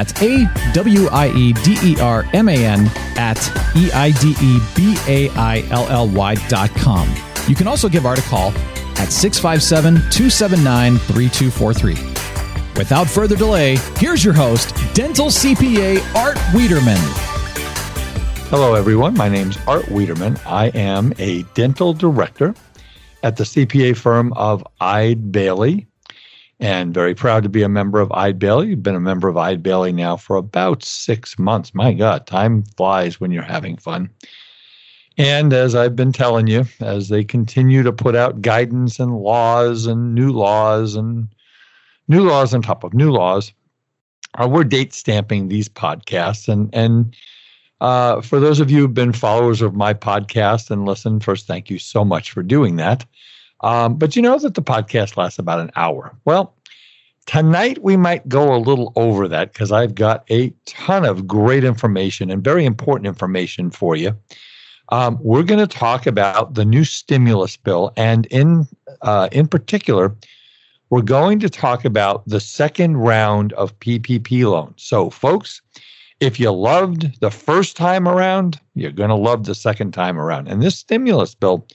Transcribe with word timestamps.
That's 0.00 0.22
A 0.22 0.50
W 0.72 1.08
I 1.08 1.28
E 1.28 1.52
D 1.52 1.76
E 1.82 2.00
R 2.00 2.24
M 2.32 2.48
A 2.48 2.54
N 2.54 2.86
at 3.18 3.36
E 3.76 3.92
I 3.92 4.12
D 4.12 4.34
E 4.40 4.58
B 4.74 4.96
A 5.06 5.28
I 5.36 5.62
L 5.68 5.86
L 5.88 6.08
Y 6.08 6.36
dot 6.48 6.70
com. 6.70 7.06
You 7.46 7.54
can 7.54 7.68
also 7.68 7.86
give 7.86 8.06
Art 8.06 8.18
a 8.18 8.22
call 8.22 8.48
at 8.96 9.12
657 9.12 9.96
279 10.10 10.96
3243. 10.96 11.92
Without 12.78 13.08
further 13.08 13.36
delay, 13.36 13.76
here's 13.96 14.24
your 14.24 14.32
host, 14.32 14.74
Dental 14.94 15.26
CPA 15.26 15.98
Art 16.14 16.38
Wiederman. 16.54 16.96
Hello, 18.48 18.72
everyone. 18.72 19.12
My 19.12 19.28
name's 19.28 19.58
Art 19.68 19.86
Wiederman. 19.90 20.38
I 20.46 20.68
am 20.68 21.12
a 21.18 21.42
dental 21.52 21.92
director 21.92 22.54
at 23.22 23.36
the 23.36 23.44
CPA 23.44 23.98
firm 23.98 24.32
of 24.32 24.66
Eide 24.80 25.30
Bailly 25.30 25.89
and 26.60 26.92
very 26.92 27.14
proud 27.14 27.42
to 27.42 27.48
be 27.48 27.62
a 27.62 27.68
member 27.68 28.00
of 28.00 28.12
Eide 28.12 28.38
Bailly. 28.38 28.68
You've 28.68 28.82
been 28.82 28.94
a 28.94 29.00
member 29.00 29.28
of 29.28 29.36
Eide 29.36 29.62
Bailly 29.62 29.92
now 29.92 30.16
for 30.16 30.36
about 30.36 30.84
six 30.84 31.38
months. 31.38 31.74
My 31.74 31.94
God, 31.94 32.26
time 32.26 32.62
flies 32.76 33.18
when 33.18 33.30
you're 33.30 33.42
having 33.42 33.78
fun. 33.78 34.10
And 35.16 35.52
as 35.52 35.74
I've 35.74 35.96
been 35.96 36.12
telling 36.12 36.46
you, 36.46 36.66
as 36.80 37.08
they 37.08 37.24
continue 37.24 37.82
to 37.82 37.92
put 37.92 38.14
out 38.14 38.42
guidance 38.42 39.00
and 39.00 39.18
laws 39.18 39.86
and 39.86 40.14
new 40.14 40.30
laws 40.30 40.94
and 40.94 41.28
new 42.08 42.28
laws 42.28 42.54
on 42.54 42.62
top 42.62 42.84
of 42.84 42.94
new 42.94 43.10
laws, 43.10 43.52
uh, 44.38 44.46
we're 44.46 44.64
date 44.64 44.92
stamping 44.92 45.48
these 45.48 45.68
podcasts. 45.68 46.48
And 46.48 46.70
and 46.74 47.16
uh, 47.80 48.20
for 48.20 48.38
those 48.38 48.60
of 48.60 48.70
you 48.70 48.80
who've 48.80 48.94
been 48.94 49.12
followers 49.12 49.62
of 49.62 49.74
my 49.74 49.94
podcast 49.94 50.70
and 50.70 50.84
listen, 50.84 51.20
first, 51.20 51.46
thank 51.46 51.70
you 51.70 51.78
so 51.78 52.04
much 52.04 52.30
for 52.30 52.42
doing 52.42 52.76
that. 52.76 53.06
Um, 53.62 53.96
but 53.96 54.16
you 54.16 54.22
know 54.22 54.38
that 54.38 54.54
the 54.54 54.62
podcast 54.62 55.16
lasts 55.16 55.38
about 55.38 55.60
an 55.60 55.70
hour. 55.76 56.16
Well, 56.24 56.54
tonight 57.26 57.82
we 57.82 57.96
might 57.96 58.28
go 58.28 58.54
a 58.54 58.58
little 58.58 58.92
over 58.96 59.28
that 59.28 59.52
because 59.52 59.72
I've 59.72 59.94
got 59.94 60.24
a 60.30 60.50
ton 60.66 61.04
of 61.04 61.26
great 61.26 61.64
information 61.64 62.30
and 62.30 62.42
very 62.42 62.64
important 62.64 63.06
information 63.06 63.70
for 63.70 63.96
you. 63.96 64.16
Um, 64.88 65.18
we're 65.20 65.44
going 65.44 65.60
to 65.60 65.72
talk 65.72 66.06
about 66.06 66.54
the 66.54 66.64
new 66.64 66.84
stimulus 66.84 67.56
bill, 67.56 67.92
and 67.96 68.26
in 68.26 68.66
uh, 69.02 69.28
in 69.30 69.46
particular, 69.46 70.16
we're 70.90 71.02
going 71.02 71.38
to 71.40 71.48
talk 71.48 71.84
about 71.84 72.26
the 72.26 72.40
second 72.40 72.96
round 72.96 73.52
of 73.52 73.78
PPP 73.78 74.44
loans. 74.44 74.82
So, 74.82 75.08
folks, 75.08 75.62
if 76.18 76.40
you 76.40 76.50
loved 76.50 77.20
the 77.20 77.30
first 77.30 77.76
time 77.76 78.08
around, 78.08 78.60
you're 78.74 78.90
going 78.90 79.10
to 79.10 79.14
love 79.14 79.44
the 79.44 79.54
second 79.54 79.92
time 79.92 80.18
around. 80.18 80.48
And 80.48 80.60
this 80.60 80.76
stimulus 80.76 81.34
bill 81.34 81.66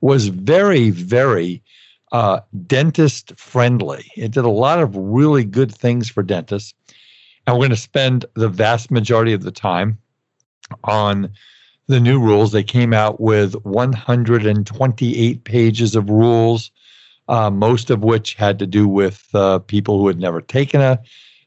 was 0.00 0.28
very, 0.28 0.90
very 0.90 1.62
uh, 2.12 2.40
dentist 2.66 3.32
friendly. 3.36 4.10
It 4.16 4.32
did 4.32 4.44
a 4.44 4.50
lot 4.50 4.80
of 4.80 4.96
really 4.96 5.44
good 5.44 5.74
things 5.74 6.08
for 6.08 6.22
dentists. 6.22 6.74
And 7.46 7.56
we're 7.56 7.62
going 7.62 7.70
to 7.70 7.76
spend 7.76 8.24
the 8.34 8.48
vast 8.48 8.90
majority 8.90 9.32
of 9.32 9.42
the 9.42 9.50
time 9.50 9.98
on 10.84 11.30
the 11.86 12.00
new 12.00 12.20
rules. 12.20 12.52
They 12.52 12.62
came 12.62 12.92
out 12.92 13.20
with 13.20 13.54
128 13.64 15.44
pages 15.44 15.96
of 15.96 16.10
rules, 16.10 16.70
uh, 17.28 17.50
most 17.50 17.90
of 17.90 18.02
which 18.04 18.34
had 18.34 18.58
to 18.60 18.66
do 18.66 18.86
with 18.86 19.28
uh, 19.34 19.58
people 19.60 19.98
who 19.98 20.06
had 20.06 20.20
never 20.20 20.40
taken 20.40 20.80
a 20.80 21.00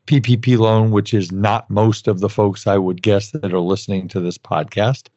PPP 0.07 0.57
loan, 0.57 0.91
which 0.91 1.13
is 1.13 1.31
not 1.31 1.69
most 1.69 2.07
of 2.07 2.19
the 2.19 2.29
folks 2.29 2.67
I 2.67 2.77
would 2.77 3.01
guess 3.01 3.31
that 3.31 3.53
are 3.53 3.59
listening 3.59 4.07
to 4.09 4.19
this 4.19 4.37
podcast. 4.37 5.07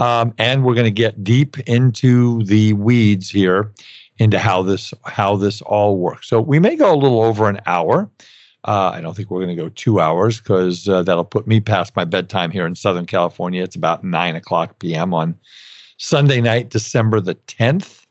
Um, 0.00 0.32
and 0.38 0.64
we're 0.64 0.74
going 0.74 0.86
to 0.86 0.90
get 0.90 1.22
deep 1.22 1.58
into 1.68 2.42
the 2.44 2.72
weeds 2.72 3.28
here 3.28 3.70
into 4.18 4.38
how 4.38 4.62
this 4.62 4.94
how 5.04 5.36
this 5.36 5.60
all 5.62 5.98
works. 5.98 6.26
So 6.26 6.40
we 6.40 6.58
may 6.58 6.74
go 6.74 6.94
a 6.94 6.96
little 6.96 7.22
over 7.22 7.50
an 7.50 7.60
hour. 7.66 8.08
Uh, 8.64 8.92
I 8.94 9.02
don't 9.02 9.14
think 9.14 9.30
we're 9.30 9.44
going 9.44 9.54
to 9.54 9.62
go 9.62 9.68
two 9.68 10.00
hours 10.00 10.38
because 10.38 10.88
uh, 10.88 11.02
that'll 11.02 11.24
put 11.24 11.46
me 11.46 11.60
past 11.60 11.94
my 11.96 12.06
bedtime 12.06 12.50
here 12.50 12.66
in 12.66 12.74
Southern 12.74 13.04
California. 13.04 13.62
It's 13.62 13.76
about 13.76 14.02
nine 14.02 14.36
o'clock 14.36 14.78
p.m. 14.78 15.12
on 15.12 15.34
Sunday 15.98 16.40
night, 16.40 16.70
December 16.70 17.20
the 17.20 17.34
tenth, 17.34 18.06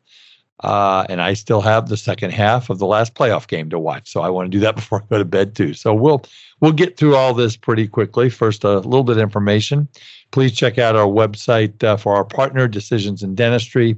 uh, 0.64 1.06
and 1.10 1.22
I 1.22 1.34
still 1.34 1.62
have 1.62 1.90
the 1.90 1.98
second 1.98 2.32
half 2.32 2.70
of 2.70 2.78
the 2.78 2.86
last 2.86 3.16
playoff 3.16 3.48
game 3.48 3.70
to 3.72 3.80
watch. 3.80 4.12
So 4.12 4.22
I 4.22 4.30
want 4.30 4.46
to 4.46 4.56
do 4.56 4.60
that 4.62 4.76
before 4.76 5.02
I 5.02 5.06
go 5.10 5.18
to 5.18 5.26
bed 5.26 5.56
too. 5.56 5.74
So 5.74 5.96
we'll 5.96 6.24
we'll 6.60 6.72
get 6.72 6.98
through 6.98 7.16
all 7.16 7.34
this 7.34 7.58
pretty 7.58 7.88
quickly. 7.88 8.30
First, 8.30 8.64
a 8.64 8.78
little 8.78 9.04
bit 9.04 9.18
of 9.18 9.24
information. 9.24 9.88
Please 10.32 10.52
check 10.52 10.78
out 10.78 10.96
our 10.96 11.08
website 11.08 11.84
uh, 11.84 11.98
for 11.98 12.16
our 12.16 12.26
partner, 12.26 12.68
Decisions 12.68 13.24
in 13.24 13.36
Dentistry. 13.36 13.98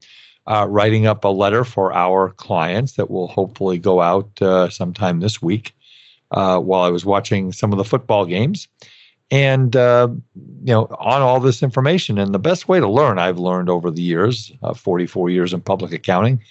uh, 0.47 0.65
writing 0.69 1.07
up 1.07 1.23
a 1.23 1.29
letter 1.29 1.63
for 1.63 1.93
our 1.93 2.31
clients 2.31 2.93
that 2.93 3.09
will 3.09 3.27
hopefully 3.27 3.77
go 3.77 4.01
out 4.01 4.41
uh, 4.41 4.69
sometime 4.69 5.19
this 5.19 5.41
week 5.41 5.75
uh, 6.31 6.59
while 6.59 6.81
I 6.81 6.89
was 6.89 7.05
watching 7.05 7.51
some 7.51 7.71
of 7.71 7.77
the 7.77 7.85
football 7.85 8.25
games. 8.25 8.67
and 9.31 9.75
uh, 9.75 10.07
you 10.63 10.73
know 10.73 10.85
on 10.99 11.21
all 11.21 11.39
this 11.39 11.63
information. 11.63 12.17
And 12.19 12.33
the 12.33 12.39
best 12.39 12.67
way 12.67 12.79
to 12.79 12.87
learn, 12.87 13.17
I've 13.19 13.39
learned 13.39 13.69
over 13.69 13.89
the 13.91 14.01
years, 14.01 14.51
uh, 14.63 14.73
44 14.73 15.29
years 15.29 15.53
in 15.53 15.61
public 15.61 15.91
accounting, 15.93 16.41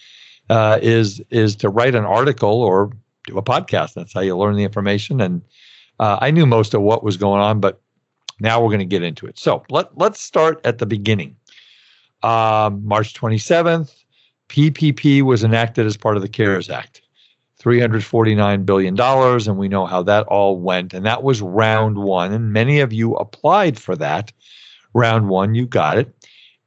uh, 0.50 0.78
is 0.82 1.22
is 1.30 1.56
to 1.56 1.68
write 1.68 1.94
an 1.94 2.04
article 2.04 2.62
or 2.62 2.90
do 3.26 3.38
a 3.38 3.42
podcast. 3.42 3.94
That's 3.94 4.12
how 4.12 4.20
you 4.20 4.36
learn 4.36 4.56
the 4.56 4.64
information. 4.64 5.20
And 5.20 5.42
I 6.00 6.30
knew 6.32 6.46
most 6.46 6.74
of 6.74 6.82
what 6.82 7.04
was 7.04 7.16
going 7.16 7.40
on, 7.40 7.60
but 7.60 7.80
now 8.40 8.60
we're 8.60 8.68
going 8.68 8.78
to 8.80 8.84
get 8.84 9.02
into 9.02 9.26
it. 9.26 9.38
So 9.38 9.64
let 9.70 9.96
let's 9.96 10.20
start 10.20 10.60
at 10.64 10.78
the 10.78 10.86
beginning. 10.86 11.36
Um, 12.22 12.84
March 12.84 13.14
27th, 13.14 13.94
PPP 14.48 15.22
was 15.22 15.44
enacted 15.44 15.86
as 15.86 15.96
part 15.96 16.16
of 16.16 16.22
the 16.22 16.28
CARES 16.28 16.70
Act. 16.70 17.02
$349 17.64 18.66
billion, 18.66 19.00
and 19.00 19.58
we 19.58 19.68
know 19.68 19.86
how 19.86 20.02
that 20.02 20.26
all 20.26 20.58
went. 20.58 20.92
And 20.92 21.06
that 21.06 21.22
was 21.22 21.40
round 21.40 21.96
one. 21.96 22.32
And 22.32 22.52
many 22.52 22.80
of 22.80 22.92
you 22.92 23.14
applied 23.14 23.78
for 23.78 23.96
that. 23.96 24.32
Round 24.92 25.28
one, 25.28 25.54
you 25.54 25.66
got 25.66 25.96
it. 25.96 26.14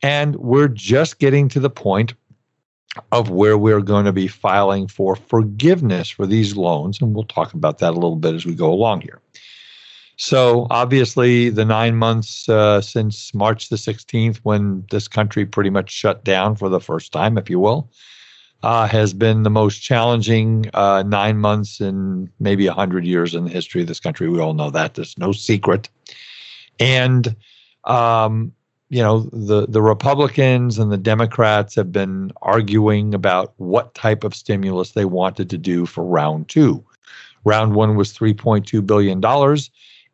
And 0.02 0.36
we're 0.38 0.68
just 0.68 1.20
getting 1.20 1.50
to 1.50 1.60
the 1.60 1.70
point 1.70 2.14
of 3.12 3.30
where 3.30 3.58
we're 3.58 3.82
going 3.82 4.06
to 4.06 4.12
be 4.12 4.28
filing 4.28 4.88
for 4.88 5.16
forgiveness 5.16 6.10
for 6.10 6.26
these 6.26 6.58
loans. 6.58 7.00
And 7.00 7.14
we'll 7.14 7.26
talk 7.26 7.54
about 7.54 7.78
that 7.80 7.92
a 7.92 8.00
little 8.00 8.16
bit 8.16 8.34
as 8.34 8.46
we 8.46 8.56
go 8.56 8.72
along 8.72 9.02
here. 9.02 9.22
So, 10.20 10.66
obviously, 10.72 11.50
the 11.50 11.64
nine 11.64 11.96
months 11.96 12.50
uh, 12.50 12.82
since 12.82 13.34
March 13.36 13.70
the 13.70 13.76
16th, 13.76 14.38
when 14.38 14.84
this 14.90 15.08
country 15.08 15.46
pretty 15.46 15.70
much 15.70 15.92
shut 15.92 16.24
down 16.24 16.56
for 16.56 16.70
the 16.70 16.80
first 16.80 17.12
time, 17.12 17.38
if 17.38 17.52
you 17.52 17.60
will, 17.60 17.92
uh, 18.64 18.88
has 18.88 19.14
been 19.14 19.44
the 19.44 19.52
most 19.52 19.78
challenging 19.78 20.72
uh, 20.74 21.04
nine 21.06 21.38
months 21.38 21.80
in 21.80 22.32
maybe 22.40 22.66
100 22.66 23.06
years 23.06 23.36
in 23.36 23.44
the 23.44 23.52
history 23.52 23.82
of 23.82 23.88
this 23.88 24.00
country. 24.00 24.28
We 24.28 24.40
all 24.40 24.56
know 24.56 24.72
that. 24.72 24.96
There's 24.96 25.16
no 25.20 25.34
secret. 25.34 25.88
And, 26.80 27.36
um, 27.84 28.52
you 28.90 29.04
know, 29.04 29.30
the, 29.32 29.68
the 29.68 29.84
Republicans 29.84 30.80
and 30.80 30.92
the 30.92 30.98
Democrats 30.98 31.76
have 31.76 31.92
been 31.92 32.32
arguing 32.42 33.14
about 33.14 33.54
what 33.58 33.94
type 33.94 34.24
of 34.24 34.34
stimulus 34.34 34.94
they 34.94 35.06
wanted 35.06 35.52
to 35.52 35.60
do 35.60 35.86
for 35.86 36.04
round 36.04 36.50
two. 36.50 36.84
Round 37.44 37.76
one 37.76 37.96
was 37.96 38.18
$3.2 38.18 38.84
billion. 38.84 39.22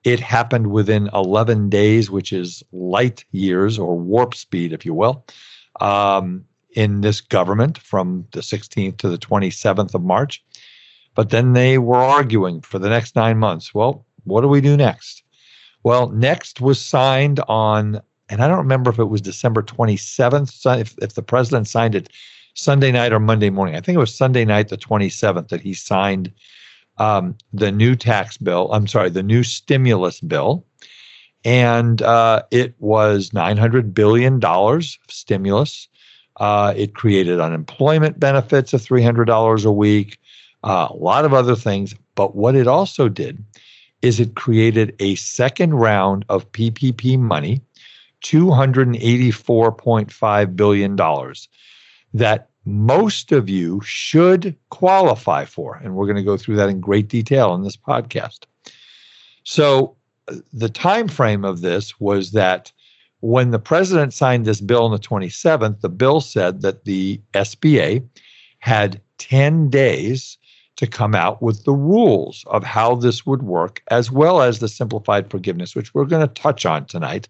It 0.04 0.20
happened 0.20 0.68
within 0.68 1.10
11 1.14 1.70
days, 1.70 2.12
which 2.12 2.34
is 2.34 2.64
light 2.72 3.24
years 3.32 3.80
or 3.80 3.98
warp 3.98 4.36
speed, 4.36 4.74
if 4.74 4.86
you 4.86 4.94
will. 4.94 5.26
Um, 5.80 6.46
in 6.76 7.02
this 7.02 7.22
government 7.22 7.78
from 7.78 8.28
the 8.32 8.42
16th 8.42 8.98
to 8.98 9.10
the 9.10 9.18
27th 9.18 9.94
of 9.94 10.04
March. 10.04 10.44
But 11.16 11.30
then 11.30 11.54
they 11.54 11.78
were 11.78 11.98
arguing 11.98 12.62
for 12.62 12.80
the 12.80 12.90
next 12.90 13.16
nine 13.16 13.38
months. 13.38 13.74
Well, 13.74 14.06
what 14.24 14.42
do 14.42 14.48
we 14.48 14.62
do 14.62 14.76
next? 14.76 15.24
Well, 15.84 16.10
next 16.10 16.62
was 16.62 16.82
signed 16.82 17.40
on, 17.48 18.02
and 18.30 18.42
I 18.42 18.48
don't 18.48 18.58
remember 18.58 18.90
if 18.90 19.00
it 19.00 19.06
was 19.06 19.22
December 19.22 19.62
27th, 19.62 20.80
if, 20.80 20.96
if 21.02 21.14
the 21.14 21.22
president 21.22 21.68
signed 21.68 21.94
it 21.94 22.10
Sunday 22.56 22.92
night 22.92 23.14
or 23.14 23.20
Monday 23.20 23.50
morning. 23.50 23.76
I 23.76 23.82
think 23.82 23.96
it 23.96 24.00
was 24.00 24.16
Sunday 24.16 24.46
night, 24.46 24.70
the 24.70 24.78
27th, 24.78 25.50
that 25.50 25.62
he 25.62 25.74
signed 25.74 26.32
um, 26.98 27.36
the 27.52 27.72
new 27.72 27.96
tax 27.96 28.38
bill. 28.38 28.72
I'm 28.72 28.86
sorry, 28.88 29.10
the 29.10 29.24
new 29.24 29.44
stimulus 29.44 30.20
bill. 30.20 30.66
And 31.46 32.02
uh, 32.02 32.44
it 32.52 32.74
was 32.80 33.32
$900 33.32 33.94
billion 33.94 34.44
of 34.44 34.86
stimulus. 35.10 35.90
Uh, 36.38 36.74
it 36.76 36.96
created 36.96 37.40
unemployment 37.40 38.20
benefits 38.20 38.74
of 38.74 38.82
$300 38.82 39.66
a 39.66 39.72
week, 39.72 40.20
uh, 40.64 40.88
a 40.90 40.96
lot 40.96 41.26
of 41.26 41.34
other 41.34 41.56
things. 41.56 41.94
But 42.16 42.36
what 42.36 42.56
it 42.56 42.66
also 42.68 43.08
did 43.10 43.44
is 44.02 44.20
it 44.20 44.34
created 44.36 44.96
a 45.00 45.14
second 45.16 45.76
round 45.76 46.26
of 46.30 46.52
PPP 46.52 47.20
money, 47.20 47.62
$284.5 48.24 50.56
billion, 50.56 50.96
that 52.14 52.50
most 52.66 53.32
of 53.32 53.50
you 53.50 53.82
should 53.82 54.56
qualify 54.70 55.46
for. 55.46 55.76
And 55.84 55.96
we're 55.96 56.06
going 56.06 56.18
to 56.18 56.24
go 56.24 56.38
through 56.38 56.56
that 56.58 56.70
in 56.70 56.80
great 56.80 57.08
detail 57.08 57.54
in 57.56 57.64
this 57.64 57.78
podcast. 57.78 58.42
So 59.44 59.96
the 60.54 60.70
time 60.70 61.08
frame 61.08 61.44
of 61.44 61.62
this 61.62 62.00
was 62.00 62.32
that 62.32 62.72
when 63.20 63.52
the 63.52 63.60
president 63.60 64.14
signed 64.14 64.46
this 64.46 64.62
bill 64.62 64.86
on 64.86 64.92
the 64.92 65.00
27th, 65.00 65.82
the 65.82 65.90
bill 65.90 66.22
said 66.22 66.62
that 66.62 66.86
the 66.86 67.22
SBA 67.34 68.06
had 68.60 69.02
10 69.18 69.70
days 69.70 70.38
to 70.76 70.88
come 70.88 71.14
out 71.14 71.42
with 71.42 71.64
the 71.66 71.74
rules 71.74 72.44
of 72.48 72.64
how 72.64 72.96
this 72.96 73.26
would 73.26 73.44
work, 73.44 73.82
as 73.92 74.12
well 74.12 74.42
as 74.42 74.60
the 74.60 74.68
simplified 74.68 75.30
forgiveness, 75.30 75.76
which 75.76 75.94
we're 75.94 76.06
going 76.06 76.28
to 76.28 76.34
touch 76.34 76.66
on 76.66 76.86
tonight. 76.86 77.28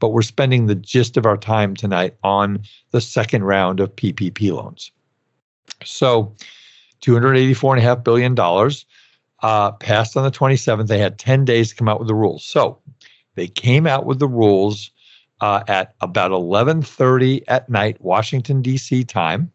But 0.00 0.08
we're 0.08 0.22
spending 0.22 0.66
the 0.66 0.74
gist 0.74 1.16
of 1.16 1.26
our 1.26 1.36
time 1.36 1.76
tonight 1.76 2.16
on 2.24 2.62
the 2.90 3.00
second 3.00 3.44
round 3.44 3.78
of 3.80 3.94
PPP 3.94 4.52
loans. 4.52 4.90
So, 5.84 6.34
$284.5 7.02 8.04
billion 8.04 8.36
uh, 9.42 9.72
passed 9.72 10.16
on 10.16 10.24
the 10.24 10.30
27th. 10.30 10.88
They 10.88 10.98
had 10.98 11.18
10 11.18 11.44
days 11.44 11.70
to 11.70 11.76
come 11.76 11.88
out 11.88 11.98
with 11.98 12.08
the 12.08 12.14
rules. 12.14 12.44
So, 12.44 12.80
they 13.34 13.46
came 13.46 13.86
out 13.86 14.04
with 14.06 14.18
the 14.18 14.28
rules 14.28 14.90
uh, 15.40 15.62
at 15.68 15.94
about 16.00 16.30
11:30 16.30 17.42
at 17.48 17.68
night, 17.68 18.00
Washington 18.00 18.62
D.C. 18.62 19.04
time, 19.04 19.50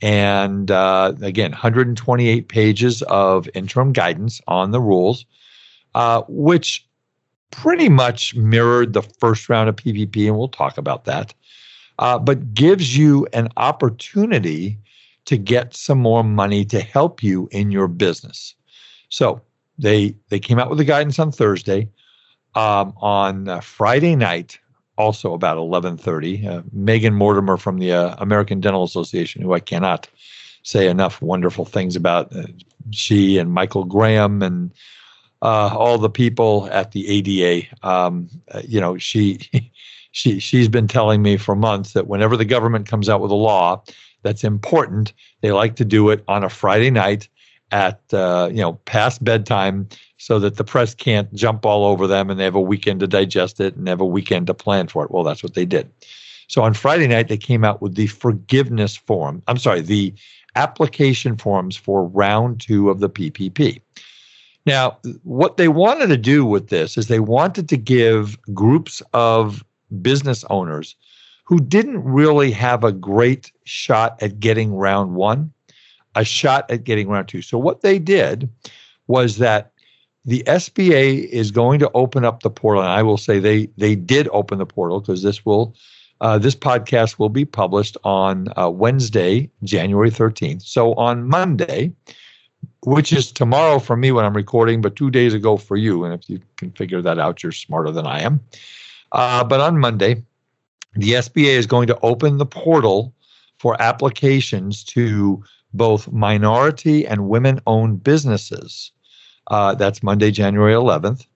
and 0.00 0.70
uh, 0.70 1.14
again, 1.20 1.50
128 1.50 2.48
pages 2.48 3.02
of 3.02 3.48
interim 3.54 3.92
guidance 3.92 4.40
on 4.46 4.70
the 4.70 4.80
rules, 4.80 5.26
uh, 5.94 6.22
which 6.28 6.86
pretty 7.52 7.88
much 7.88 8.34
mirrored 8.34 8.92
the 8.92 9.02
first 9.02 9.48
round 9.48 9.68
of 9.68 9.76
PPP, 9.76 10.26
and 10.26 10.36
we'll 10.36 10.48
talk 10.48 10.76
about 10.76 11.04
that. 11.04 11.32
Uh, 11.98 12.18
but 12.18 12.52
gives 12.54 12.96
you 12.96 13.26
an 13.32 13.48
opportunity 13.56 14.78
to 15.26 15.36
get 15.36 15.74
some 15.74 15.98
more 15.98 16.24
money 16.24 16.64
to 16.64 16.80
help 16.80 17.22
you 17.22 17.48
in 17.52 17.70
your 17.70 17.86
business. 17.86 18.54
So 19.08 19.40
they 19.78 20.16
they 20.28 20.40
came 20.40 20.58
out 20.58 20.68
with 20.68 20.78
the 20.78 20.84
guidance 20.84 21.18
on 21.18 21.30
Thursday. 21.30 21.88
Um, 22.54 22.92
on 22.98 23.48
uh, 23.48 23.60
Friday 23.60 24.14
night, 24.14 24.58
also 24.98 25.32
about 25.32 25.56
11:30. 25.56 26.46
Uh, 26.46 26.62
Megan 26.72 27.14
Mortimer 27.14 27.56
from 27.56 27.78
the 27.78 27.92
uh, 27.92 28.16
American 28.18 28.60
Dental 28.60 28.84
Association, 28.84 29.42
who 29.42 29.54
I 29.54 29.60
cannot 29.60 30.08
say 30.62 30.88
enough 30.88 31.22
wonderful 31.22 31.64
things 31.64 31.96
about. 31.96 32.34
Uh, 32.34 32.46
she 32.90 33.38
and 33.38 33.52
Michael 33.52 33.84
Graham 33.84 34.42
and 34.42 34.70
uh, 35.42 35.74
all 35.76 35.98
the 35.98 36.10
people 36.10 36.68
at 36.70 36.92
the 36.92 37.06
ADA. 37.08 37.66
Um, 37.86 38.28
uh, 38.52 38.62
you 38.66 38.80
know, 38.80 38.96
she 38.96 39.40
she 40.12 40.38
she's 40.38 40.68
been 40.68 40.88
telling 40.88 41.22
me 41.22 41.36
for 41.36 41.54
months 41.54 41.92
that 41.92 42.06
whenever 42.06 42.36
the 42.36 42.44
government 42.44 42.88
comes 42.88 43.08
out 43.08 43.20
with 43.20 43.30
a 43.30 43.36
law 43.36 43.82
that's 44.22 44.44
important, 44.44 45.12
they 45.40 45.52
like 45.52 45.76
to 45.76 45.84
do 45.84 46.10
it 46.10 46.22
on 46.28 46.44
a 46.44 46.48
Friday 46.48 46.90
night 46.90 47.28
at 47.72 48.00
uh, 48.12 48.48
you 48.50 48.60
know 48.60 48.74
past 48.84 49.24
bedtime 49.24 49.88
so 50.18 50.38
that 50.38 50.56
the 50.56 50.64
press 50.64 50.94
can't 50.94 51.32
jump 51.34 51.66
all 51.66 51.84
over 51.84 52.06
them 52.06 52.30
and 52.30 52.38
they 52.38 52.44
have 52.44 52.54
a 52.54 52.60
weekend 52.60 53.00
to 53.00 53.08
digest 53.08 53.58
it 53.58 53.74
and 53.74 53.88
have 53.88 54.00
a 54.00 54.06
weekend 54.06 54.46
to 54.46 54.54
plan 54.54 54.86
for 54.86 55.04
it. 55.04 55.10
Well, 55.10 55.24
that's 55.24 55.42
what 55.42 55.54
they 55.54 55.64
did. 55.64 55.90
So 56.46 56.62
on 56.62 56.74
Friday 56.74 57.08
night, 57.08 57.28
they 57.28 57.38
came 57.38 57.64
out 57.64 57.82
with 57.82 57.96
the 57.96 58.06
forgiveness 58.06 58.94
form. 58.94 59.42
I'm 59.48 59.56
sorry, 59.56 59.80
the 59.80 60.14
application 60.54 61.36
forms 61.36 61.76
for 61.76 62.04
round 62.04 62.60
two 62.60 62.90
of 62.90 63.00
the 63.00 63.08
PPP. 63.08 63.80
Now, 64.64 64.98
what 65.24 65.56
they 65.56 65.68
wanted 65.68 66.08
to 66.08 66.16
do 66.16 66.44
with 66.44 66.68
this 66.68 66.96
is 66.96 67.08
they 67.08 67.20
wanted 67.20 67.68
to 67.68 67.76
give 67.76 68.40
groups 68.54 69.02
of 69.12 69.64
business 70.00 70.44
owners 70.50 70.94
who 71.44 71.58
didn't 71.58 72.02
really 72.04 72.50
have 72.52 72.84
a 72.84 72.92
great 72.92 73.50
shot 73.64 74.22
at 74.22 74.38
getting 74.40 74.74
round 74.74 75.14
one, 75.14 75.52
a 76.14 76.24
shot 76.24 76.70
at 76.70 76.84
getting 76.84 77.08
round 77.08 77.28
two. 77.28 77.42
So, 77.42 77.58
what 77.58 77.82
they 77.82 77.98
did 77.98 78.48
was 79.08 79.38
that 79.38 79.72
the 80.24 80.44
SBA 80.46 81.24
is 81.28 81.50
going 81.50 81.80
to 81.80 81.90
open 81.94 82.24
up 82.24 82.42
the 82.42 82.50
portal, 82.50 82.82
and 82.82 82.92
I 82.92 83.02
will 83.02 83.16
say 83.16 83.38
they 83.38 83.66
they 83.76 83.96
did 83.96 84.28
open 84.32 84.58
the 84.58 84.66
portal 84.66 85.00
because 85.00 85.22
this 85.22 85.44
will 85.44 85.74
uh, 86.20 86.38
this 86.38 86.54
podcast 86.54 87.18
will 87.18 87.28
be 87.28 87.44
published 87.44 87.96
on 88.04 88.46
uh, 88.56 88.70
Wednesday, 88.70 89.50
January 89.64 90.10
thirteenth. 90.10 90.62
So 90.62 90.94
on 90.94 91.28
Monday, 91.28 91.92
which 92.84 93.12
is 93.12 93.30
tomorrow 93.30 93.78
for 93.78 93.96
me 93.96 94.12
when 94.12 94.24
I'm 94.24 94.34
recording, 94.34 94.80
but 94.80 94.96
two 94.96 95.10
days 95.10 95.34
ago 95.34 95.56
for 95.56 95.76
you, 95.76 96.04
and 96.04 96.12
if 96.14 96.28
you 96.28 96.40
can 96.56 96.72
figure 96.72 97.02
that 97.02 97.18
out, 97.18 97.42
you're 97.42 97.52
smarter 97.52 97.90
than 97.90 98.06
I 98.06 98.20
am. 98.20 98.40
Uh, 99.12 99.44
but 99.44 99.60
on 99.60 99.78
Monday, 99.78 100.22
the 100.94 101.12
SBA 101.12 101.54
is 101.54 101.66
going 101.66 101.86
to 101.86 101.98
open 102.00 102.38
the 102.38 102.46
portal 102.46 103.14
for 103.58 103.80
applications 103.80 104.82
to 104.84 105.42
both 105.74 106.10
minority 106.10 107.06
and 107.06 107.28
women-owned 107.28 108.02
businesses 108.02 108.90
uh, 109.48 109.74
that's 109.74 110.02
Monday, 110.02 110.30
January 110.30 110.74
11th. 110.74 111.26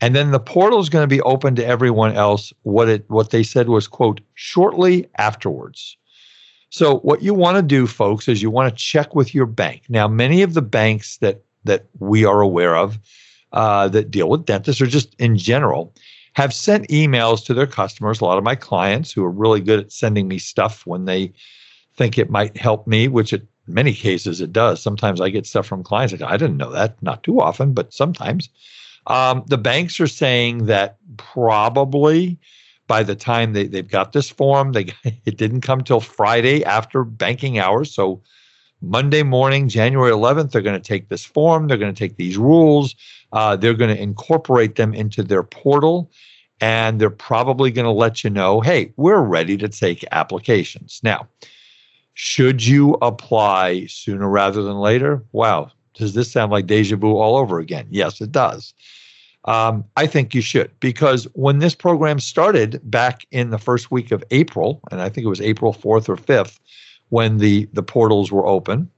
And 0.00 0.16
then 0.16 0.30
the 0.30 0.40
portal 0.40 0.80
is 0.80 0.88
going 0.88 1.02
to 1.02 1.14
be 1.14 1.20
open 1.22 1.54
to 1.56 1.66
everyone 1.66 2.14
else. 2.14 2.52
What 2.62 2.88
it 2.88 3.04
what 3.08 3.30
they 3.30 3.42
said 3.42 3.68
was 3.68 3.86
quote 3.86 4.20
shortly 4.34 5.06
afterwards. 5.18 5.96
So 6.70 6.98
what 6.98 7.22
you 7.22 7.34
want 7.34 7.56
to 7.56 7.62
do, 7.62 7.86
folks, 7.86 8.28
is 8.28 8.42
you 8.42 8.50
want 8.50 8.70
to 8.70 8.82
check 8.82 9.14
with 9.14 9.34
your 9.34 9.46
bank. 9.46 9.82
Now, 9.88 10.08
many 10.08 10.42
of 10.42 10.54
the 10.54 10.62
banks 10.62 11.18
that 11.18 11.42
that 11.64 11.86
we 11.98 12.24
are 12.24 12.40
aware 12.40 12.76
of 12.76 12.98
uh, 13.52 13.88
that 13.88 14.10
deal 14.10 14.30
with 14.30 14.46
dentists 14.46 14.80
or 14.80 14.86
just 14.86 15.14
in 15.18 15.36
general 15.36 15.94
have 16.34 16.54
sent 16.54 16.88
emails 16.88 17.44
to 17.44 17.54
their 17.54 17.66
customers. 17.66 18.20
A 18.20 18.24
lot 18.24 18.38
of 18.38 18.44
my 18.44 18.54
clients 18.54 19.12
who 19.12 19.24
are 19.24 19.30
really 19.30 19.60
good 19.60 19.80
at 19.80 19.92
sending 19.92 20.28
me 20.28 20.38
stuff 20.38 20.86
when 20.86 21.04
they 21.04 21.32
think 21.96 22.16
it 22.16 22.30
might 22.30 22.56
help 22.56 22.86
me, 22.86 23.08
which 23.08 23.32
in 23.32 23.46
many 23.66 23.92
cases 23.92 24.40
it 24.40 24.52
does. 24.52 24.80
Sometimes 24.80 25.20
I 25.20 25.28
get 25.28 25.44
stuff 25.46 25.66
from 25.66 25.82
clients 25.82 26.12
like, 26.12 26.22
I 26.22 26.36
didn't 26.36 26.56
know 26.56 26.70
that. 26.70 27.02
Not 27.02 27.22
too 27.24 27.40
often, 27.40 27.74
but 27.74 27.92
sometimes. 27.92 28.48
Um, 29.06 29.44
the 29.48 29.58
banks 29.58 29.98
are 29.98 30.06
saying 30.06 30.66
that 30.66 30.96
probably 31.16 32.38
by 32.90 33.04
the 33.04 33.14
time 33.14 33.52
they, 33.52 33.68
they've 33.68 33.86
got 33.86 34.12
this 34.12 34.28
form, 34.28 34.72
they 34.72 34.86
it 35.24 35.36
didn't 35.36 35.60
come 35.60 35.80
till 35.80 36.00
Friday 36.00 36.64
after 36.64 37.04
banking 37.04 37.56
hours. 37.56 37.94
So 37.94 38.20
Monday 38.82 39.22
morning, 39.22 39.68
January 39.68 40.10
11th, 40.10 40.50
they're 40.50 40.60
going 40.60 40.80
to 40.82 40.88
take 40.88 41.08
this 41.08 41.24
form, 41.24 41.68
they're 41.68 41.78
going 41.78 41.94
to 41.94 41.98
take 41.98 42.16
these 42.16 42.36
rules, 42.36 42.96
uh, 43.32 43.54
they're 43.54 43.74
going 43.74 43.94
to 43.94 44.02
incorporate 44.02 44.74
them 44.74 44.92
into 44.92 45.22
their 45.22 45.44
portal, 45.44 46.10
and 46.60 47.00
they're 47.00 47.10
probably 47.10 47.70
going 47.70 47.84
to 47.84 47.92
let 47.92 48.24
you 48.24 48.30
know 48.30 48.60
hey, 48.60 48.92
we're 48.96 49.22
ready 49.22 49.56
to 49.56 49.68
take 49.68 50.04
applications. 50.10 51.00
Now, 51.04 51.28
should 52.14 52.66
you 52.66 52.98
apply 53.02 53.86
sooner 53.86 54.28
rather 54.28 54.64
than 54.64 54.78
later? 54.78 55.22
Wow, 55.30 55.70
does 55.94 56.14
this 56.14 56.32
sound 56.32 56.50
like 56.50 56.66
deja 56.66 56.96
vu 56.96 57.16
all 57.16 57.36
over 57.36 57.60
again? 57.60 57.86
Yes, 57.88 58.20
it 58.20 58.32
does. 58.32 58.74
Um, 59.46 59.84
I 59.96 60.06
think 60.06 60.34
you 60.34 60.42
should 60.42 60.70
because 60.80 61.24
when 61.32 61.58
this 61.60 61.74
program 61.74 62.20
started 62.20 62.80
back 62.84 63.26
in 63.30 63.50
the 63.50 63.58
first 63.58 63.90
week 63.90 64.12
of 64.12 64.22
April, 64.30 64.80
and 64.90 65.00
I 65.00 65.08
think 65.08 65.24
it 65.24 65.30
was 65.30 65.40
April 65.40 65.72
4th 65.72 66.08
or 66.08 66.16
5th, 66.16 66.58
when 67.08 67.38
the, 67.38 67.68
the 67.72 67.82
portals 67.82 68.30
were 68.30 68.46
open, 68.46 68.90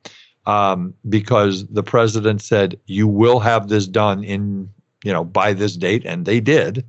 um, 0.47 0.95
because 1.09 1.67
the 1.69 1.83
president 1.83 2.43
said, 2.43 2.79
you 2.87 3.07
will 3.07 3.41
have 3.41 3.69
this 3.69 3.87
done 3.87 4.25
in, 4.25 4.69
you 5.05 5.13
know, 5.13 5.25
by 5.25 5.53
this 5.53 5.77
date, 5.77 6.05
and 6.05 6.27
they 6.27 6.41
did. 6.41 6.85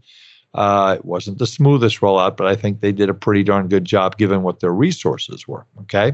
Uh, 0.55 0.95
it 0.97 1.05
wasn't 1.05 1.37
the 1.37 1.47
smoothest 1.47 2.01
rollout, 2.01 2.37
but 2.37 2.47
I 2.47 2.55
think 2.55 2.79
they 2.79 2.91
did 2.91 3.09
a 3.09 3.13
pretty 3.13 3.43
darn 3.43 3.67
good 3.67 3.85
job 3.85 4.17
given 4.17 4.43
what 4.43 4.59
their 4.59 4.73
resources 4.73 5.47
were. 5.47 5.65
Okay. 5.81 6.13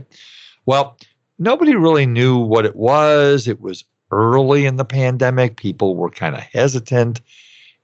Well, 0.65 0.97
nobody 1.39 1.75
really 1.75 2.05
knew 2.05 2.37
what 2.37 2.65
it 2.65 2.75
was. 2.75 3.47
It 3.47 3.59
was 3.59 3.83
early 4.11 4.65
in 4.65 4.77
the 4.77 4.85
pandemic. 4.85 5.57
People 5.57 5.95
were 5.95 6.09
kind 6.09 6.35
of 6.35 6.41
hesitant. 6.41 7.21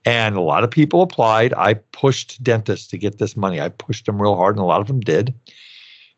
And 0.05 0.36
a 0.36 0.41
lot 0.41 0.63
of 0.63 0.70
people 0.70 1.01
applied. 1.01 1.53
I 1.55 1.74
pushed 1.74 2.44
dentists 2.44 2.88
to 2.89 2.98
get 2.98 3.17
this 3.17 3.36
money. 3.36 3.60
I 3.60 3.70
pushed 3.70 4.05
them 4.05 4.22
real 4.22 4.36
hard, 4.36 4.55
and 4.55 4.62
a 4.62 4.67
lot 4.67 4.82
of 4.82 4.88
them 4.88 5.00
did. 5.00 5.34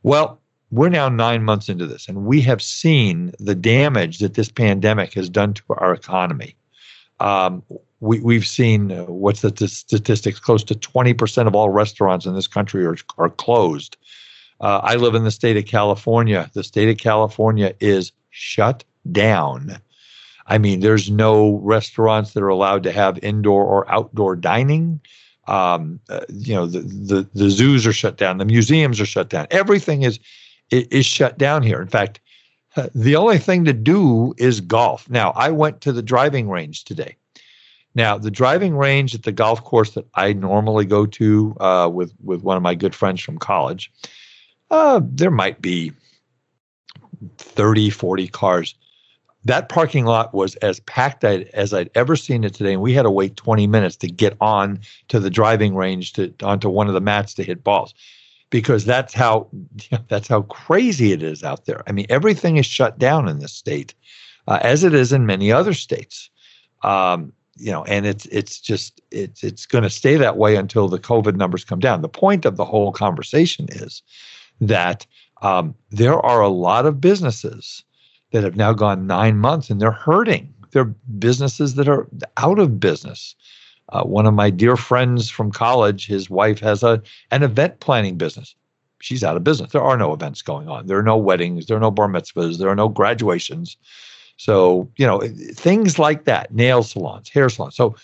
Well, 0.04 0.42
we're 0.72 0.90
now 0.90 1.08
nine 1.08 1.44
months 1.44 1.70
into 1.70 1.88
this, 1.88 2.10
and 2.10 2.26
we 2.26 2.42
have 2.42 2.62
seen 2.62 3.32
the 3.40 3.56
damage 3.56 4.20
that 4.20 4.34
this 4.34 4.52
pandemic 4.52 5.14
has 5.14 5.30
done 5.30 5.54
to 5.54 5.64
our 5.70 5.94
economy. 5.94 6.56
Um, 7.22 7.64
we, 8.02 8.20
we've 8.20 8.46
seen 8.46 8.92
uh, 8.92 9.06
what's 9.06 9.42
the 9.42 9.68
statistics? 9.68 10.40
Close 10.40 10.64
to 10.66 10.76
20% 10.76 11.48
of 11.48 11.56
all 11.56 11.70
restaurants 11.70 12.26
in 12.26 12.36
this 12.36 12.48
country 12.48 12.86
are, 12.86 12.98
are 13.18 13.30
closed. 13.30 13.96
Uh, 14.60 14.82
I 14.84 14.96
live 14.96 15.16
in 15.16 15.24
the 15.24 15.32
state 15.32 15.56
of 15.56 15.66
California. 15.66 16.50
The 16.54 16.64
state 16.64 16.90
of 16.90 16.98
California 16.98 17.74
is 17.80 18.12
shut 18.30 18.84
down. 19.12 19.78
I 20.48 20.58
mean, 20.58 20.80
there's 20.80 21.12
no 21.12 21.58
restaurants 21.58 22.34
that 22.34 22.42
are 22.42 22.48
allowed 22.48 22.84
to 22.84 22.92
have 22.92 23.20
indoor 23.24 23.66
or 23.66 23.90
outdoor 23.92 24.36
dining. 24.36 25.02
Um, 25.48 26.00
uh, 26.10 26.22
you 26.30 26.54
know, 26.54 26.66
the, 26.66 26.82
the 26.82 27.30
the 27.34 27.50
zoos 27.50 27.86
are 27.86 27.94
shut 27.94 28.18
down. 28.18 28.38
The 28.38 28.46
museums 28.46 29.00
are 29.00 29.06
shut 29.06 29.30
down. 29.30 29.48
Everything 29.52 30.04
is 30.04 30.20
is 30.70 31.06
shut 31.06 31.38
down 31.38 31.64
here. 31.64 31.82
In 31.82 31.88
fact, 31.88 32.20
uh, 32.76 32.88
the 32.94 33.16
only 33.16 33.38
thing 33.38 33.66
to 33.66 33.74
do 33.74 34.34
is 34.38 34.62
golf. 34.62 35.10
Now, 35.10 35.32
I 35.32 35.50
went 35.52 35.82
to 35.82 35.92
the 35.92 36.02
driving 36.02 36.50
range 36.50 36.84
today. 36.84 37.16
Now, 37.96 38.18
the 38.18 38.32
driving 38.32 38.78
range 38.78 39.16
at 39.16 39.24
the 39.24 39.32
golf 39.32 39.64
course 39.64 39.92
that 39.92 40.06
I 40.16 40.34
normally 40.34 40.86
go 40.86 41.06
to 41.06 41.58
uh, 41.60 41.90
with 41.92 42.14
with 42.24 42.42
one 42.44 42.58
of 42.58 42.64
my 42.64 42.76
good 42.76 42.94
friends 42.96 43.22
from 43.22 43.38
college, 43.38 43.92
uh, 44.70 45.02
there 45.04 45.32
might 45.32 45.62
be 45.62 45.92
30, 47.38 47.90
40 47.90 48.28
cars 48.28 48.76
that 49.48 49.70
parking 49.70 50.06
lot 50.06 50.34
was 50.34 50.56
as 50.58 50.82
packed 50.82 51.24
as 51.24 51.74
I'd 51.74 51.90
ever 51.96 52.16
seen 52.16 52.44
it 52.44 52.54
today, 52.54 52.74
and 52.74 52.82
we 52.82 52.94
had 52.94 53.04
to 53.04 53.12
wait 53.12 53.38
20 53.38 53.66
minutes 53.66 53.96
to 53.98 54.08
get 54.08 54.36
on 54.42 54.80
to 55.08 55.20
the 55.20 55.30
driving 55.30 55.74
range 55.74 56.14
to 56.14 56.34
onto 56.44 56.70
one 56.70 56.88
of 56.88 56.94
the 56.94 57.02
mats 57.02 57.34
to 57.36 57.44
hit 57.44 57.64
balls, 57.64 57.94
because 58.50 58.84
that's 58.84 59.14
how 59.14 59.48
that's 60.10 60.28
how 60.28 60.42
crazy 60.44 61.14
it 61.14 61.24
is 61.24 61.44
out 61.44 61.66
there. 61.66 61.82
I 61.88 61.94
mean, 61.94 62.06
everything 62.10 62.58
is 62.58 62.66
shut 62.66 63.00
down 63.00 63.30
in 63.30 63.40
this 63.40 63.54
state, 63.54 63.94
uh, 64.48 64.60
as 64.62 64.84
it 64.84 64.94
is 64.94 65.14
in 65.14 65.26
many 65.26 65.52
other 65.52 65.74
states. 65.74 66.30
Um, 66.84 67.32
you 67.56 67.72
know, 67.72 67.86
and 67.86 68.06
it's 68.06 68.26
it's 68.26 68.60
just 68.60 69.02
it's 69.12 69.44
it's 69.44 69.66
going 69.66 69.84
to 69.84 69.90
stay 69.90 70.18
that 70.18 70.38
way 70.38 70.58
until 70.58 70.90
the 70.90 71.00
COVID 71.00 71.36
numbers 71.36 71.64
come 71.64 71.80
down. 71.80 72.02
The 72.02 72.10
point 72.10 72.46
of 72.46 72.58
the 72.58 72.66
whole 72.66 72.92
conversation 72.92 73.68
is 73.70 74.04
that 74.60 75.08
um, 75.42 75.74
there 75.90 76.20
are 76.20 76.42
a 76.42 76.50
lot 76.50 76.86
of 76.86 77.00
businesses 77.00 77.84
that 78.32 78.44
have 78.44 78.56
now 78.56 78.74
gone 78.74 79.08
nine 79.08 79.38
months 79.38 79.70
and 79.70 79.82
they're 79.82 79.92
hurting. 79.92 80.54
They're 80.72 80.94
businesses 81.20 81.76
that 81.76 81.88
are 81.88 82.08
out 82.38 82.60
of 82.60 82.80
business. 82.80 83.36
Uh, 83.90 84.04
one 84.04 84.26
of 84.26 84.34
my 84.34 84.50
dear 84.50 84.76
friends 84.76 85.30
from 85.30 85.52
college, 85.52 86.08
his 86.08 86.30
wife 86.30 86.60
has 86.60 86.84
a 86.84 87.02
an 87.32 87.44
event 87.44 87.80
planning 87.80 88.18
business. 88.18 88.56
She's 89.00 89.24
out 89.24 89.38
of 89.38 89.44
business. 89.44 89.72
There 89.72 89.82
are 89.82 89.98
no 89.98 90.14
events 90.14 90.42
going 90.42 90.68
on. 90.68 90.88
There 90.88 90.98
are 90.98 91.04
no 91.04 91.18
weddings. 91.18 91.68
There 91.68 91.78
are 91.78 91.82
no 91.82 91.92
bar 91.92 92.08
mitzvahs. 92.08 92.58
There 92.58 92.70
are 92.70 92.76
no 92.76 92.90
graduations. 92.90 93.78
So 94.36 94.90
you 94.98 95.08
know 95.08 95.22
things 95.54 95.98
like 95.98 96.26
that. 96.26 96.54
Nail 96.54 96.84
salons, 96.84 97.30
hair 97.30 97.48
salons. 97.50 97.76
So 97.76 97.96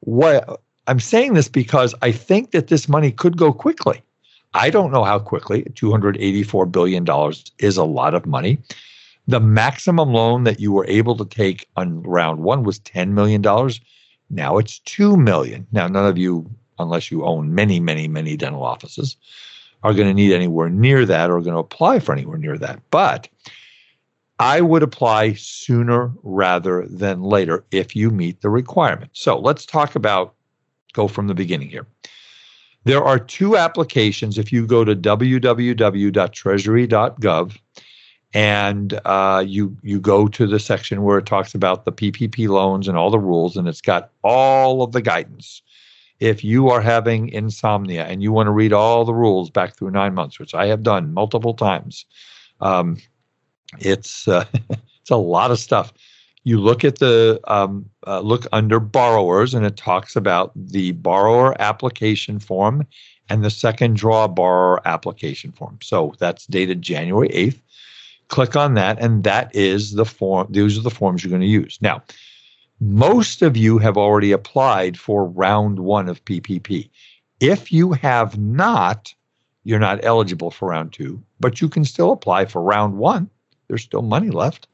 what 0.00 0.60
I'm 0.88 1.00
saying 1.00 1.34
this 1.34 1.48
because 1.48 1.94
I 2.02 2.10
think 2.10 2.50
that 2.50 2.66
this 2.68 2.88
money 2.88 3.12
could 3.12 3.36
go 3.36 3.52
quickly. 3.52 4.02
I 4.54 4.70
don't 4.70 4.90
know 4.90 5.04
how 5.04 5.18
quickly. 5.18 5.64
$284 5.74 6.72
billion 6.72 7.06
is 7.58 7.76
a 7.76 7.84
lot 7.84 8.14
of 8.14 8.24
money. 8.26 8.58
The 9.28 9.40
maximum 9.40 10.12
loan 10.14 10.44
that 10.44 10.58
you 10.58 10.72
were 10.72 10.86
able 10.86 11.14
to 11.16 11.26
take 11.26 11.68
on 11.76 12.02
round 12.02 12.40
one 12.40 12.64
was 12.64 12.80
$10 12.80 13.10
million. 13.10 13.42
Now 14.30 14.56
it's 14.56 14.78
2 14.80 15.18
million. 15.18 15.66
Now, 15.70 15.86
none 15.86 16.06
of 16.06 16.16
you, 16.16 16.50
unless 16.78 17.10
you 17.10 17.26
own 17.26 17.54
many, 17.54 17.78
many, 17.78 18.08
many 18.08 18.38
dental 18.38 18.62
offices, 18.62 19.18
are 19.82 19.92
going 19.92 20.08
to 20.08 20.14
need 20.14 20.32
anywhere 20.32 20.70
near 20.70 21.04
that 21.04 21.30
or 21.30 21.42
going 21.42 21.52
to 21.52 21.58
apply 21.58 21.98
for 22.00 22.12
anywhere 22.12 22.38
near 22.38 22.56
that. 22.56 22.80
But 22.90 23.28
I 24.38 24.62
would 24.62 24.82
apply 24.82 25.34
sooner 25.34 26.10
rather 26.22 26.86
than 26.86 27.20
later 27.22 27.66
if 27.70 27.94
you 27.94 28.10
meet 28.10 28.40
the 28.40 28.48
requirements. 28.48 29.20
So 29.20 29.38
let's 29.38 29.66
talk 29.66 29.94
about, 29.94 30.32
go 30.94 31.06
from 31.06 31.26
the 31.26 31.34
beginning 31.34 31.68
here. 31.68 31.86
There 32.84 33.04
are 33.04 33.18
two 33.18 33.58
applications. 33.58 34.38
If 34.38 34.50
you 34.52 34.66
go 34.66 34.86
to 34.86 34.96
www.treasury.gov 34.96 37.58
and 38.34 39.00
uh, 39.04 39.42
you 39.46 39.76
you 39.82 40.00
go 40.00 40.28
to 40.28 40.46
the 40.46 40.58
section 40.58 41.02
where 41.02 41.18
it 41.18 41.26
talks 41.26 41.54
about 41.54 41.84
the 41.84 41.92
PPP 41.92 42.48
loans 42.48 42.88
and 42.88 42.96
all 42.96 43.10
the 43.10 43.18
rules, 43.18 43.56
and 43.56 43.66
it's 43.66 43.80
got 43.80 44.10
all 44.22 44.82
of 44.82 44.92
the 44.92 45.02
guidance. 45.02 45.62
If 46.20 46.42
you 46.42 46.68
are 46.68 46.80
having 46.80 47.28
insomnia 47.28 48.04
and 48.04 48.22
you 48.22 48.32
want 48.32 48.48
to 48.48 48.52
read 48.52 48.72
all 48.72 49.04
the 49.04 49.14
rules 49.14 49.50
back 49.50 49.76
through 49.76 49.92
nine 49.92 50.14
months, 50.14 50.38
which 50.38 50.54
I 50.54 50.66
have 50.66 50.82
done 50.82 51.14
multiple 51.14 51.54
times, 51.54 52.04
um, 52.60 52.98
it's 53.78 54.28
uh, 54.28 54.44
it's 54.70 55.10
a 55.10 55.16
lot 55.16 55.50
of 55.50 55.58
stuff. 55.58 55.92
You 56.44 56.58
look 56.60 56.84
at 56.84 56.98
the 56.98 57.40
um, 57.46 57.88
uh, 58.06 58.20
look 58.20 58.46
under 58.52 58.78
borrowers, 58.78 59.54
and 59.54 59.64
it 59.64 59.76
talks 59.76 60.16
about 60.16 60.52
the 60.54 60.92
borrower 60.92 61.60
application 61.60 62.40
form 62.40 62.86
and 63.30 63.44
the 63.44 63.50
second 63.50 63.96
draw 63.96 64.26
borrower 64.28 64.86
application 64.86 65.52
form. 65.52 65.78
So 65.82 66.14
that's 66.18 66.46
dated 66.46 66.82
January 66.82 67.28
eighth 67.28 67.62
click 68.28 68.56
on 68.56 68.74
that, 68.74 68.98
and 69.00 69.24
that 69.24 69.54
is 69.54 69.92
the 69.92 70.04
form. 70.04 70.46
Those 70.50 70.78
are 70.78 70.82
the 70.82 70.90
forms 70.90 71.24
you're 71.24 71.30
going 71.30 71.42
to 71.42 71.48
use. 71.48 71.78
Now, 71.80 72.02
most 72.80 73.42
of 73.42 73.56
you 73.56 73.78
have 73.78 73.96
already 73.96 74.32
applied 74.32 74.98
for 74.98 75.24
round 75.24 75.80
one 75.80 76.08
of 76.08 76.24
PPP. 76.24 76.88
If 77.40 77.72
you 77.72 77.92
have 77.92 78.38
not, 78.38 79.14
you're 79.64 79.78
not 79.78 80.04
eligible 80.04 80.50
for 80.50 80.68
round 80.68 80.92
two, 80.92 81.22
but 81.40 81.60
you 81.60 81.68
can 81.68 81.84
still 81.84 82.12
apply 82.12 82.44
for 82.44 82.62
round 82.62 82.98
one. 82.98 83.28
There's 83.66 83.82
still 83.82 84.02
money 84.02 84.30
left, 84.30 84.68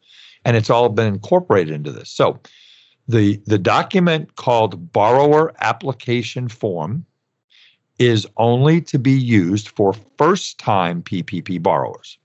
and 0.45 0.57
it's 0.57 0.71
all 0.71 0.89
been 0.89 1.15
incorporated 1.15 1.75
into 1.75 1.93
this. 1.93 2.11
So, 2.11 2.41
the 3.07 3.41
the 3.47 3.59
document 3.59 4.37
called 4.37 4.93
borrower 4.93 5.55
application 5.61 6.49
form 6.49 7.05
is 7.99 8.27
only 8.39 8.81
to 8.81 8.99
be 8.99 9.13
used 9.13 9.69
for 9.69 9.95
first 10.17 10.59
time 10.59 11.03
PPP 11.03 11.63
borrowers 11.63 12.19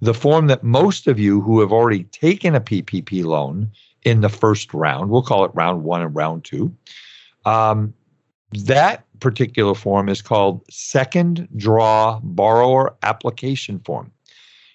the 0.00 0.14
form 0.14 0.46
that 0.48 0.62
most 0.62 1.06
of 1.06 1.18
you 1.18 1.40
who 1.40 1.60
have 1.60 1.72
already 1.72 2.04
taken 2.04 2.54
a 2.54 2.60
PPP 2.60 3.24
loan 3.24 3.70
in 4.04 4.20
the 4.20 4.28
first 4.28 4.74
round, 4.74 5.10
we'll 5.10 5.22
call 5.22 5.44
it 5.44 5.50
round 5.54 5.82
one 5.82 6.02
and 6.02 6.14
round 6.14 6.44
two, 6.44 6.74
um, 7.44 7.94
that 8.52 9.04
particular 9.20 9.74
form 9.74 10.08
is 10.08 10.22
called 10.22 10.62
Second 10.70 11.48
Draw 11.56 12.20
Borrower 12.22 12.94
Application 13.02 13.80
Form. 13.80 14.12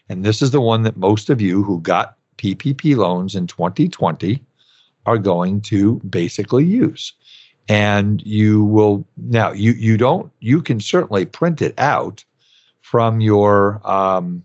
And 0.09 0.25
this 0.25 0.41
is 0.41 0.51
the 0.51 0.61
one 0.61 0.83
that 0.83 0.97
most 0.97 1.29
of 1.29 1.39
you 1.39 1.63
who 1.63 1.79
got 1.81 2.17
PPP 2.37 2.95
loans 2.95 3.35
in 3.35 3.47
2020 3.47 4.41
are 5.05 5.17
going 5.17 5.61
to 5.61 5.95
basically 6.09 6.65
use. 6.65 7.13
And 7.67 8.21
you 8.25 8.63
will 8.63 9.07
now 9.17 9.51
you 9.51 9.73
you 9.73 9.95
don't 9.95 10.31
you 10.39 10.61
can 10.61 10.79
certainly 10.79 11.25
print 11.25 11.61
it 11.61 11.75
out 11.77 12.25
from 12.81 13.21
your 13.21 13.79
um, 13.87 14.43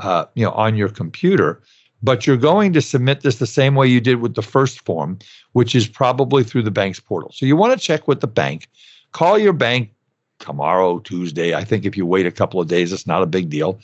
uh, 0.00 0.26
you 0.34 0.44
know 0.44 0.52
on 0.52 0.76
your 0.76 0.88
computer, 0.88 1.60
but 2.02 2.26
you're 2.26 2.36
going 2.36 2.72
to 2.72 2.80
submit 2.80 3.20
this 3.20 3.36
the 3.36 3.46
same 3.46 3.74
way 3.74 3.86
you 3.86 4.00
did 4.00 4.16
with 4.16 4.34
the 4.34 4.42
first 4.42 4.80
form, 4.84 5.18
which 5.52 5.74
is 5.74 5.86
probably 5.88 6.44
through 6.44 6.62
the 6.62 6.70
bank's 6.70 7.00
portal. 7.00 7.30
So 7.32 7.46
you 7.46 7.56
want 7.56 7.78
to 7.78 7.84
check 7.84 8.08
with 8.08 8.20
the 8.20 8.26
bank. 8.26 8.68
Call 9.12 9.38
your 9.38 9.52
bank 9.52 9.90
tomorrow, 10.38 10.98
Tuesday. 11.00 11.54
I 11.54 11.64
think 11.64 11.84
if 11.84 11.96
you 11.96 12.06
wait 12.06 12.26
a 12.26 12.30
couple 12.30 12.60
of 12.60 12.68
days, 12.68 12.92
it's 12.92 13.06
not 13.06 13.22
a 13.22 13.26
big 13.26 13.50
deal. 13.50 13.80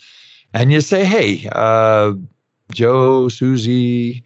And 0.52 0.70
you 0.70 0.80
say, 0.80 1.04
hey, 1.04 1.48
uh, 1.52 2.12
Joe, 2.72 3.28
Susie, 3.28 4.22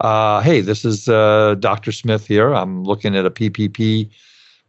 uh, 0.00 0.40
hey, 0.40 0.60
this 0.60 0.84
is 0.84 1.08
uh, 1.08 1.56
Dr. 1.58 1.92
Smith 1.92 2.26
here. 2.26 2.54
I'm 2.54 2.84
looking 2.84 3.16
at 3.16 3.26
a 3.26 3.30
PPP 3.30 4.10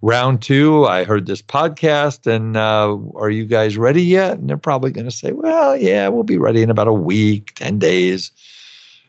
round 0.03 0.41
two. 0.41 0.85
I 0.85 1.05
heard 1.05 1.25
this 1.25 1.41
podcast, 1.41 2.27
and 2.27 2.57
uh, 2.57 2.97
are 3.15 3.29
you 3.29 3.45
guys 3.45 3.77
ready 3.77 4.03
yet? 4.03 4.37
And 4.37 4.49
they're 4.49 4.57
probably 4.57 4.91
going 4.91 5.05
to 5.05 5.11
say, 5.11 5.31
well, 5.31 5.77
yeah, 5.77 6.09
we'll 6.09 6.23
be 6.23 6.37
ready 6.37 6.61
in 6.61 6.69
about 6.69 6.89
a 6.89 6.93
week, 6.93 7.55
10 7.55 7.79
days. 7.79 8.29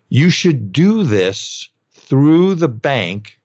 You 0.09 0.31
should 0.31 0.73
do 0.73 1.03
this 1.03 1.69
through 1.93 2.55
the 2.55 2.69
bank 2.69 3.37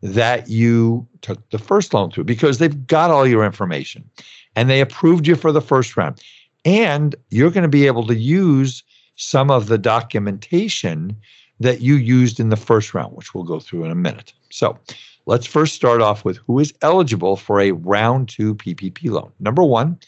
that 0.00 0.48
you 0.48 1.06
took 1.22 1.50
the 1.50 1.58
first 1.58 1.92
loan 1.92 2.10
through 2.12 2.24
because 2.24 2.58
they've 2.58 2.86
got 2.86 3.10
all 3.10 3.26
your 3.26 3.44
information 3.44 4.08
and 4.54 4.70
they 4.70 4.80
approved 4.80 5.26
you 5.26 5.34
for 5.34 5.50
the 5.50 5.60
first 5.60 5.96
round. 5.96 6.22
And 6.64 7.16
you're 7.30 7.50
going 7.50 7.62
to 7.62 7.68
be 7.68 7.86
able 7.88 8.06
to 8.06 8.16
use 8.16 8.84
some 9.16 9.50
of 9.50 9.66
the 9.66 9.78
documentation 9.78 11.16
that 11.58 11.80
you 11.80 11.94
used 11.94 12.38
in 12.38 12.50
the 12.50 12.56
first 12.56 12.94
round, 12.94 13.16
which 13.16 13.34
we'll 13.34 13.44
go 13.44 13.58
through 13.58 13.84
in 13.84 13.90
a 13.90 13.96
minute. 13.96 14.32
So 14.50 14.78
let's 15.26 15.46
first 15.46 15.74
start 15.74 16.00
off 16.00 16.24
with 16.24 16.38
who 16.38 16.58
is 16.58 16.74
eligible 16.82 17.36
for 17.36 17.60
a 17.60 17.72
round 17.72 18.28
two 18.28 18.54
PPP 18.54 19.10
loan. 19.10 19.32
Number 19.40 19.62
one, 19.62 19.98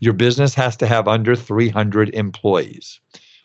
your 0.00 0.12
business 0.12 0.54
has 0.54 0.76
to 0.76 0.86
have 0.86 1.08
under 1.08 1.34
300 1.34 2.10
employees. 2.14 3.00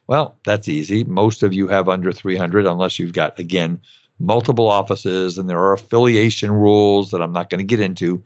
Well, 0.08 0.36
that's 0.46 0.68
easy. 0.68 1.04
Most 1.06 1.44
of 1.44 1.54
you 1.54 1.68
have 1.68 1.88
under 1.90 2.12
300, 2.12 2.66
unless 2.66 3.00
you've 3.00 3.14
got, 3.14 3.40
again, 3.40 3.80
multiple 4.20 4.68
offices 4.68 5.38
and 5.38 5.50
there 5.50 5.60
are 5.60 5.74
affiliation 5.74 6.52
rules 6.52 7.12
that 7.12 7.22
I'm 7.22 7.34
not 7.34 7.50
going 7.50 7.60
to 7.60 7.66
get 7.66 7.80
into. 7.80 8.24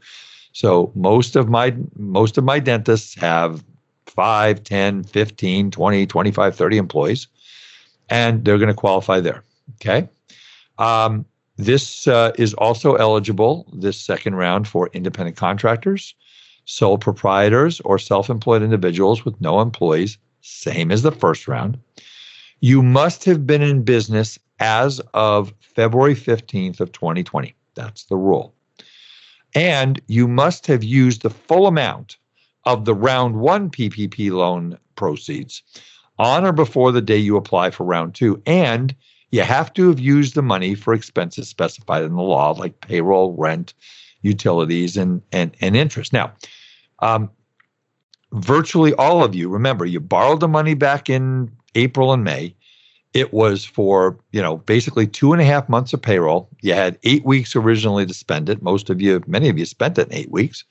So 0.52 0.92
most 0.94 1.36
of 1.36 1.48
my 1.48 1.74
most 1.96 2.36
of 2.36 2.44
my 2.44 2.58
dentists 2.58 3.14
have 3.14 3.64
5, 4.06 4.62
10, 4.64 5.04
15, 5.04 5.70
20, 5.70 6.06
25, 6.06 6.56
30 6.56 6.76
employees 6.76 7.28
and 8.10 8.44
they're 8.44 8.58
going 8.58 8.68
to 8.68 8.74
qualify 8.74 9.20
there. 9.20 9.44
Okay. 9.76 10.08
Um, 10.78 11.24
this 11.58 12.06
uh, 12.06 12.32
is 12.38 12.54
also 12.54 12.94
eligible 12.94 13.66
this 13.72 14.00
second 14.00 14.36
round 14.36 14.68
for 14.68 14.88
independent 14.92 15.36
contractors, 15.36 16.14
sole 16.64 16.98
proprietors, 16.98 17.80
or 17.80 17.98
self 17.98 18.30
employed 18.30 18.62
individuals 18.62 19.24
with 19.24 19.38
no 19.40 19.60
employees, 19.60 20.18
same 20.40 20.92
as 20.92 21.02
the 21.02 21.10
first 21.10 21.48
round. 21.48 21.76
You 22.60 22.82
must 22.82 23.24
have 23.24 23.44
been 23.46 23.62
in 23.62 23.82
business 23.82 24.38
as 24.60 25.00
of 25.14 25.52
February 25.60 26.14
15th 26.14 26.80
of 26.80 26.92
2020. 26.92 27.54
That's 27.74 28.04
the 28.04 28.16
rule. 28.16 28.54
And 29.54 30.00
you 30.06 30.28
must 30.28 30.66
have 30.68 30.84
used 30.84 31.22
the 31.22 31.30
full 31.30 31.66
amount 31.66 32.18
of 32.64 32.84
the 32.84 32.94
round 32.94 33.36
one 33.36 33.70
PPP 33.70 34.30
loan 34.30 34.78
proceeds 34.94 35.62
on 36.18 36.44
or 36.44 36.52
before 36.52 36.92
the 36.92 37.00
day 37.00 37.16
you 37.16 37.36
apply 37.36 37.70
for 37.70 37.84
round 37.84 38.14
two. 38.14 38.40
And 38.46 38.94
you 39.30 39.42
have 39.42 39.72
to 39.74 39.88
have 39.88 40.00
used 40.00 40.34
the 40.34 40.42
money 40.42 40.74
for 40.74 40.94
expenses 40.94 41.48
specified 41.48 42.02
in 42.02 42.14
the 42.14 42.22
law, 42.22 42.52
like 42.52 42.80
payroll, 42.80 43.34
rent, 43.36 43.74
utilities, 44.22 44.96
and, 44.96 45.22
and, 45.32 45.54
and 45.60 45.76
interest. 45.76 46.12
Now, 46.12 46.32
um, 47.00 47.30
virtually 48.32 48.94
all 48.94 49.22
of 49.22 49.34
you, 49.34 49.48
remember, 49.48 49.84
you 49.84 50.00
borrowed 50.00 50.40
the 50.40 50.48
money 50.48 50.74
back 50.74 51.10
in 51.10 51.50
April 51.74 52.12
and 52.12 52.24
May. 52.24 52.54
It 53.14 53.32
was 53.32 53.64
for, 53.64 54.18
you 54.32 54.42
know, 54.42 54.58
basically 54.58 55.06
two 55.06 55.32
and 55.32 55.40
a 55.40 55.44
half 55.44 55.68
months 55.68 55.92
of 55.92 56.02
payroll. 56.02 56.48
You 56.60 56.74
had 56.74 56.98
eight 57.04 57.24
weeks 57.24 57.56
originally 57.56 58.06
to 58.06 58.14
spend 58.14 58.48
it. 58.48 58.62
Most 58.62 58.90
of 58.90 59.00
you, 59.00 59.22
many 59.26 59.48
of 59.48 59.58
you 59.58 59.64
spent 59.64 59.98
it 59.98 60.08
in 60.08 60.14
eight 60.14 60.30
weeks. 60.30 60.64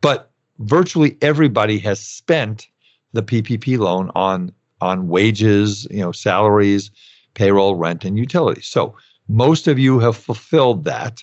But 0.00 0.30
virtually 0.58 1.16
everybody 1.22 1.78
has 1.78 1.98
spent 1.98 2.66
the 3.12 3.22
PPP 3.22 3.78
loan 3.78 4.10
on 4.14 4.52
on 4.80 5.06
wages, 5.06 5.86
you 5.92 6.00
know, 6.00 6.10
salaries, 6.10 6.90
payroll, 7.34 7.74
rent, 7.76 8.04
and 8.04 8.18
utilities. 8.18 8.66
So 8.66 8.96
most 9.28 9.68
of 9.68 9.78
you 9.78 9.98
have 10.00 10.16
fulfilled 10.16 10.84
that. 10.84 11.22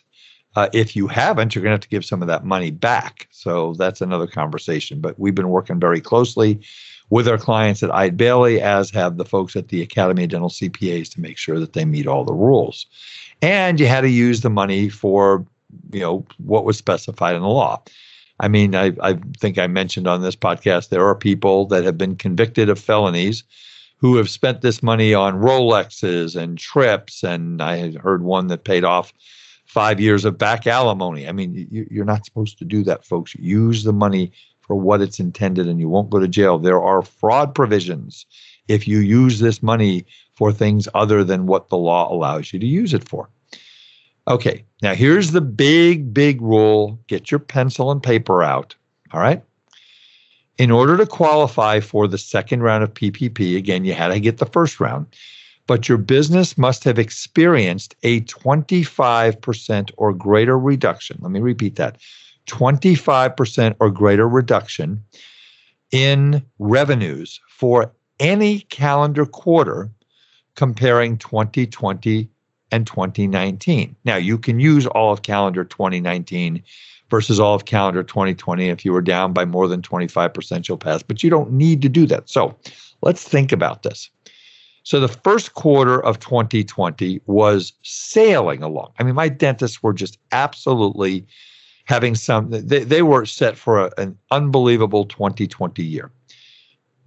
Uh, 0.55 0.67
if 0.73 0.95
you 0.95 1.07
haven't, 1.07 1.53
you're 1.53 1.61
going 1.61 1.71
to 1.71 1.75
have 1.75 1.81
to 1.81 1.89
give 1.89 2.03
some 2.03 2.21
of 2.21 2.27
that 2.27 2.43
money 2.43 2.71
back. 2.71 3.27
So 3.31 3.73
that's 3.73 4.01
another 4.01 4.27
conversation. 4.27 4.99
But 4.99 5.19
we've 5.19 5.35
been 5.35 5.49
working 5.49 5.79
very 5.79 6.01
closely 6.01 6.59
with 7.09 7.27
our 7.27 7.37
clients 7.37 7.83
at 7.83 7.93
Eide 7.93 8.17
Bailly, 8.17 8.61
as 8.61 8.89
have 8.91 9.17
the 9.17 9.25
folks 9.25 9.55
at 9.55 9.69
the 9.69 9.81
Academy 9.81 10.23
of 10.23 10.29
Dental 10.29 10.49
CPAs 10.49 11.11
to 11.13 11.21
make 11.21 11.37
sure 11.37 11.59
that 11.59 11.73
they 11.73 11.85
meet 11.85 12.07
all 12.07 12.23
the 12.23 12.33
rules. 12.33 12.85
And 13.41 13.79
you 13.79 13.87
had 13.87 14.01
to 14.01 14.09
use 14.09 14.41
the 14.41 14.49
money 14.49 14.89
for, 14.89 15.45
you 15.91 16.01
know, 16.01 16.25
what 16.37 16.65
was 16.65 16.77
specified 16.77 17.35
in 17.35 17.41
the 17.41 17.47
law. 17.47 17.81
I 18.39 18.47
mean, 18.47 18.75
I, 18.75 18.93
I 19.01 19.19
think 19.39 19.57
I 19.57 19.67
mentioned 19.67 20.07
on 20.07 20.21
this 20.21 20.35
podcast 20.35 20.89
there 20.89 21.05
are 21.05 21.15
people 21.15 21.65
that 21.67 21.83
have 21.83 21.97
been 21.97 22.15
convicted 22.15 22.69
of 22.69 22.79
felonies 22.79 23.43
who 23.99 24.15
have 24.15 24.29
spent 24.29 24.61
this 24.61 24.81
money 24.81 25.13
on 25.13 25.41
Rolexes 25.41 26.35
and 26.35 26.57
trips. 26.57 27.23
And 27.23 27.61
I 27.61 27.75
had 27.77 27.95
heard 27.95 28.23
one 28.23 28.47
that 28.47 28.63
paid 28.63 28.83
off 28.83 29.13
five 29.65 29.99
years 29.99 30.25
of 30.25 30.37
back 30.37 30.65
alimony. 30.65 31.27
I 31.27 31.31
mean, 31.31 31.67
you, 31.69 31.87
you're 31.91 32.05
not 32.05 32.25
supposed 32.25 32.57
to 32.59 32.65
do 32.65 32.83
that, 32.83 33.05
folks. 33.05 33.35
Use 33.35 33.83
the 33.83 33.93
money 33.93 34.31
for 34.61 34.75
what 34.75 35.01
it's 35.01 35.19
intended 35.19 35.67
and 35.67 35.79
you 35.79 35.89
won't 35.89 36.09
go 36.09 36.19
to 36.19 36.27
jail. 36.27 36.57
There 36.57 36.81
are 36.81 37.01
fraud 37.01 37.53
provisions 37.53 38.25
if 38.67 38.87
you 38.87 38.99
use 38.99 39.39
this 39.39 39.61
money 39.61 40.05
for 40.33 40.53
things 40.53 40.87
other 40.93 41.23
than 41.23 41.47
what 41.47 41.69
the 41.69 41.77
law 41.77 42.11
allows 42.11 42.53
you 42.53 42.59
to 42.59 42.65
use 42.65 42.93
it 42.93 43.07
for. 43.07 43.29
Okay, 44.27 44.63
now 44.81 44.93
here's 44.93 45.31
the 45.31 45.41
big, 45.41 46.13
big 46.13 46.41
rule 46.41 46.99
get 47.07 47.31
your 47.31 47.39
pencil 47.39 47.91
and 47.91 48.01
paper 48.01 48.43
out. 48.43 48.75
All 49.11 49.19
right. 49.19 49.43
In 50.59 50.71
order 50.71 50.97
to 50.97 51.05
qualify 51.05 51.79
for 51.79 52.05
the 52.05 52.17
second 52.17 52.63
round 52.63 52.83
of 52.83 52.93
PPP, 52.93 53.55
again, 53.55 53.85
you 53.85 53.93
had 53.93 54.09
to 54.09 54.19
get 54.19 54.39
the 54.39 54.45
first 54.45 54.81
round, 54.81 55.07
but 55.67 55.87
your 55.87 55.97
business 55.97 56.57
must 56.57 56.83
have 56.83 56.99
experienced 56.99 57.95
a 58.03 58.19
25% 58.21 59.91
or 59.95 60.13
greater 60.13 60.59
reduction. 60.59 61.17
Let 61.21 61.31
me 61.31 61.39
repeat 61.39 61.77
that 61.77 61.97
25% 62.47 63.75
or 63.79 63.89
greater 63.89 64.27
reduction 64.27 65.01
in 65.91 66.43
revenues 66.59 67.39
for 67.47 67.93
any 68.19 68.59
calendar 68.61 69.25
quarter 69.25 69.89
comparing 70.55 71.17
2020 71.19 72.29
and 72.71 72.85
2019. 72.85 73.95
Now, 74.03 74.17
you 74.17 74.37
can 74.37 74.59
use 74.59 74.85
all 74.87 75.13
of 75.13 75.21
calendar 75.21 75.63
2019 75.63 76.61
versus 77.09 77.39
all 77.39 77.55
of 77.55 77.65
calendar 77.65 78.03
2020. 78.03 78.69
If 78.69 78.85
you 78.85 78.93
were 78.93 79.01
down 79.01 79.33
by 79.33 79.45
more 79.45 79.67
than 79.67 79.81
25%, 79.81 80.67
you'll 80.67 80.77
pass, 80.77 81.03
but 81.03 81.23
you 81.23 81.29
don't 81.29 81.51
need 81.51 81.81
to 81.81 81.89
do 81.89 82.05
that. 82.07 82.29
So 82.29 82.55
let's 83.01 83.23
think 83.23 83.51
about 83.51 83.83
this. 83.83 84.09
So 84.83 84.99
the 84.99 85.07
first 85.07 85.53
quarter 85.53 86.03
of 86.03 86.19
2020 86.19 87.21
was 87.25 87.73
sailing 87.83 88.63
along. 88.63 88.91
I 88.97 89.03
mean, 89.03 89.15
my 89.15 89.29
dentists 89.29 89.83
were 89.83 89.93
just 89.93 90.17
absolutely 90.31 91.27
having 91.85 92.15
some, 92.15 92.49
they, 92.49 92.83
they 92.83 93.01
were 93.01 93.25
set 93.25 93.57
for 93.57 93.85
a, 93.85 93.91
an 93.97 94.17
unbelievable 94.31 95.05
2020 95.05 95.83
year 95.83 96.11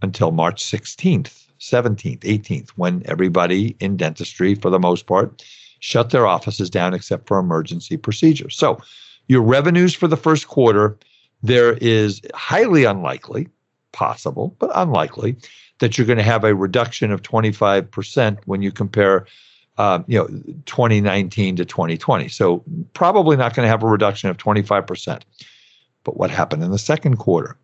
until 0.03 0.33
March 0.33 0.65
16th 0.65 1.43
17th, 1.63 2.21
18th, 2.21 2.71
when 2.71 3.03
everybody 3.07 3.77
in 3.79 3.97
dentistry, 3.97 4.55
for 4.55 4.69
the 4.69 4.81
most 4.81 5.07
part, 5.07 5.45
shut 5.79 6.11
their 6.11 6.27
offices 6.27 6.69
down 6.69 6.93
except 6.93 7.29
for 7.29 7.39
emergency 7.39 7.97
procedures. 7.97 8.57
So, 8.57 8.79
your 9.33 9.43
revenues 9.43 9.95
for 9.95 10.07
the 10.07 10.17
first 10.17 10.49
quarter, 10.49 10.97
there 11.43 11.75
is 11.79 12.21
highly 12.35 12.85
unlikely, 12.85 13.49
possible, 13.93 14.55
but 14.59 14.71
unlikely, 14.75 15.37
that 15.81 15.99
you're 15.99 16.07
going 16.07 16.19
to 16.19 16.23
have 16.23 16.45
a 16.45 16.55
reduction 16.55 17.11
of 17.11 17.23
25% 17.23 18.39
when 18.45 18.63
you 18.63 18.71
compare 18.71 19.27
um, 19.79 20.05
you 20.07 20.19
know 20.19 20.27
2019 20.67 21.57
to 21.57 21.65
2020 21.65 22.29
so 22.29 22.63
probably 22.93 23.39
not 23.39 23.57
going 23.57 23.65
to 23.65 23.71
have 23.71 23.83
a 23.83 23.87
reduction 23.87 24.29
of 24.29 24.37
25% 24.37 25.23
but 26.05 26.17
what 26.17 26.31
happened 26.31 26.63
in 26.63 26.71
the 26.71 26.79
second 26.79 27.17
quarter? 27.17 27.57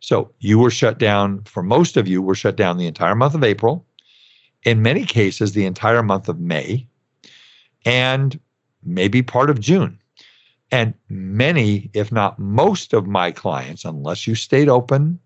So 0.00 0.30
you 0.40 0.58
were 0.58 0.70
shut 0.70 0.98
down, 0.98 1.42
for 1.44 1.62
most 1.62 1.96
of 1.96 2.06
you, 2.06 2.22
were 2.22 2.34
shut 2.34 2.56
down 2.56 2.78
the 2.78 2.86
entire 2.86 3.14
month 3.14 3.34
of 3.34 3.42
April, 3.42 3.84
in 4.64 4.82
many 4.82 5.04
cases, 5.04 5.52
the 5.52 5.64
entire 5.64 6.02
month 6.02 6.28
of 6.28 6.38
May, 6.38 6.86
and 7.84 8.38
maybe 8.84 9.22
part 9.22 9.50
of 9.50 9.60
June. 9.60 9.98
And 10.70 10.94
many, 11.08 11.90
if 11.94 12.12
not 12.12 12.38
most 12.38 12.92
of 12.94 13.06
my 13.06 13.30
clients, 13.32 13.84
unless 13.84 14.26
you 14.26 14.34
stayed 14.34 14.68
open, 14.68 15.20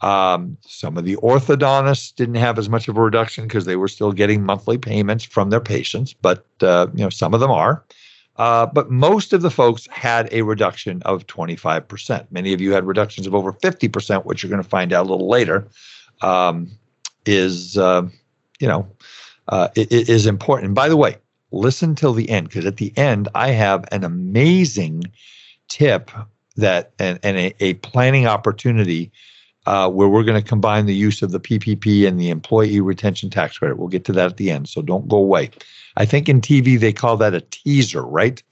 Um, 0.00 0.58
some 0.66 0.98
of 0.98 1.04
the 1.04 1.16
orthodontists 1.16 2.14
didn't 2.14 2.34
have 2.36 2.58
as 2.58 2.68
much 2.68 2.88
of 2.88 2.98
a 2.98 3.02
reduction 3.02 3.46
because 3.46 3.64
they 3.64 3.76
were 3.76 3.88
still 3.88 4.12
getting 4.12 4.44
monthly 4.44 4.76
payments 4.76 5.24
from 5.24 5.50
their 5.50 5.60
patients, 5.60 6.12
but 6.12 6.46
uh, 6.62 6.88
you 6.94 7.02
know 7.04 7.10
some 7.10 7.32
of 7.34 7.40
them 7.40 7.50
are. 7.50 7.84
Uh, 8.36 8.66
but 8.66 8.90
most 8.90 9.32
of 9.32 9.42
the 9.42 9.50
folks 9.50 9.88
had 9.90 10.28
a 10.32 10.42
reduction 10.42 11.00
of 11.04 11.26
25%. 11.28 12.26
Many 12.30 12.52
of 12.52 12.60
you 12.60 12.72
had 12.72 12.84
reductions 12.84 13.26
of 13.26 13.34
over 13.34 13.52
50%, 13.52 14.24
which 14.26 14.42
you're 14.42 14.50
going 14.50 14.62
to 14.62 14.68
find 14.68 14.92
out 14.92 15.06
a 15.06 15.10
little 15.10 15.28
later. 15.28 15.68
Um, 16.20 16.70
is 17.26 17.78
uh, 17.78 18.06
you 18.60 18.68
know 18.68 18.86
uh, 19.48 19.68
important. 19.76 20.66
And 20.66 20.74
by 20.74 20.88
the 20.88 20.96
way, 20.96 21.16
listen 21.54 21.94
till 21.94 22.12
the 22.12 22.28
end 22.28 22.48
because 22.48 22.66
at 22.66 22.76
the 22.76 22.92
end 22.96 23.28
I 23.34 23.50
have 23.50 23.84
an 23.92 24.04
amazing 24.04 25.04
tip 25.68 26.10
that 26.56 26.92
and, 26.98 27.18
and 27.22 27.36
a, 27.36 27.54
a 27.60 27.74
planning 27.74 28.26
opportunity 28.26 29.10
uh, 29.66 29.88
where 29.88 30.08
we're 30.08 30.24
going 30.24 30.40
to 30.40 30.46
combine 30.46 30.86
the 30.86 30.94
use 30.94 31.22
of 31.22 31.30
the 31.30 31.40
PPP 31.40 32.06
and 32.06 32.20
the 32.20 32.28
employee 32.28 32.80
retention 32.80 33.30
tax 33.30 33.58
credit. 33.58 33.78
We'll 33.78 33.88
get 33.88 34.04
to 34.04 34.12
that 34.12 34.26
at 34.26 34.36
the 34.36 34.50
end, 34.50 34.68
so 34.68 34.82
don't 34.82 35.08
go 35.08 35.16
away. 35.16 35.50
I 35.96 36.04
think 36.04 36.28
in 36.28 36.40
TV 36.40 36.78
they 36.78 36.92
call 36.92 37.16
that 37.16 37.34
a 37.34 37.40
teaser, 37.40 38.02
right? 38.02 38.42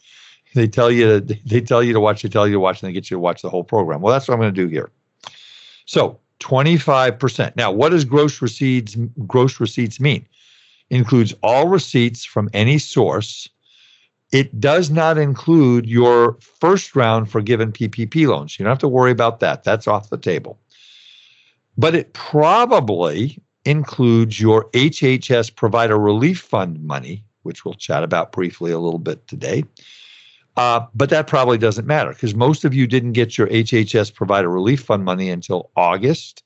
They 0.54 0.68
tell 0.68 0.90
you 0.90 1.20
they 1.20 1.60
tell 1.60 1.82
you 1.82 1.92
to 1.92 2.00
watch, 2.00 2.22
they 2.22 2.28
tell 2.28 2.46
you 2.46 2.54
to 2.54 2.60
watch, 2.60 2.82
and 2.82 2.88
they 2.88 2.92
get 2.92 3.10
you 3.10 3.16
to 3.16 3.20
watch 3.20 3.42
the 3.42 3.50
whole 3.50 3.64
program. 3.64 4.00
Well, 4.00 4.12
that's 4.12 4.28
what 4.28 4.34
I'm 4.34 4.40
going 4.40 4.54
to 4.54 4.62
do 4.62 4.68
here. 4.68 4.90
So 5.86 6.18
25%. 6.40 7.56
Now, 7.56 7.70
what 7.70 7.90
does 7.90 8.04
gross 8.04 8.42
receipts 8.42 8.96
gross 9.26 9.60
receipts 9.60 10.00
mean? 10.00 10.26
Includes 10.92 11.34
all 11.42 11.68
receipts 11.68 12.22
from 12.24 12.50
any 12.52 12.78
source. 12.78 13.48
It 14.30 14.60
does 14.60 14.90
not 14.90 15.16
include 15.18 15.86
your 15.86 16.38
first 16.40 16.94
round 16.94 17.30
forgiven 17.30 17.72
PPP 17.72 18.26
loans. 18.26 18.58
You 18.58 18.64
don't 18.64 18.70
have 18.70 18.78
to 18.80 18.88
worry 18.88 19.10
about 19.10 19.40
that. 19.40 19.64
That's 19.64 19.88
off 19.88 20.10
the 20.10 20.18
table. 20.18 20.60
But 21.78 21.94
it 21.94 22.12
probably 22.12 23.40
includes 23.64 24.38
your 24.38 24.70
HHS 24.70 25.56
Provider 25.56 25.98
Relief 25.98 26.40
Fund 26.40 26.82
money, 26.84 27.24
which 27.42 27.64
we'll 27.64 27.74
chat 27.74 28.04
about 28.04 28.32
briefly 28.32 28.70
a 28.70 28.78
little 28.78 28.98
bit 28.98 29.26
today. 29.26 29.64
Uh, 30.58 30.84
but 30.94 31.08
that 31.08 31.26
probably 31.26 31.56
doesn't 31.56 31.86
matter 31.86 32.10
because 32.10 32.34
most 32.34 32.64
of 32.66 32.74
you 32.74 32.86
didn't 32.86 33.12
get 33.12 33.38
your 33.38 33.46
HHS 33.46 34.12
Provider 34.12 34.50
Relief 34.50 34.82
Fund 34.82 35.04
money 35.04 35.30
until 35.30 35.70
August 35.74 36.44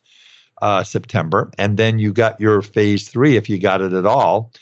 uh, 0.62 0.82
September, 0.82 1.50
and 1.58 1.76
then 1.76 1.98
you 1.98 2.12
got 2.12 2.40
your 2.40 2.62
phase 2.62 3.08
three, 3.08 3.36
if 3.36 3.48
you 3.48 3.58
got 3.58 3.80
it 3.80 3.92
at 3.92 4.06
all, 4.06 4.52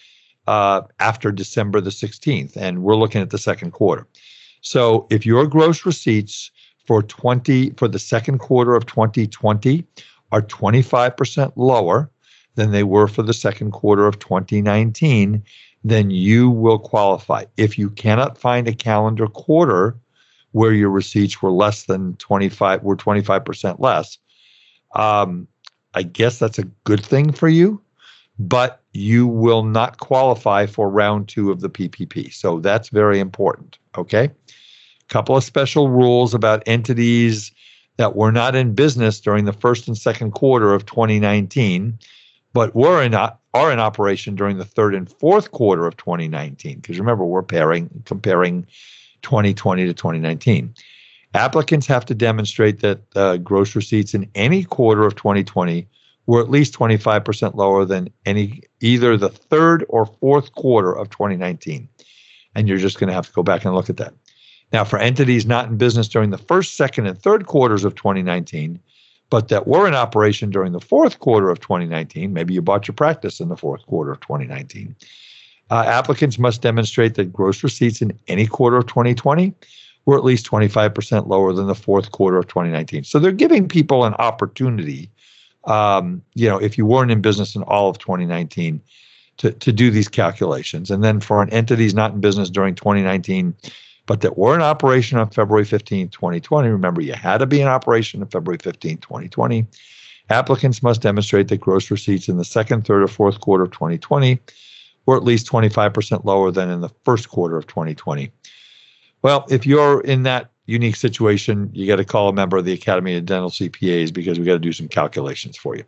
uh, 0.46 0.82
after 1.00 1.30
December 1.30 1.80
the 1.80 1.90
16th, 1.90 2.56
and 2.56 2.82
we're 2.82 2.96
looking 2.96 3.22
at 3.22 3.30
the 3.30 3.38
second 3.38 3.72
quarter. 3.72 4.06
So 4.60 5.06
if 5.10 5.24
your 5.26 5.46
gross 5.46 5.86
receipts 5.86 6.50
for 6.86 7.02
20 7.02 7.70
for 7.70 7.88
the 7.88 7.98
second 7.98 8.38
quarter 8.38 8.74
of 8.74 8.86
2020 8.86 9.86
are 10.32 10.42
25% 10.42 11.52
lower 11.56 12.10
than 12.54 12.70
they 12.70 12.82
were 12.82 13.08
for 13.08 13.22
the 13.22 13.34
second 13.34 13.72
quarter 13.72 14.06
of 14.06 14.18
2019, 14.18 15.42
then 15.84 16.10
you 16.10 16.50
will 16.50 16.78
qualify. 16.78 17.44
If 17.56 17.78
you 17.78 17.90
cannot 17.90 18.38
find 18.38 18.66
a 18.66 18.74
calendar 18.74 19.26
quarter 19.26 19.96
where 20.52 20.72
your 20.72 20.90
receipts 20.90 21.42
were 21.42 21.50
less 21.50 21.84
than 21.84 22.16
25 22.16 22.82
were 22.82 22.96
25% 22.96 23.80
less, 23.80 24.18
um, 24.94 25.48
I 25.94 26.02
guess 26.02 26.38
that's 26.38 26.58
a 26.58 26.64
good 26.84 27.04
thing 27.04 27.32
for 27.32 27.48
you, 27.48 27.80
but 28.38 28.82
you 28.92 29.26
will 29.26 29.64
not 29.64 29.98
qualify 29.98 30.66
for 30.66 30.88
round 30.88 31.28
two 31.28 31.50
of 31.50 31.60
the 31.60 31.70
PPP. 31.70 32.32
So 32.32 32.60
that's 32.60 32.88
very 32.88 33.20
important. 33.20 33.78
Okay. 33.96 34.24
A 34.24 34.32
couple 35.08 35.36
of 35.36 35.44
special 35.44 35.90
rules 35.90 36.34
about 36.34 36.62
entities 36.66 37.52
that 37.96 38.16
were 38.16 38.32
not 38.32 38.56
in 38.56 38.74
business 38.74 39.20
during 39.20 39.44
the 39.44 39.52
first 39.52 39.86
and 39.86 39.96
second 39.96 40.32
quarter 40.32 40.74
of 40.74 40.86
2019, 40.86 41.98
but 42.52 42.74
were 42.74 43.02
in 43.02 43.14
are 43.14 43.72
in 43.72 43.78
operation 43.78 44.34
during 44.34 44.58
the 44.58 44.64
third 44.64 44.94
and 44.94 45.08
fourth 45.08 45.52
quarter 45.52 45.86
of 45.86 45.96
2019. 45.96 46.80
Because 46.80 46.98
remember, 46.98 47.24
we're 47.24 47.42
pairing 47.42 47.88
comparing 48.04 48.66
2020 49.22 49.86
to 49.86 49.94
2019. 49.94 50.74
Applicants 51.34 51.86
have 51.88 52.06
to 52.06 52.14
demonstrate 52.14 52.80
that 52.80 53.00
uh, 53.16 53.36
gross 53.38 53.74
receipts 53.74 54.14
in 54.14 54.30
any 54.36 54.64
quarter 54.64 55.04
of 55.04 55.16
2020 55.16 55.86
were 56.26 56.40
at 56.40 56.48
least 56.48 56.74
25% 56.74 57.54
lower 57.54 57.84
than 57.84 58.08
any 58.24 58.62
either 58.80 59.16
the 59.16 59.28
third 59.28 59.84
or 59.88 60.06
fourth 60.06 60.52
quarter 60.52 60.96
of 60.96 61.10
2019. 61.10 61.88
And 62.54 62.68
you're 62.68 62.78
just 62.78 63.00
going 63.00 63.08
to 63.08 63.14
have 63.14 63.26
to 63.26 63.32
go 63.32 63.42
back 63.42 63.64
and 63.64 63.74
look 63.74 63.90
at 63.90 63.96
that. 63.96 64.14
Now, 64.72 64.84
for 64.84 64.98
entities 64.98 65.44
not 65.44 65.68
in 65.68 65.76
business 65.76 66.08
during 66.08 66.30
the 66.30 66.38
first, 66.38 66.76
second, 66.76 67.06
and 67.06 67.20
third 67.20 67.46
quarters 67.46 67.84
of 67.84 67.94
2019, 67.96 68.78
but 69.28 69.48
that 69.48 69.66
were 69.66 69.88
in 69.88 69.94
operation 69.94 70.50
during 70.50 70.72
the 70.72 70.80
fourth 70.80 71.18
quarter 71.18 71.50
of 71.50 71.60
2019, 71.60 72.32
maybe 72.32 72.54
you 72.54 72.62
bought 72.62 72.86
your 72.86 72.94
practice 72.94 73.40
in 73.40 73.48
the 73.48 73.56
fourth 73.56 73.84
quarter 73.86 74.12
of 74.12 74.20
2019, 74.20 74.94
uh, 75.70 75.84
applicants 75.86 76.38
must 76.38 76.62
demonstrate 76.62 77.14
that 77.14 77.32
gross 77.32 77.62
receipts 77.62 78.00
in 78.00 78.18
any 78.28 78.46
quarter 78.46 78.76
of 78.76 78.86
2020 78.86 79.52
were 80.06 80.16
at 80.16 80.24
least 80.24 80.50
25% 80.50 81.28
lower 81.28 81.52
than 81.52 81.66
the 81.66 81.74
fourth 81.74 82.10
quarter 82.12 82.36
of 82.36 82.46
2019. 82.46 83.04
So 83.04 83.18
they're 83.18 83.32
giving 83.32 83.68
people 83.68 84.04
an 84.04 84.14
opportunity, 84.14 85.10
um, 85.64 86.22
you 86.34 86.48
know, 86.48 86.58
if 86.58 86.76
you 86.76 86.84
weren't 86.86 87.10
in 87.10 87.20
business 87.20 87.54
in 87.54 87.62
all 87.62 87.88
of 87.88 87.98
2019, 87.98 88.80
to, 89.38 89.50
to 89.52 89.72
do 89.72 89.90
these 89.90 90.08
calculations. 90.08 90.90
And 90.90 91.02
then 91.02 91.20
for 91.20 91.42
an 91.42 91.50
entities 91.50 91.94
not 91.94 92.12
in 92.12 92.20
business 92.20 92.50
during 92.50 92.74
2019, 92.74 93.54
but 94.06 94.20
that 94.20 94.36
were 94.36 94.54
in 94.54 94.60
operation 94.60 95.18
on 95.18 95.30
February 95.30 95.64
15, 95.64 96.08
2020, 96.08 96.68
remember 96.68 97.00
you 97.00 97.14
had 97.14 97.38
to 97.38 97.46
be 97.46 97.60
in 97.60 97.68
operation 97.68 98.20
on 98.22 98.28
February 98.28 98.58
15, 98.62 98.98
2020. 98.98 99.66
Applicants 100.30 100.82
must 100.82 101.02
demonstrate 101.02 101.48
that 101.48 101.60
gross 101.60 101.90
receipts 101.90 102.28
in 102.28 102.36
the 102.36 102.44
second, 102.44 102.86
third, 102.86 103.02
or 103.02 103.08
fourth 103.08 103.40
quarter 103.40 103.64
of 103.64 103.70
2020 103.72 104.38
were 105.06 105.16
at 105.16 105.24
least 105.24 105.46
25% 105.50 106.24
lower 106.24 106.50
than 106.50 106.70
in 106.70 106.80
the 106.80 106.88
first 107.04 107.28
quarter 107.28 107.56
of 107.56 107.66
2020. 107.66 108.30
Well, 109.24 109.46
if 109.48 109.64
you're 109.64 110.02
in 110.02 110.24
that 110.24 110.50
unique 110.66 110.96
situation, 110.96 111.70
you 111.72 111.86
got 111.86 111.96
to 111.96 112.04
call 112.04 112.28
a 112.28 112.32
member 112.34 112.58
of 112.58 112.66
the 112.66 112.74
Academy 112.74 113.16
of 113.16 113.24
Dental 113.24 113.48
CPAs 113.48 114.12
because 114.12 114.38
we 114.38 114.44
got 114.44 114.52
to 114.52 114.58
do 114.58 114.70
some 114.70 114.86
calculations 114.86 115.56
for 115.56 115.74
you. 115.74 115.82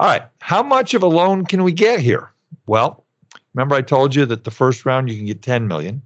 All 0.00 0.08
right, 0.08 0.22
how 0.40 0.62
much 0.62 0.94
of 0.94 1.02
a 1.02 1.06
loan 1.06 1.44
can 1.44 1.64
we 1.64 1.72
get 1.72 2.00
here? 2.00 2.32
Well, 2.66 3.04
remember 3.52 3.74
I 3.74 3.82
told 3.82 4.14
you 4.14 4.24
that 4.24 4.44
the 4.44 4.50
first 4.50 4.86
round 4.86 5.10
you 5.10 5.16
can 5.16 5.26
get 5.26 5.42
10 5.42 5.68
million. 5.68 6.00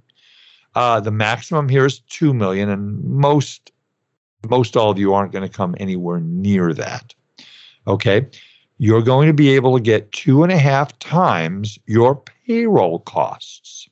Uh, 0.75 0.99
the 0.99 1.09
maximum 1.09 1.69
here 1.69 1.85
is 1.85 1.99
2 1.99 2.33
million, 2.33 2.67
and 2.67 3.01
most 3.01 3.71
most 4.49 4.75
all 4.75 4.91
of 4.91 4.99
you 4.99 5.13
aren't 5.13 5.31
going 5.31 5.47
to 5.47 5.55
come 5.55 5.75
anywhere 5.79 6.19
near 6.19 6.73
that. 6.73 7.13
Okay, 7.87 8.27
you're 8.77 9.01
going 9.01 9.27
to 9.27 9.33
be 9.33 9.55
able 9.55 9.77
to 9.77 9.81
get 9.81 10.11
two 10.11 10.43
and 10.43 10.51
a 10.51 10.57
half 10.57 10.97
times 10.99 11.79
your 11.85 12.21
payroll 12.45 12.99
costs. 12.99 13.87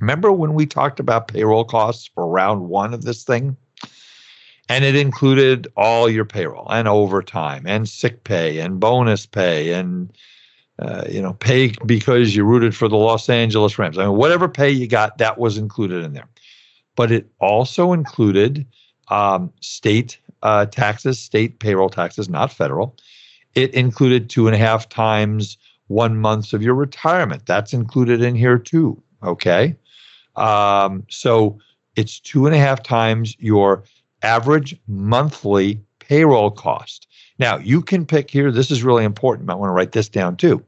Remember 0.00 0.32
when 0.32 0.54
we 0.54 0.66
talked 0.66 1.00
about 1.00 1.28
payroll 1.28 1.64
costs 1.64 2.10
for 2.14 2.26
round 2.26 2.68
one 2.68 2.94
of 2.94 3.02
this 3.02 3.24
thing? 3.24 3.56
And 4.68 4.84
it 4.84 4.96
included 4.96 5.68
all 5.76 6.08
your 6.08 6.24
payroll 6.24 6.70
and 6.70 6.88
overtime 6.88 7.64
and 7.66 7.88
sick 7.88 8.24
pay 8.24 8.58
and 8.60 8.80
bonus 8.80 9.26
pay 9.26 9.72
and 9.74 10.10
uh, 10.78 11.04
you 11.08 11.20
know 11.20 11.34
pay 11.34 11.72
because 11.86 12.34
you 12.34 12.44
rooted 12.44 12.74
for 12.74 12.88
the 12.88 12.96
Los 12.96 13.28
Angeles 13.28 13.78
Rams. 13.78 13.98
I 13.98 14.06
mean, 14.06 14.16
whatever 14.16 14.48
pay 14.48 14.70
you 14.70 14.86
got, 14.88 15.18
that 15.18 15.38
was 15.38 15.58
included 15.58 16.02
in 16.02 16.14
there. 16.14 16.28
But 16.96 17.12
it 17.12 17.28
also 17.40 17.92
included 17.92 18.66
um, 19.08 19.52
state 19.60 20.18
uh, 20.42 20.66
taxes, 20.66 21.18
state 21.18 21.58
payroll 21.58 21.90
taxes, 21.90 22.28
not 22.28 22.52
federal. 22.52 22.96
It 23.54 23.72
included 23.74 24.30
two 24.30 24.46
and 24.46 24.54
a 24.54 24.58
half 24.58 24.88
times 24.88 25.58
one 25.88 26.16
month 26.18 26.52
of 26.52 26.62
your 26.62 26.74
retirement. 26.74 27.46
That's 27.46 27.72
included 27.72 28.22
in 28.22 28.34
here 28.34 28.58
too. 28.58 29.00
Okay. 29.22 29.76
Um, 30.36 31.04
so 31.08 31.58
it's 31.96 32.20
two 32.20 32.46
and 32.46 32.54
a 32.54 32.58
half 32.58 32.82
times 32.82 33.36
your 33.38 33.84
average 34.22 34.76
monthly 34.86 35.80
payroll 36.00 36.50
cost. 36.50 37.06
Now, 37.38 37.58
you 37.58 37.82
can 37.82 38.06
pick 38.06 38.30
here, 38.30 38.50
this 38.52 38.70
is 38.70 38.82
really 38.82 39.04
important. 39.04 39.50
I 39.50 39.54
want 39.54 39.70
to 39.70 39.74
write 39.74 39.92
this 39.92 40.08
down 40.08 40.36
too. 40.36 40.64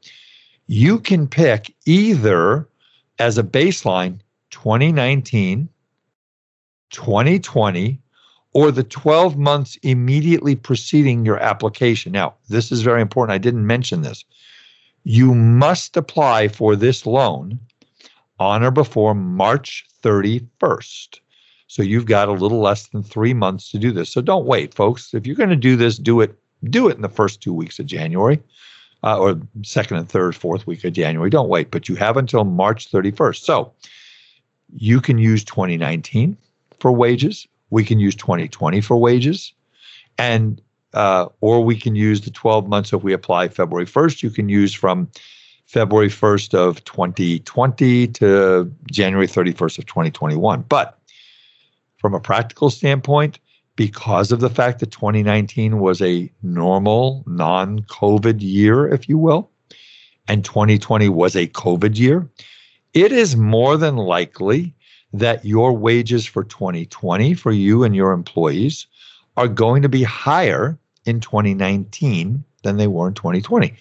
You 0.66 0.98
can 0.98 1.28
pick 1.28 1.74
either 1.84 2.68
as 3.18 3.38
a 3.38 3.42
baseline 3.42 4.18
2019, 4.50 5.68
2020, 6.90 8.00
or 8.52 8.70
the 8.70 8.82
12 8.82 9.36
months 9.36 9.76
immediately 9.82 10.56
preceding 10.56 11.24
your 11.24 11.38
application. 11.38 12.12
Now, 12.12 12.34
this 12.48 12.72
is 12.72 12.82
very 12.82 13.02
important. 13.02 13.34
I 13.34 13.38
didn't 13.38 13.66
mention 13.66 14.02
this. 14.02 14.24
You 15.04 15.34
must 15.34 15.96
apply 15.96 16.48
for 16.48 16.74
this 16.74 17.06
loan 17.06 17.60
on 18.38 18.62
or 18.62 18.70
before 18.70 19.14
March 19.14 19.84
31st. 20.02 21.20
So 21.68 21.82
you've 21.82 22.06
got 22.06 22.28
a 22.28 22.32
little 22.32 22.60
less 22.60 22.88
than 22.88 23.02
three 23.02 23.34
months 23.34 23.70
to 23.70 23.78
do 23.78 23.90
this. 23.92 24.10
So 24.10 24.20
don't 24.20 24.46
wait, 24.46 24.74
folks. 24.74 25.14
If 25.14 25.26
you're 25.26 25.36
going 25.36 25.50
to 25.50 25.56
do 25.56 25.76
this, 25.76 25.98
do 25.98 26.20
it. 26.20 26.38
Do 26.64 26.88
it 26.88 26.96
in 26.96 27.02
the 27.02 27.08
first 27.08 27.42
two 27.42 27.52
weeks 27.52 27.78
of 27.78 27.86
January, 27.86 28.40
uh, 29.04 29.18
or 29.18 29.40
second 29.62 29.98
and 29.98 30.08
third, 30.08 30.34
fourth 30.34 30.66
week 30.66 30.84
of 30.84 30.94
January. 30.94 31.28
Don't 31.28 31.50
wait, 31.50 31.70
but 31.70 31.88
you 31.88 31.96
have 31.96 32.16
until 32.16 32.44
March 32.44 32.90
31st. 32.90 33.42
So 33.42 33.72
you 34.74 35.00
can 35.00 35.18
use 35.18 35.44
2019 35.44 36.36
for 36.80 36.92
wages. 36.92 37.46
We 37.70 37.84
can 37.84 38.00
use 38.00 38.14
2020 38.14 38.80
for 38.80 38.96
wages, 38.96 39.52
and 40.16 40.60
uh, 40.94 41.26
or 41.42 41.62
we 41.62 41.76
can 41.76 41.94
use 41.94 42.22
the 42.22 42.30
12 42.30 42.68
months 42.68 42.92
if 42.92 43.02
we 43.02 43.12
apply 43.12 43.48
February 43.48 43.86
1st. 43.86 44.22
You 44.22 44.30
can 44.30 44.48
use 44.48 44.72
from 44.72 45.10
February 45.66 46.08
1st 46.08 46.54
of 46.54 46.82
2020 46.84 48.06
to 48.06 48.72
January 48.90 49.26
31st 49.26 49.78
of 49.78 49.86
2021. 49.86 50.64
But 50.68 50.98
from 51.98 52.14
a 52.14 52.20
practical 52.20 52.70
standpoint, 52.70 53.40
because 53.74 54.32
of 54.32 54.40
the 54.40 54.48
fact 54.48 54.78
that 54.80 54.90
2019 54.90 55.80
was 55.80 56.00
a 56.00 56.30
normal, 56.42 57.24
non 57.26 57.80
COVID 57.80 58.40
year, 58.40 58.88
if 58.88 59.08
you 59.08 59.18
will, 59.18 59.50
and 60.28 60.44
2020 60.44 61.08
was 61.08 61.36
a 61.36 61.48
COVID 61.48 61.98
year, 61.98 62.28
it 62.94 63.12
is 63.12 63.36
more 63.36 63.76
than 63.76 63.96
likely 63.96 64.74
that 65.12 65.44
your 65.44 65.72
wages 65.72 66.26
for 66.26 66.44
2020 66.44 67.34
for 67.34 67.52
you 67.52 67.84
and 67.84 67.94
your 67.94 68.12
employees 68.12 68.86
are 69.36 69.48
going 69.48 69.82
to 69.82 69.88
be 69.88 70.02
higher 70.02 70.78
in 71.04 71.20
2019 71.20 72.42
than 72.62 72.76
they 72.76 72.86
were 72.86 73.08
in 73.08 73.14
2020. 73.14 73.74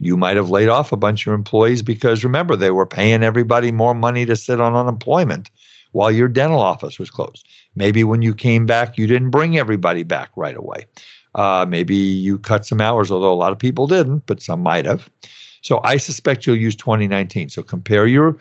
You 0.00 0.16
might 0.16 0.36
have 0.36 0.50
laid 0.50 0.68
off 0.68 0.92
a 0.92 0.96
bunch 0.96 1.26
of 1.26 1.32
employees 1.32 1.82
because 1.82 2.24
remember, 2.24 2.56
they 2.56 2.70
were 2.70 2.86
paying 2.86 3.22
everybody 3.22 3.72
more 3.72 3.94
money 3.94 4.24
to 4.26 4.36
sit 4.36 4.60
on 4.60 4.74
unemployment 4.74 5.50
while 5.92 6.10
your 6.10 6.28
dental 6.28 6.60
office 6.60 6.98
was 6.98 7.10
closed. 7.10 7.46
Maybe 7.74 8.04
when 8.04 8.22
you 8.22 8.34
came 8.34 8.66
back, 8.66 8.98
you 8.98 9.06
didn't 9.06 9.30
bring 9.30 9.58
everybody 9.58 10.02
back 10.02 10.30
right 10.36 10.56
away. 10.56 10.86
Uh, 11.34 11.66
maybe 11.68 11.94
you 11.94 12.38
cut 12.38 12.66
some 12.66 12.80
hours, 12.80 13.10
although 13.10 13.32
a 13.32 13.34
lot 13.34 13.52
of 13.52 13.58
people 13.58 13.86
didn't, 13.86 14.26
but 14.26 14.42
some 14.42 14.60
might 14.60 14.84
have. 14.84 15.08
So 15.62 15.80
I 15.84 15.96
suspect 15.96 16.46
you'll 16.46 16.56
use 16.56 16.76
2019. 16.76 17.48
So 17.50 17.62
compare 17.62 18.06
your 18.06 18.36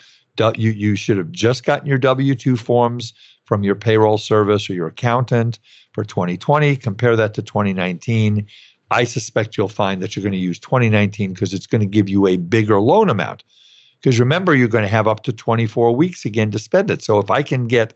you 0.56 0.72
you 0.72 0.96
should 0.96 1.18
have 1.18 1.32
just 1.32 1.64
gotten 1.64 1.88
your 1.88 1.98
W2 1.98 2.60
forms 2.60 3.14
from 3.46 3.64
your 3.64 3.76
payroll 3.76 4.18
service 4.18 4.70
or 4.70 4.74
your 4.74 4.88
accountant 4.88 5.58
for 5.94 6.04
2020. 6.04 6.76
Compare 6.76 7.16
that 7.16 7.34
to 7.34 7.42
2019. 7.42 8.46
I 8.92 9.04
suspect 9.04 9.58
you'll 9.58 9.68
find 9.68 10.02
that 10.02 10.16
you're 10.16 10.24
going 10.24 10.34
to 10.34 10.38
use 10.38 10.60
2019 10.60 11.34
because 11.34 11.54
it's 11.54 11.68
going 11.68 11.82
to 11.82 11.88
give 11.88 12.08
you 12.08 12.28
a 12.28 12.38
bigger 12.38 12.80
loan 12.80 13.10
amount. 13.10 13.44
Because 14.00 14.20
remember, 14.20 14.56
you're 14.56 14.68
going 14.68 14.84
to 14.84 14.90
have 14.90 15.08
up 15.08 15.24
to 15.24 15.34
24 15.34 15.96
weeks 15.96 16.24
again 16.24 16.52
to 16.52 16.60
spend 16.60 16.90
it. 16.92 17.02
So 17.02 17.20
if 17.20 17.30
I 17.30 17.42
can 17.42 17.68
get, 17.68 17.94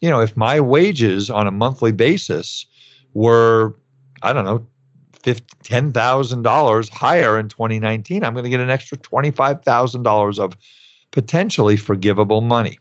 you 0.00 0.10
know, 0.10 0.20
if 0.20 0.36
my 0.36 0.58
wages 0.60 1.30
on 1.30 1.46
a 1.46 1.50
monthly 1.50 1.92
basis 1.92 2.66
were, 3.12 3.76
I 4.22 4.32
don't 4.32 4.44
know, 4.44 4.66
$10,000 5.22 6.88
higher 6.90 7.38
in 7.38 7.48
2019, 7.48 8.24
I'm 8.24 8.34
going 8.34 8.44
to 8.44 8.50
get 8.50 8.60
an 8.60 8.70
extra 8.70 8.98
$25,000 8.98 10.38
of 10.38 10.56
potentially 11.12 11.76
forgivable 11.76 12.40
money. 12.40 12.78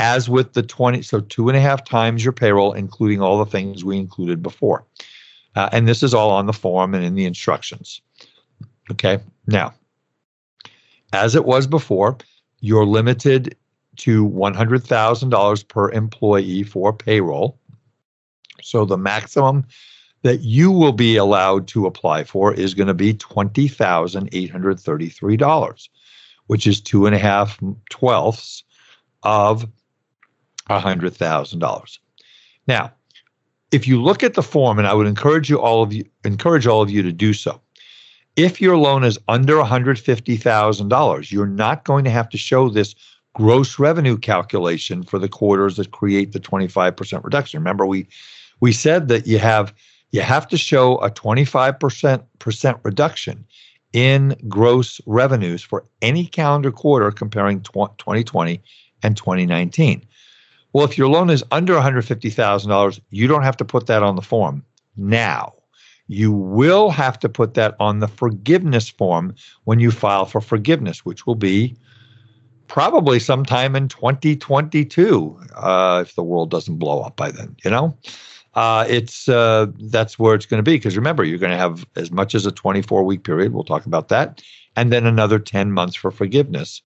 As 0.00 0.28
with 0.28 0.52
the 0.52 0.62
20, 0.62 1.02
so 1.02 1.20
two 1.20 1.48
and 1.48 1.56
a 1.56 1.60
half 1.60 1.84
times 1.84 2.24
your 2.24 2.32
payroll, 2.32 2.72
including 2.72 3.20
all 3.20 3.38
the 3.38 3.50
things 3.50 3.84
we 3.84 3.96
included 3.96 4.42
before. 4.42 4.84
Uh, 5.58 5.68
and 5.72 5.88
this 5.88 6.04
is 6.04 6.14
all 6.14 6.30
on 6.30 6.46
the 6.46 6.52
form 6.52 6.94
and 6.94 7.04
in 7.04 7.16
the 7.16 7.24
instructions. 7.24 8.00
Okay. 8.92 9.18
Now, 9.48 9.74
as 11.12 11.34
it 11.34 11.46
was 11.46 11.66
before, 11.66 12.16
you're 12.60 12.86
limited 12.86 13.56
to 13.96 14.28
$100,000 14.28 15.68
per 15.68 15.90
employee 15.90 16.62
for 16.62 16.92
payroll. 16.92 17.58
So 18.62 18.84
the 18.84 18.96
maximum 18.96 19.66
that 20.22 20.42
you 20.42 20.70
will 20.70 20.92
be 20.92 21.16
allowed 21.16 21.66
to 21.68 21.86
apply 21.86 22.22
for 22.22 22.54
is 22.54 22.74
going 22.74 22.86
to 22.86 22.94
be 22.94 23.14
$20,833, 23.14 25.88
which 26.46 26.68
is 26.68 26.80
two 26.80 27.06
and 27.06 27.16
a 27.16 27.18
half 27.18 27.58
twelfths 27.90 28.62
of 29.24 29.66
$100,000. 30.70 31.98
Now, 32.68 32.92
if 33.72 33.86
you 33.86 34.00
look 34.00 34.22
at 34.22 34.34
the 34.34 34.42
form, 34.42 34.78
and 34.78 34.86
I 34.86 34.94
would 34.94 35.06
encourage 35.06 35.50
you 35.50 35.60
all 35.60 35.82
of 35.82 35.92
you 35.92 36.04
encourage 36.24 36.66
all 36.66 36.82
of 36.82 36.90
you 36.90 37.02
to 37.02 37.12
do 37.12 37.32
so. 37.32 37.60
If 38.36 38.60
your 38.60 38.76
loan 38.76 39.02
is 39.02 39.18
under 39.26 39.56
$150,000, 39.56 41.32
you're 41.32 41.46
not 41.46 41.84
going 41.84 42.04
to 42.04 42.10
have 42.10 42.28
to 42.28 42.38
show 42.38 42.68
this 42.68 42.94
gross 43.34 43.78
revenue 43.78 44.16
calculation 44.16 45.02
for 45.02 45.18
the 45.18 45.28
quarters 45.28 45.76
that 45.76 45.90
create 45.90 46.32
the 46.32 46.40
25% 46.40 47.24
reduction. 47.24 47.60
Remember, 47.60 47.84
we 47.86 48.06
we 48.60 48.72
said 48.72 49.08
that 49.08 49.26
you 49.26 49.38
have 49.38 49.74
you 50.10 50.22
have 50.22 50.48
to 50.48 50.56
show 50.56 50.96
a 50.98 51.10
25% 51.10 52.80
reduction 52.82 53.44
in 53.92 54.36
gross 54.48 55.00
revenues 55.06 55.62
for 55.62 55.84
any 56.02 56.26
calendar 56.26 56.70
quarter 56.70 57.10
comparing 57.10 57.60
2020 57.60 58.62
and 59.02 59.16
2019. 59.16 60.04
Well, 60.72 60.84
if 60.84 60.98
your 60.98 61.08
loan 61.08 61.30
is 61.30 61.44
under 61.50 61.74
$150,000, 61.74 63.00
you 63.10 63.26
don't 63.26 63.42
have 63.42 63.56
to 63.56 63.64
put 63.64 63.86
that 63.86 64.02
on 64.02 64.16
the 64.16 64.22
form 64.22 64.64
now. 64.96 65.54
You 66.08 66.32
will 66.32 66.90
have 66.90 67.18
to 67.20 67.28
put 67.28 67.54
that 67.54 67.76
on 67.80 68.00
the 68.00 68.08
forgiveness 68.08 68.88
form 68.88 69.34
when 69.64 69.78
you 69.78 69.90
file 69.90 70.24
for 70.24 70.40
forgiveness, 70.40 71.04
which 71.04 71.26
will 71.26 71.34
be 71.34 71.76
probably 72.66 73.18
sometime 73.18 73.74
in 73.76 73.88
2022 73.88 75.38
uh, 75.54 76.04
if 76.06 76.14
the 76.14 76.22
world 76.22 76.50
doesn't 76.50 76.76
blow 76.76 77.00
up 77.00 77.16
by 77.16 77.30
then, 77.30 77.56
you 77.64 77.70
know? 77.70 77.96
Uh, 78.54 78.84
it's 78.88 79.28
uh, 79.28 79.66
that's 79.82 80.18
where 80.18 80.34
it's 80.34 80.46
going 80.46 80.58
to 80.58 80.68
be 80.68 80.76
because 80.76 80.96
remember 80.96 81.22
you're 81.22 81.38
going 81.38 81.52
to 81.52 81.56
have 81.56 81.86
as 81.96 82.10
much 82.10 82.34
as 82.34 82.44
a 82.44 82.50
24 82.50 83.04
week 83.04 83.22
period. 83.22 83.52
We'll 83.52 83.62
talk 83.62 83.86
about 83.86 84.08
that, 84.08 84.42
and 84.74 84.90
then 84.90 85.06
another 85.06 85.38
10 85.38 85.70
months 85.70 85.94
for 85.94 86.10
forgiveness 86.10 86.82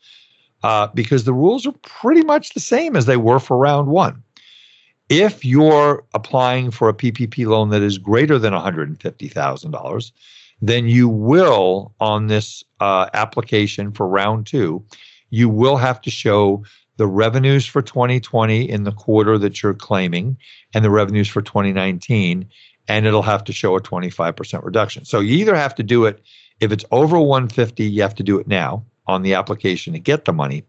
uh, 0.62 0.88
because 0.88 1.24
the 1.24 1.32
rules 1.32 1.66
are 1.66 1.74
pretty 1.82 2.22
much 2.22 2.54
the 2.54 2.60
same 2.60 2.96
as 2.96 3.06
they 3.06 3.16
were 3.16 3.38
for 3.38 3.56
round 3.56 3.88
one. 3.88 4.22
If 5.08 5.44
you're 5.44 6.04
applying 6.14 6.70
for 6.70 6.88
a 6.88 6.94
PPP 6.94 7.46
loan 7.46 7.70
that 7.70 7.82
is 7.82 7.98
greater 7.98 8.38
than 8.38 8.52
$150,000, 8.52 10.12
then 10.62 10.86
you 10.86 11.08
will, 11.08 11.92
on 12.00 12.28
this 12.28 12.62
uh, 12.80 13.10
application 13.12 13.92
for 13.92 14.06
round 14.06 14.46
two, 14.46 14.82
you 15.30 15.48
will 15.48 15.76
have 15.76 16.00
to 16.02 16.10
show 16.10 16.64
the 16.98 17.06
revenues 17.06 17.66
for 17.66 17.82
2020 17.82 18.70
in 18.70 18.84
the 18.84 18.92
quarter 18.92 19.38
that 19.38 19.62
you're 19.62 19.74
claiming 19.74 20.36
and 20.72 20.84
the 20.84 20.90
revenues 20.90 21.28
for 21.28 21.42
2019, 21.42 22.48
and 22.86 23.06
it'll 23.06 23.22
have 23.22 23.42
to 23.44 23.52
show 23.52 23.76
a 23.76 23.80
25% 23.80 24.64
reduction. 24.64 25.04
So 25.04 25.20
you 25.20 25.36
either 25.36 25.56
have 25.56 25.74
to 25.74 25.82
do 25.82 26.04
it 26.04 26.22
if 26.60 26.70
it's 26.70 26.84
over 26.92 27.18
150, 27.18 27.84
you 27.84 28.02
have 28.02 28.14
to 28.14 28.22
do 28.22 28.38
it 28.38 28.46
now 28.46 28.84
on 29.06 29.22
the 29.22 29.34
application 29.34 29.92
to 29.92 29.98
get 29.98 30.24
the 30.24 30.32
money. 30.32 30.64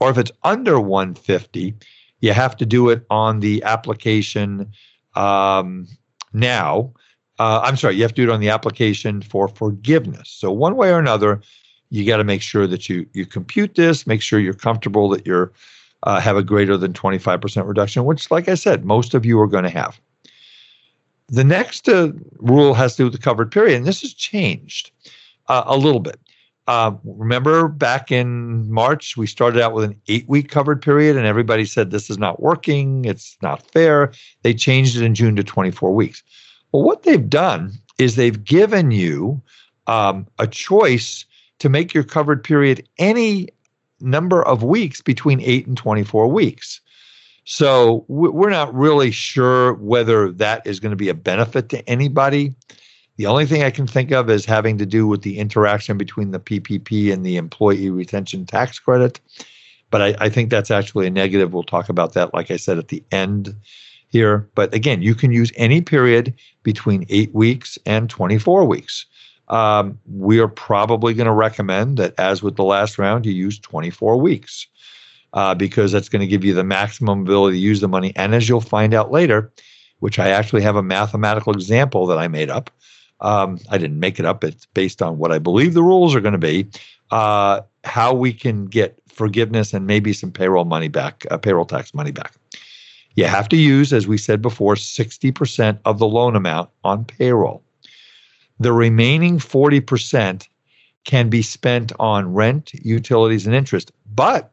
Or 0.00 0.10
if 0.10 0.18
it's 0.18 0.32
under 0.42 0.80
150, 0.80 1.74
you 2.20 2.32
have 2.32 2.56
to 2.56 2.66
do 2.66 2.88
it 2.90 3.04
on 3.10 3.40
the 3.40 3.62
application 3.62 4.70
um, 5.14 5.86
now. 6.32 6.92
Uh, 7.38 7.60
I'm 7.62 7.76
sorry, 7.76 7.96
you 7.96 8.02
have 8.02 8.14
to 8.14 8.22
do 8.22 8.30
it 8.30 8.32
on 8.32 8.40
the 8.40 8.50
application 8.50 9.22
for 9.22 9.48
forgiveness. 9.48 10.28
So 10.28 10.50
one 10.50 10.76
way 10.76 10.90
or 10.90 10.98
another, 10.98 11.40
you 11.90 12.04
got 12.06 12.18
to 12.18 12.24
make 12.24 12.42
sure 12.42 12.66
that 12.66 12.88
you 12.88 13.06
you 13.12 13.26
compute 13.26 13.74
this, 13.74 14.06
make 14.06 14.22
sure 14.22 14.38
you're 14.40 14.54
comfortable 14.54 15.08
that 15.10 15.26
you're 15.26 15.52
uh, 16.04 16.20
have 16.20 16.36
a 16.36 16.42
greater 16.42 16.76
than 16.76 16.92
25% 16.92 17.66
reduction, 17.66 18.04
which, 18.04 18.30
like 18.30 18.48
I 18.48 18.54
said, 18.54 18.84
most 18.84 19.14
of 19.14 19.24
you 19.24 19.40
are 19.40 19.46
going 19.46 19.64
to 19.64 19.70
have. 19.70 20.00
The 21.28 21.44
next 21.44 21.88
uh, 21.88 22.12
rule 22.38 22.74
has 22.74 22.92
to 22.92 22.98
do 22.98 23.04
with 23.04 23.14
the 23.14 23.18
covered 23.18 23.50
period, 23.50 23.76
and 23.76 23.86
this 23.86 24.02
has 24.02 24.12
changed 24.12 24.90
uh, 25.48 25.64
a 25.66 25.76
little 25.76 26.00
bit. 26.00 26.20
Uh, 26.66 26.92
remember 27.04 27.68
back 27.68 28.10
in 28.10 28.70
March, 28.70 29.16
we 29.16 29.26
started 29.26 29.60
out 29.60 29.74
with 29.74 29.84
an 29.84 30.00
eight 30.08 30.26
week 30.28 30.48
covered 30.48 30.80
period, 30.80 31.16
and 31.16 31.26
everybody 31.26 31.64
said 31.64 31.90
this 31.90 32.08
is 32.08 32.18
not 32.18 32.40
working, 32.40 33.04
it's 33.04 33.36
not 33.42 33.62
fair. 33.72 34.12
They 34.42 34.54
changed 34.54 34.96
it 34.96 35.02
in 35.02 35.14
June 35.14 35.36
to 35.36 35.44
24 35.44 35.94
weeks. 35.94 36.22
Well, 36.72 36.82
what 36.82 37.02
they've 37.02 37.28
done 37.28 37.72
is 37.98 38.16
they've 38.16 38.42
given 38.42 38.90
you 38.90 39.42
um, 39.86 40.26
a 40.38 40.46
choice 40.46 41.26
to 41.58 41.68
make 41.68 41.92
your 41.92 42.04
covered 42.04 42.42
period 42.42 42.86
any 42.98 43.48
number 44.00 44.42
of 44.42 44.62
weeks 44.62 45.00
between 45.02 45.40
8 45.40 45.66
and 45.66 45.76
24 45.76 46.28
weeks. 46.28 46.80
So 47.44 48.06
we're 48.08 48.50
not 48.50 48.74
really 48.74 49.10
sure 49.10 49.74
whether 49.74 50.32
that 50.32 50.66
is 50.66 50.80
going 50.80 50.90
to 50.90 50.96
be 50.96 51.10
a 51.10 51.14
benefit 51.14 51.68
to 51.70 51.86
anybody. 51.88 52.54
The 53.16 53.26
only 53.26 53.46
thing 53.46 53.62
I 53.62 53.70
can 53.70 53.86
think 53.86 54.10
of 54.10 54.28
is 54.28 54.44
having 54.44 54.76
to 54.78 54.86
do 54.86 55.06
with 55.06 55.22
the 55.22 55.38
interaction 55.38 55.96
between 55.96 56.32
the 56.32 56.40
PPP 56.40 57.12
and 57.12 57.24
the 57.24 57.36
employee 57.36 57.90
retention 57.90 58.44
tax 58.44 58.78
credit. 58.78 59.20
But 59.90 60.02
I, 60.02 60.16
I, 60.18 60.28
think 60.28 60.50
that's 60.50 60.72
actually 60.72 61.06
a 61.06 61.10
negative. 61.10 61.52
We'll 61.52 61.62
talk 61.62 61.88
about 61.88 62.14
that, 62.14 62.34
like 62.34 62.50
I 62.50 62.56
said, 62.56 62.78
at 62.78 62.88
the 62.88 63.04
end 63.12 63.54
here. 64.08 64.48
But 64.56 64.74
again, 64.74 65.02
you 65.02 65.14
can 65.14 65.30
use 65.30 65.52
any 65.56 65.80
period 65.80 66.34
between 66.64 67.06
eight 67.08 67.32
weeks 67.32 67.78
and 67.86 68.10
24 68.10 68.64
weeks. 68.64 69.06
Um, 69.48 69.98
we 70.12 70.40
are 70.40 70.48
probably 70.48 71.14
going 71.14 71.26
to 71.26 71.32
recommend 71.32 71.98
that, 71.98 72.14
as 72.18 72.42
with 72.42 72.56
the 72.56 72.64
last 72.64 72.98
round, 72.98 73.26
you 73.26 73.32
use 73.32 73.60
24 73.60 74.16
weeks 74.16 74.66
uh, 75.34 75.54
because 75.54 75.92
that's 75.92 76.08
going 76.08 76.20
to 76.20 76.26
give 76.26 76.44
you 76.44 76.54
the 76.54 76.64
maximum 76.64 77.20
ability 77.20 77.58
to 77.58 77.62
use 77.62 77.80
the 77.80 77.88
money. 77.88 78.12
And 78.16 78.34
as 78.34 78.48
you'll 78.48 78.60
find 78.60 78.94
out 78.94 79.12
later, 79.12 79.52
which 80.00 80.18
I 80.18 80.30
actually 80.30 80.62
have 80.62 80.76
a 80.76 80.82
mathematical 80.82 81.52
example 81.52 82.06
that 82.06 82.18
I 82.18 82.26
made 82.26 82.50
up 82.50 82.70
um, 83.24 83.58
I 83.70 83.78
didn't 83.78 83.98
make 83.98 84.20
it 84.20 84.26
up. 84.26 84.44
It's 84.44 84.66
based 84.66 85.00
on 85.00 85.18
what 85.18 85.32
I 85.32 85.38
believe 85.38 85.74
the 85.74 85.82
rules 85.82 86.14
are 86.14 86.20
going 86.20 86.32
to 86.32 86.38
be. 86.38 86.68
Uh, 87.10 87.62
how 87.84 88.12
we 88.12 88.32
can 88.32 88.66
get 88.66 88.98
forgiveness 89.08 89.72
and 89.72 89.86
maybe 89.86 90.12
some 90.12 90.30
payroll 90.30 90.64
money 90.66 90.88
back, 90.88 91.26
uh, 91.30 91.38
payroll 91.38 91.64
tax 91.64 91.94
money 91.94 92.10
back. 92.10 92.34
You 93.16 93.24
have 93.24 93.48
to 93.48 93.56
use, 93.56 93.92
as 93.92 94.06
we 94.06 94.18
said 94.18 94.42
before, 94.42 94.74
60% 94.74 95.78
of 95.84 95.98
the 95.98 96.06
loan 96.06 96.36
amount 96.36 96.68
on 96.82 97.04
payroll. 97.04 97.62
The 98.60 98.72
remaining 98.72 99.38
40% 99.38 100.46
can 101.04 101.28
be 101.28 101.42
spent 101.42 101.92
on 101.98 102.32
rent, 102.32 102.72
utilities, 102.74 103.46
and 103.46 103.54
interest. 103.54 103.92
But 104.14 104.52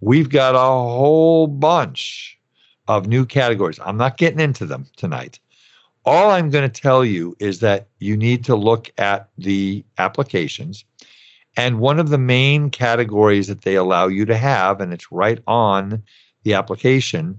we've 0.00 0.30
got 0.30 0.54
a 0.54 0.58
whole 0.58 1.48
bunch 1.48 2.38
of 2.88 3.08
new 3.08 3.26
categories. 3.26 3.80
I'm 3.84 3.96
not 3.96 4.16
getting 4.16 4.40
into 4.40 4.66
them 4.66 4.86
tonight. 4.96 5.38
All 6.06 6.30
I'm 6.30 6.50
going 6.50 6.70
to 6.70 6.80
tell 6.80 7.04
you 7.04 7.36
is 7.40 7.58
that 7.60 7.88
you 7.98 8.16
need 8.16 8.44
to 8.44 8.54
look 8.54 8.90
at 8.96 9.28
the 9.36 9.84
applications. 9.98 10.84
And 11.56 11.80
one 11.80 11.98
of 11.98 12.10
the 12.10 12.18
main 12.18 12.70
categories 12.70 13.48
that 13.48 13.62
they 13.62 13.74
allow 13.74 14.06
you 14.06 14.24
to 14.26 14.36
have, 14.36 14.80
and 14.80 14.92
it's 14.92 15.10
right 15.10 15.40
on 15.48 16.02
the 16.44 16.54
application, 16.54 17.38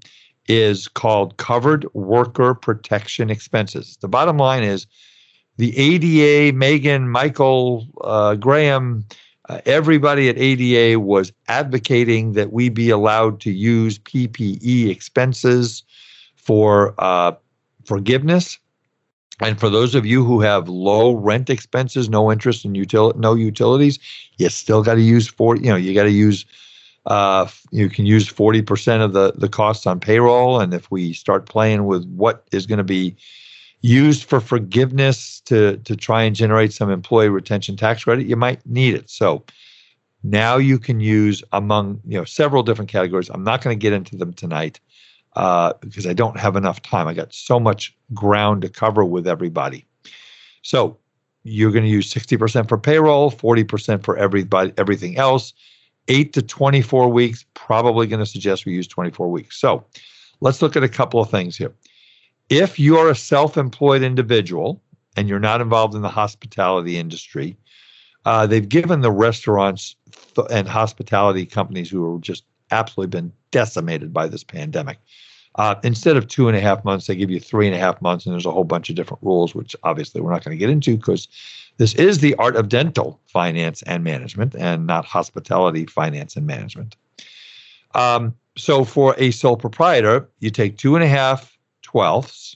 is 0.49 0.89
called 0.89 1.37
covered 1.37 1.85
worker 1.93 2.53
protection 2.53 3.29
expenses. 3.29 3.97
The 4.01 4.09
bottom 4.09 4.37
line 4.37 4.63
is 4.63 4.85
the 5.55 5.77
ADA, 5.77 6.55
Megan, 6.55 7.09
Michael, 7.09 7.87
uh, 8.01 8.35
Graham, 8.35 9.05
uh, 9.49 9.61
everybody 9.65 10.27
at 10.27 10.37
ADA 10.37 10.99
was 10.99 11.31
advocating 11.47 12.33
that 12.33 12.51
we 12.51 12.67
be 12.67 12.89
allowed 12.89 13.39
to 13.41 13.51
use 13.51 13.97
PPE 13.99 14.89
expenses 14.89 15.83
for 16.35 16.93
uh, 16.97 17.31
forgiveness. 17.87 18.59
And 19.39 19.59
for 19.59 19.69
those 19.69 19.93
of 19.95 20.05
you 20.05 20.23
who 20.23 20.41
have 20.41 20.67
low 20.67 21.13
rent 21.13 21.49
expenses, 21.49 22.09
no 22.09 22.31
interest 22.31 22.65
in 22.65 22.73
util- 22.73 23.15
no 23.15 23.35
utilities, 23.35 23.99
you 24.37 24.49
still 24.49 24.83
got 24.83 24.95
to 24.95 25.01
use 25.01 25.27
for 25.27 25.55
you 25.55 25.69
know 25.69 25.75
you 25.75 25.93
got 25.93 26.03
to 26.03 26.11
use 26.11 26.45
uh, 27.07 27.47
you 27.71 27.89
can 27.89 28.05
use 28.05 28.29
40% 28.29 29.01
of 29.01 29.13
the, 29.13 29.31
the 29.37 29.47
costs 29.47 29.87
on 29.87 29.99
payroll. 29.99 30.59
And 30.59 30.73
if 30.73 30.91
we 30.91 31.13
start 31.13 31.45
playing 31.45 31.85
with 31.85 32.05
what 32.09 32.45
is 32.51 32.65
going 32.65 32.79
to 32.79 32.83
be 32.83 33.15
used 33.81 34.25
for 34.25 34.41
forgiveness 34.41 35.39
to, 35.41 35.77
to 35.77 35.95
try 35.95 36.23
and 36.23 36.35
generate 36.35 36.73
some 36.73 36.91
employee 36.91 37.29
retention 37.29 37.77
tax 37.77 38.03
credit, 38.03 38.27
you 38.27 38.35
might 38.35 38.65
need 38.65 38.93
it. 38.93 39.09
So 39.09 39.45
now 40.23 40.57
you 40.57 40.77
can 40.79 40.99
use 40.99 41.43
among 41.53 42.01
you 42.05 42.17
know 42.17 42.25
several 42.25 42.63
different 42.63 42.91
categories. 42.91 43.29
I'm 43.29 43.43
not 43.43 43.61
going 43.61 43.77
to 43.77 43.81
get 43.81 43.93
into 43.93 44.17
them 44.17 44.33
tonight 44.33 44.81
uh, 45.37 45.71
because 45.81 46.07
I 46.07 46.13
don't 46.13 46.37
have 46.37 46.55
enough 46.55 46.81
time. 46.81 47.07
I 47.07 47.13
got 47.13 47.31
so 47.31 47.59
much 47.59 47.95
ground 48.15 48.63
to 48.63 48.69
cover 48.69 49.05
with 49.05 49.27
everybody. 49.27 49.85
So 50.63 50.97
you're 51.43 51.71
going 51.71 51.83
to 51.83 51.89
use 51.89 52.11
60% 52.11 52.67
for 52.67 52.77
payroll, 52.77 53.31
40% 53.31 54.03
for 54.03 54.17
everybody, 54.17 54.73
everything 54.77 55.17
else. 55.17 55.53
8 56.07 56.33
to 56.33 56.41
24 56.41 57.09
weeks, 57.09 57.45
probably 57.53 58.07
going 58.07 58.19
to 58.19 58.25
suggest 58.25 58.65
we 58.65 58.73
use 58.73 58.87
24 58.87 59.29
weeks. 59.29 59.59
So 59.59 59.85
let's 60.41 60.63
look 60.63 60.75
at 60.75 60.83
a 60.83 60.89
couple 60.89 61.21
of 61.21 61.29
things 61.29 61.55
here. 61.55 61.73
If 62.49 62.79
you're 62.79 63.11
a 63.11 63.15
self 63.15 63.57
employed 63.57 64.01
individual 64.01 64.81
and 65.17 65.29
you're 65.29 65.39
not 65.39 65.61
involved 65.61 65.93
in 65.93 66.01
the 66.01 66.09
hospitality 66.09 66.97
industry, 66.97 67.57
uh, 68.25 68.47
they've 68.47 68.67
given 68.67 69.01
the 69.01 69.11
restaurants 69.11 69.95
and 70.49 70.67
hospitality 70.67 71.45
companies 71.45 71.91
who 71.91 72.13
have 72.13 72.21
just 72.21 72.43
absolutely 72.71 73.11
been 73.11 73.31
decimated 73.51 74.11
by 74.11 74.27
this 74.27 74.43
pandemic. 74.43 74.97
Uh, 75.57 75.75
instead 75.83 76.15
of 76.15 76.27
two 76.27 76.47
and 76.47 76.55
a 76.55 76.61
half 76.61 76.85
months, 76.85 77.07
they 77.07 77.15
give 77.15 77.31
you 77.31 77.39
three 77.39 77.65
and 77.65 77.75
a 77.75 77.79
half 77.79 77.99
months, 78.01 78.25
and 78.25 78.33
there's 78.33 78.45
a 78.45 78.51
whole 78.51 78.63
bunch 78.63 78.89
of 78.89 78.95
different 78.95 79.23
rules, 79.23 79.55
which 79.55 79.75
obviously 79.83 80.21
we're 80.21 80.31
not 80.31 80.43
going 80.43 80.55
to 80.55 80.59
get 80.59 80.69
into 80.69 80.95
because 80.95 81.27
this 81.77 81.95
is 81.95 82.19
the 82.19 82.35
art 82.35 82.55
of 82.55 82.69
dental 82.69 83.19
finance 83.25 83.81
and 83.83 84.03
management 84.03 84.55
and 84.55 84.85
not 84.85 85.05
hospitality 85.05 85.85
finance 85.85 86.35
and 86.35 86.45
management. 86.45 86.95
Um, 87.95 88.35
so 88.55 88.83
for 88.83 89.15
a 89.17 89.31
sole 89.31 89.57
proprietor, 89.57 90.29
you 90.39 90.51
take 90.51 90.77
two 90.77 90.95
and 90.95 91.03
a 91.03 91.07
half 91.07 91.57
twelfths 91.81 92.55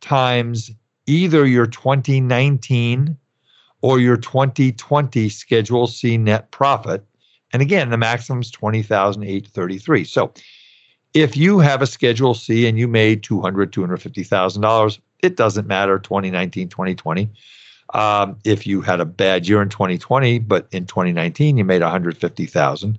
times 0.00 0.70
either 1.06 1.46
your 1.46 1.66
2019 1.66 3.16
or 3.82 3.98
your 3.98 4.16
2020 4.16 5.28
Schedule 5.28 5.86
C 5.86 6.16
net 6.16 6.50
profit. 6.50 7.04
And 7.52 7.62
again, 7.62 7.90
the 7.90 7.96
maximum 7.96 8.40
is 8.40 8.50
20,833. 8.50 10.04
So 10.04 10.32
if 11.14 11.36
you 11.36 11.58
have 11.58 11.82
a 11.82 11.86
Schedule 11.86 12.34
C 12.34 12.66
and 12.66 12.78
you 12.78 12.88
made 12.88 13.22
$200, 13.22 13.66
$250,000, 13.66 14.98
it 15.22 15.36
doesn't 15.36 15.66
matter 15.66 15.98
2019, 15.98 16.68
2020 16.68 17.30
um, 17.94 18.36
if 18.44 18.66
you 18.66 18.80
had 18.80 19.00
a 19.00 19.04
bad 19.04 19.48
year 19.48 19.62
in 19.62 19.68
2020, 19.68 20.38
but 20.40 20.68
in 20.70 20.86
2019 20.86 21.56
you 21.56 21.64
made 21.64 21.82
150,000, 21.82 22.98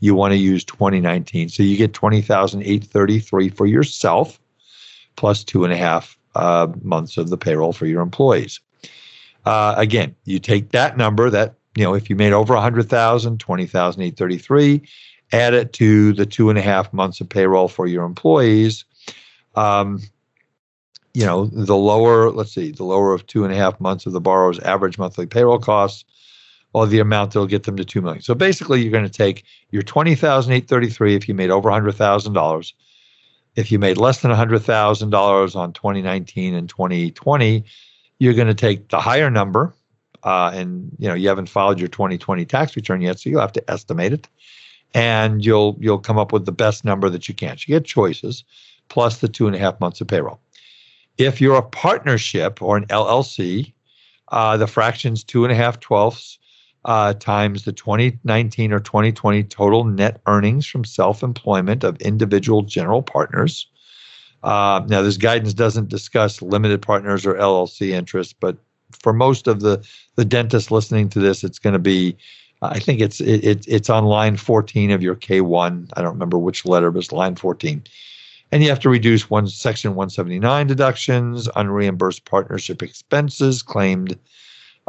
you 0.00 0.14
want 0.14 0.32
to 0.32 0.38
use 0.38 0.64
2019. 0.64 1.48
So 1.48 1.62
you 1.62 1.76
get 1.76 1.92
20,833 1.92 3.48
for 3.48 3.66
yourself, 3.66 4.40
plus 5.16 5.42
two 5.42 5.64
and 5.64 5.72
a 5.72 5.76
half 5.76 6.16
uh, 6.34 6.68
months 6.82 7.16
of 7.16 7.30
the 7.30 7.36
payroll 7.36 7.72
for 7.72 7.86
your 7.86 8.02
employees. 8.02 8.60
Uh, 9.44 9.74
again, 9.76 10.14
you 10.24 10.38
take 10.38 10.70
that 10.70 10.96
number 10.96 11.30
that 11.30 11.54
you 11.74 11.82
know 11.82 11.94
if 11.94 12.08
you 12.08 12.16
made 12.16 12.32
over 12.32 12.54
100,000, 12.54 13.40
20,833, 13.40 14.82
add 15.32 15.54
it 15.54 15.72
to 15.74 16.12
the 16.12 16.26
two 16.26 16.50
and 16.50 16.58
a 16.58 16.62
half 16.62 16.92
months 16.92 17.20
of 17.20 17.28
payroll 17.28 17.68
for 17.68 17.86
your 17.86 18.04
employees. 18.04 18.84
Um, 19.54 20.00
you 21.14 21.26
know, 21.26 21.46
the 21.46 21.76
lower, 21.76 22.30
let's 22.30 22.52
see, 22.52 22.70
the 22.70 22.84
lower 22.84 23.12
of 23.12 23.26
two 23.26 23.44
and 23.44 23.52
a 23.52 23.56
half 23.56 23.80
months 23.80 24.06
of 24.06 24.12
the 24.12 24.20
borrower's 24.20 24.60
average 24.60 24.98
monthly 24.98 25.26
payroll 25.26 25.58
costs, 25.58 26.04
or 26.72 26.86
the 26.86 27.00
amount 27.00 27.32
that'll 27.32 27.46
get 27.46 27.64
them 27.64 27.76
to 27.76 27.84
two 27.84 28.00
million. 28.00 28.22
So 28.22 28.34
basically, 28.34 28.82
you're 28.82 28.92
going 28.92 29.04
to 29.04 29.10
take 29.10 29.44
your 29.70 29.82
twenty 29.82 30.14
thousand 30.14 30.52
eight 30.52 30.68
thirty 30.68 30.88
three 30.88 31.14
if 31.14 31.28
you 31.28 31.34
made 31.34 31.50
over 31.50 31.70
hundred 31.70 31.92
thousand 31.92 32.34
dollars. 32.34 32.74
If 33.56 33.72
you 33.72 33.78
made 33.78 33.96
less 33.96 34.20
than 34.20 34.30
hundred 34.30 34.60
thousand 34.60 35.10
dollars 35.10 35.56
on 35.56 35.72
2019 35.72 36.54
and 36.54 36.68
2020, 36.68 37.64
you're 38.18 38.34
going 38.34 38.46
to 38.46 38.54
take 38.54 38.88
the 38.88 39.00
higher 39.00 39.30
number, 39.30 39.74
uh, 40.22 40.52
and 40.54 40.94
you 40.98 41.08
know 41.08 41.14
you 41.14 41.28
haven't 41.28 41.48
filed 41.48 41.80
your 41.80 41.88
2020 41.88 42.44
tax 42.44 42.76
return 42.76 43.00
yet, 43.00 43.18
so 43.18 43.30
you'll 43.30 43.40
have 43.40 43.52
to 43.54 43.70
estimate 43.70 44.12
it, 44.12 44.28
and 44.94 45.44
you'll 45.44 45.76
you'll 45.80 45.98
come 45.98 46.18
up 46.18 46.32
with 46.32 46.46
the 46.46 46.52
best 46.52 46.84
number 46.84 47.08
that 47.10 47.28
you 47.28 47.34
can. 47.34 47.56
So 47.56 47.64
you 47.66 47.74
get 47.74 47.84
choices, 47.84 48.44
plus 48.88 49.18
the 49.18 49.28
two 49.28 49.46
and 49.46 49.56
a 49.56 49.58
half 49.58 49.80
months 49.80 50.00
of 50.00 50.08
payroll. 50.08 50.40
If 51.18 51.40
you're 51.40 51.56
a 51.56 51.62
partnership 51.62 52.62
or 52.62 52.76
an 52.76 52.86
LLC, 52.86 53.72
uh, 54.28 54.56
the 54.56 54.66
fraction's 54.66 55.24
two 55.24 55.44
and 55.44 55.52
a 55.52 55.56
half 55.56 55.80
twelfths 55.80 56.38
uh, 56.84 57.12
times 57.14 57.64
the 57.64 57.72
2019 57.72 58.72
or 58.72 58.80
2020 58.80 59.42
total 59.44 59.84
net 59.84 60.20
earnings 60.26 60.66
from 60.66 60.84
self 60.84 61.22
employment 61.22 61.84
of 61.84 61.96
individual 62.00 62.62
general 62.62 63.02
partners. 63.02 63.66
Uh, 64.42 64.82
now, 64.88 65.02
this 65.02 65.16
guidance 65.16 65.52
doesn't 65.52 65.88
discuss 65.88 66.40
limited 66.40 66.80
partners 66.80 67.26
or 67.26 67.34
LLC 67.34 67.90
interests, 67.90 68.32
but 68.32 68.56
for 69.02 69.12
most 69.12 69.48
of 69.48 69.60
the, 69.60 69.84
the 70.14 70.24
dentists 70.24 70.70
listening 70.70 71.08
to 71.08 71.18
this, 71.18 71.42
it's 71.42 71.58
going 71.58 71.72
to 71.72 71.78
be, 71.78 72.16
I 72.62 72.78
think 72.78 73.00
it's 73.00 73.20
it, 73.20 73.66
it's 73.68 73.90
on 73.90 74.04
line 74.04 74.36
14 74.36 74.90
of 74.90 75.02
your 75.02 75.14
K1. 75.14 75.90
I 75.96 76.02
don't 76.02 76.12
remember 76.12 76.38
which 76.38 76.64
letter, 76.64 76.90
but 76.90 76.98
it's 77.00 77.12
line 77.12 77.36
14 77.36 77.82
and 78.50 78.62
you 78.62 78.68
have 78.68 78.80
to 78.80 78.88
reduce 78.88 79.28
one 79.28 79.46
section 79.46 79.94
179 79.94 80.66
deductions 80.66 81.48
unreimbursed 81.48 82.24
partnership 82.24 82.82
expenses 82.82 83.62
claimed. 83.62 84.18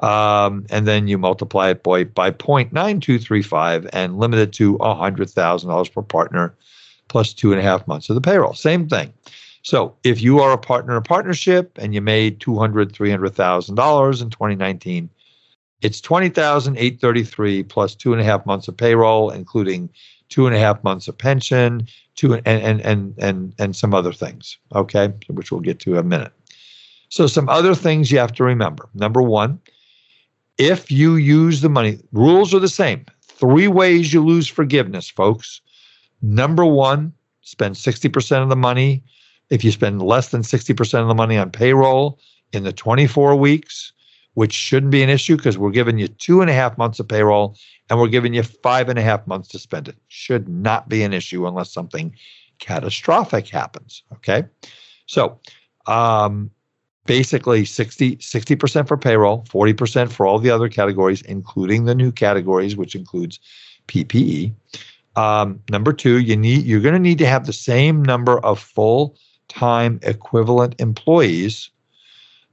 Um, 0.01 0.65
and 0.69 0.87
then 0.87 1.09
you 1.09 1.17
multiply 1.17 1.71
it 1.71 1.83
by, 1.83 2.05
by 2.05 2.31
0.9235 2.31 3.89
and 3.91 4.17
limit 4.17 4.39
it 4.39 4.53
to 4.53 4.77
$100000 4.77 5.93
per 5.93 6.01
partner 6.01 6.55
plus 7.09 7.33
two 7.33 7.51
and 7.51 7.59
a 7.59 7.63
half 7.63 7.85
months 7.85 8.09
of 8.09 8.15
the 8.15 8.21
payroll. 8.21 8.53
Same 8.53 8.87
thing. 8.87 9.11
So 9.63 9.93
if 10.05 10.21
you 10.21 10.39
are 10.39 10.53
a 10.53 10.57
partner 10.57 10.93
in 10.93 10.99
a 10.99 11.01
partnership 11.01 11.77
and 11.77 11.93
you 11.93 11.99
made 11.99 12.39
$200 12.39 12.91
$300000 12.93 14.21
in 14.21 14.29
2019 14.29 15.09
it's 15.81 16.01
20833 16.01 17.63
plus 17.63 17.95
two 17.95 18.11
and 18.11 18.21
a 18.21 18.25
half 18.25 18.45
months 18.45 18.67
of 18.67 18.75
payroll 18.75 19.29
including 19.29 19.89
two 20.29 20.45
and 20.45 20.55
a 20.55 20.59
half 20.59 20.83
months 20.83 21.07
of 21.07 21.17
pension, 21.17 21.87
two 22.15 22.33
and 22.33 22.47
and 22.47 22.81
and 22.81 23.13
and 23.17 23.53
and 23.59 23.75
some 23.75 23.93
other 23.93 24.13
things. 24.13 24.57
Okay, 24.73 25.11
which 25.27 25.51
we'll 25.51 25.61
get 25.61 25.79
to 25.81 25.93
in 25.93 25.97
a 25.97 26.03
minute. 26.03 26.31
So 27.09 27.27
some 27.27 27.49
other 27.49 27.75
things 27.75 28.11
you 28.11 28.19
have 28.19 28.33
to 28.33 28.43
remember. 28.43 28.87
Number 28.93 29.21
one, 29.21 29.59
if 30.57 30.91
you 30.91 31.15
use 31.15 31.61
the 31.61 31.69
money, 31.69 31.99
rules 32.11 32.53
are 32.53 32.59
the 32.59 32.69
same. 32.69 33.05
Three 33.23 33.67
ways 33.67 34.13
you 34.13 34.23
lose 34.23 34.47
forgiveness, 34.47 35.09
folks. 35.09 35.61
Number 36.21 36.65
one, 36.65 37.13
spend 37.41 37.75
60% 37.75 38.43
of 38.43 38.49
the 38.49 38.55
money. 38.55 39.03
If 39.49 39.63
you 39.63 39.71
spend 39.71 40.03
less 40.03 40.29
than 40.29 40.41
60% 40.41 41.01
of 41.01 41.07
the 41.07 41.15
money 41.15 41.37
on 41.37 41.49
payroll 41.49 42.19
in 42.53 42.63
the 42.63 42.73
24 42.73 43.35
weeks, 43.37 43.93
which 44.33 44.53
shouldn't 44.53 44.91
be 44.91 45.03
an 45.03 45.09
issue 45.09 45.35
because 45.35 45.57
we're 45.57 45.71
giving 45.71 45.97
you 45.97 46.07
two 46.07 46.41
and 46.41 46.49
a 46.49 46.53
half 46.53 46.77
months 46.77 46.99
of 46.99 47.07
payroll 47.07 47.55
and 47.89 47.99
we're 47.99 48.07
giving 48.07 48.33
you 48.33 48.43
five 48.43 48.89
and 48.89 48.99
a 48.99 49.01
half 49.01 49.25
months 49.27 49.49
to 49.49 49.59
spend 49.59 49.87
it. 49.87 49.95
Should 50.07 50.47
not 50.47 50.87
be 50.87 51.03
an 51.03 51.13
issue 51.13 51.47
unless 51.47 51.71
something 51.73 52.15
catastrophic 52.59 53.47
happens. 53.47 54.03
Okay. 54.13 54.43
So, 55.07 55.39
um, 55.87 56.51
basically 57.05 57.65
60, 57.65 58.17
60% 58.17 58.87
for 58.87 58.95
payroll, 58.95 59.43
40% 59.49 60.11
for 60.11 60.27
all 60.27 60.37
the 60.37 60.51
other 60.51 60.69
categories, 60.69 61.23
including 61.23 61.85
the 61.85 61.95
new 61.95 62.11
categories, 62.11 62.75
which 62.75 62.93
includes 62.93 63.39
PPE. 63.87 64.53
Um, 65.15 65.59
number 65.71 65.91
two, 65.91 66.19
you 66.19 66.37
need 66.37 66.65
you're 66.65 66.81
going 66.81 66.93
to 66.93 66.99
need 66.99 67.17
to 67.17 67.25
have 67.25 67.45
the 67.45 67.53
same 67.53 68.03
number 68.03 68.39
of 68.45 68.59
full 68.59 69.17
time 69.47 69.99
equivalent 70.03 70.75
employees. 70.79 71.71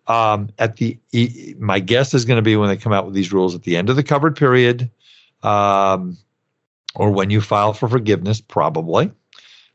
Um, 0.08 0.50
at 0.58 0.76
the 0.76 0.98
my 1.58 1.80
guess 1.80 2.14
is 2.14 2.24
going 2.24 2.36
to 2.36 2.42
be 2.42 2.56
when 2.56 2.68
they 2.68 2.76
come 2.76 2.92
out 2.92 3.06
with 3.06 3.14
these 3.14 3.32
rules 3.32 3.54
at 3.54 3.62
the 3.62 3.76
end 3.76 3.90
of 3.90 3.96
the 3.96 4.04
covered 4.04 4.36
period, 4.36 4.88
um, 5.42 6.16
or 6.94 7.10
when 7.10 7.30
you 7.30 7.40
file 7.40 7.72
for 7.72 7.88
forgiveness, 7.88 8.40
probably 8.40 9.10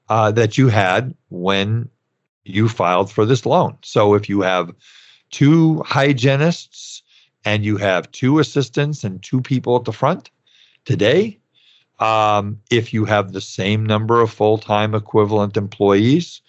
uh, 0.09 0.31
that 0.31 0.57
you 0.57 0.69
had 0.69 1.15
when 1.29 1.89
you 2.45 2.69
filed 2.69 3.11
for 3.11 3.25
this 3.25 3.45
loan. 3.45 3.77
So 3.81 4.13
if 4.13 4.29
you 4.29 4.41
have 4.41 4.73
two 5.31 5.81
hygienists 5.83 7.03
and 7.45 7.63
you 7.63 7.77
have 7.77 8.11
two 8.11 8.39
assistants 8.39 9.03
and 9.03 9.21
two 9.21 9.41
people 9.41 9.75
at 9.75 9.85
the 9.85 9.93
front 9.93 10.29
today, 10.85 11.37
um, 11.99 12.59
if 12.71 12.93
you 12.93 13.05
have 13.05 13.31
the 13.31 13.41
same 13.41 13.85
number 13.85 14.21
of 14.21 14.31
full 14.31 14.57
time 14.57 14.95
equivalent 14.95 15.55
employees, 15.55 16.41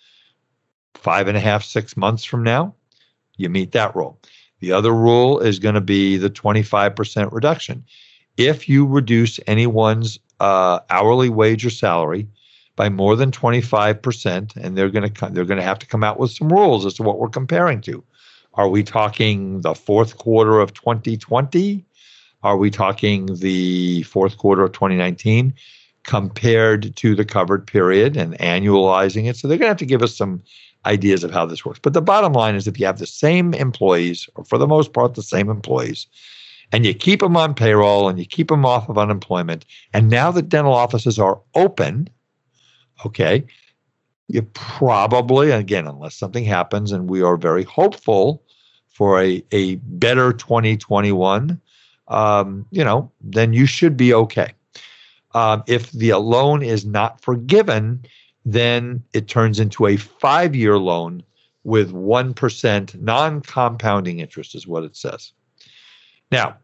five 0.95 1.29
and 1.29 1.37
a 1.37 1.41
half, 1.41 1.63
six 1.63 1.97
months 1.97 2.25
from 2.25 2.43
now, 2.43 2.75
you 3.43 3.49
meet 3.49 3.73
that 3.73 3.95
rule. 3.95 4.19
The 4.61 4.73
other 4.73 4.93
rule 4.93 5.41
is 5.41 5.59
going 5.59 5.75
to 5.75 5.81
be 5.81 6.17
the 6.17 6.31
25% 6.31 7.33
reduction. 7.33 7.85
If 8.37 8.69
you 8.69 8.87
reduce 8.87 9.41
anyone's 9.47 10.19
uh, 10.41 10.81
hourly 10.89 11.29
wage 11.29 11.67
or 11.67 11.71
salary 11.71 12.29
by 12.77 12.89
more 12.89 13.17
than 13.17 13.31
25%, 13.31 14.57
and 14.57 14.77
they're 14.77 14.91
going 14.91 15.13
to 15.13 15.29
they're 15.31 15.45
going 15.45 15.59
to 15.59 15.65
have 15.65 15.79
to 15.81 15.87
come 15.87 16.03
out 16.03 16.19
with 16.19 16.31
some 16.31 16.49
rules 16.49 16.87
as 16.87 16.95
to 16.95 17.03
what 17.03 17.19
we're 17.19 17.29
comparing 17.29 17.81
to. 17.83 18.03
Are 18.55 18.69
we 18.69 18.83
talking 18.83 19.61
the 19.61 19.75
fourth 19.75 20.19
quarter 20.19 20.61
of 20.61 20.75
2020? 20.75 21.85
Are 22.43 22.57
we 22.57 22.71
talking 22.71 23.27
the 23.37 24.03
fourth 24.03 24.37
quarter 24.37 24.63
of 24.63 24.73
2019 24.73 25.55
compared 26.05 26.97
to 26.97 27.15
the 27.15 27.25
covered 27.25 27.67
period 27.67 28.17
and 28.17 28.37
annualizing 28.39 29.29
it? 29.29 29.37
So 29.37 29.49
they're 29.49 29.59
going 29.59 29.67
to 29.67 29.71
have 29.71 29.77
to 29.79 29.87
give 29.87 30.03
us 30.03 30.17
some 30.17 30.43
ideas 30.87 31.25
of 31.25 31.31
how 31.31 31.47
this 31.47 31.65
works. 31.65 31.81
But 31.83 31.93
the 31.93 32.03
bottom 32.03 32.33
line 32.33 32.55
is 32.55 32.67
if 32.67 32.79
you 32.79 32.87
have 32.87 32.99
the 32.99 33.07
same 33.07 33.55
employees, 33.55 34.29
or 34.35 34.45
for 34.45 34.59
the 34.59 34.67
most 34.67 34.93
part, 34.93 35.15
the 35.15 35.23
same 35.23 35.49
employees, 35.49 36.07
and 36.73 36.87
you 36.87 36.95
keep 36.95 37.21
them 37.21 37.37
on 37.37 37.55
payroll 37.55 38.09
and 38.09 38.19
you 38.19 38.25
keep 38.25 38.49
them 38.49 38.65
off 38.65 38.89
of 38.89 38.99
unemployment, 38.99 39.65
and 39.93 40.09
now 40.09 40.31
that 40.31 40.49
dental 40.49 40.73
offices 40.73 41.19
are 41.19 41.41
open, 41.55 42.09
okay, 43.05 43.45
you 44.29 44.43
probably, 44.55 45.51
again, 45.51 45.87
unless 45.87 46.15
something 46.15 46.45
happens, 46.45 46.93
and 46.93 47.11
we 47.11 47.23
are 47.23 47.37
very 47.37 47.65
hopeful 47.65 48.43
for 48.89 49.23
a, 49.23 49.45
a 49.53 49.77
better 49.77 50.33
2021 50.33 51.61
um, 52.09 52.67
you 52.71 52.85
know, 52.85 53.11
then 53.21 53.53
you 53.53 53.67
should 53.67 53.97
be 53.97 54.13
okay. 54.15 54.53
Um, 55.35 55.63
if 55.67 55.91
the 55.93 56.13
loan 56.13 56.63
is 56.63 56.85
not 56.85 57.21
forgiven, 57.21 58.05
then 58.45 59.03
it 59.13 59.29
turns 59.29 59.61
into 59.61 59.87
a 59.87 59.97
five 59.97 60.55
year 60.55 60.79
loan 60.79 61.23
with 61.65 61.93
1% 61.93 63.01
non 63.01 63.41
compounding 63.41 64.21
interest, 64.21 64.55
is 64.55 64.67
what 64.67 64.85
it 64.85 64.97
says. 64.97 65.33
Now, 66.31 66.57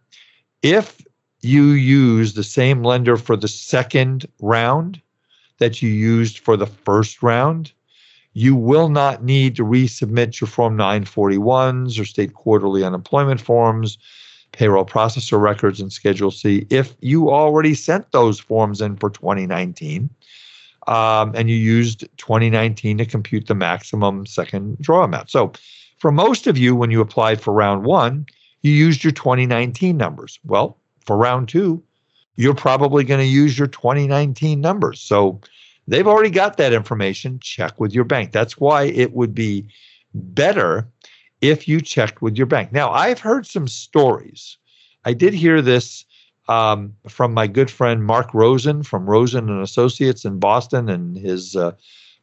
if 0.63 1.01
you 1.43 1.65
use 1.71 2.35
the 2.35 2.43
same 2.43 2.83
lender 2.83 3.17
for 3.17 3.37
the 3.37 3.49
second 3.49 4.27
round 4.41 5.01
that 5.59 5.81
you 5.83 5.89
used 5.89 6.39
for 6.39 6.57
the 6.57 6.67
first 6.67 7.23
round, 7.23 7.73
you 8.33 8.57
will 8.57 8.89
not 8.89 9.23
need 9.23 9.57
to 9.57 9.65
resubmit 9.65 10.41
your 10.41 10.49
Form 10.49 10.77
941s 10.77 12.01
or 12.01 12.05
state 12.05 12.35
quarterly 12.35 12.85
unemployment 12.85 13.41
forms 13.41 13.99
payroll 14.53 14.85
processor 14.85 15.41
records 15.41 15.81
and 15.81 15.93
Schedule 15.93 16.31
C 16.31 16.67
if 16.71 16.95
you 17.01 17.31
already 17.31 17.75
sent 17.75 18.11
those 18.13 18.41
forms 18.41 18.81
in 18.81 18.97
for 18.97 19.11
2019 19.11 20.09
um, 20.89 21.33
and 21.35 21.51
you 21.51 21.57
used 21.57 22.01
2019 22.17 22.99
to 22.99 23.07
compute 23.07 23.47
the 23.47 23.55
maximum 23.55 24.27
second 24.27 24.79
draw 24.79 25.05
amount. 25.05 25.31
So, 25.31 25.53
for 25.99 26.11
most 26.11 26.47
of 26.47 26.57
you, 26.57 26.75
when 26.75 26.91
you 26.91 27.01
applied 27.01 27.41
for 27.41 27.53
round 27.53 27.85
one, 27.85 28.27
you 28.63 28.73
used 28.73 29.05
your 29.05 29.13
2019 29.13 29.97
numbers. 29.97 30.39
Well, 30.45 30.79
for 31.05 31.17
round 31.17 31.49
two, 31.49 31.83
you're 32.37 32.55
probably 32.55 33.05
going 33.05 33.21
to 33.21 33.27
use 33.27 33.59
your 33.59 33.69
2019 33.69 34.61
numbers. 34.61 35.01
So, 35.01 35.41
they've 35.87 36.07
already 36.07 36.31
got 36.31 36.57
that 36.57 36.73
information. 36.73 37.39
Check 37.41 37.79
with 37.79 37.93
your 37.93 38.05
bank. 38.05 38.33
That's 38.33 38.59
why 38.59 38.85
it 38.85 39.13
would 39.13 39.35
be 39.35 39.67
better 40.15 40.89
if 41.43 41.69
you 41.69 41.81
checked 41.81 42.23
with 42.23 42.37
your 42.37 42.47
bank. 42.47 42.73
Now, 42.73 42.91
I've 42.91 43.21
heard 43.21 43.47
some 43.47 43.69
stories. 43.69 44.57
I 45.05 45.13
did 45.13 45.35
hear 45.35 45.61
this 45.61 46.05
um, 46.49 46.95
from 47.09 47.35
my 47.35 47.47
good 47.47 47.71
friend 47.71 48.05
Mark 48.05 48.33
Rosen 48.33 48.83
from 48.83 49.09
Rosen 49.09 49.49
and 49.49 49.63
Associates 49.63 50.25
in 50.25 50.39
Boston, 50.39 50.89
and 50.89 51.17
his 51.17 51.57
uh, 51.57 51.73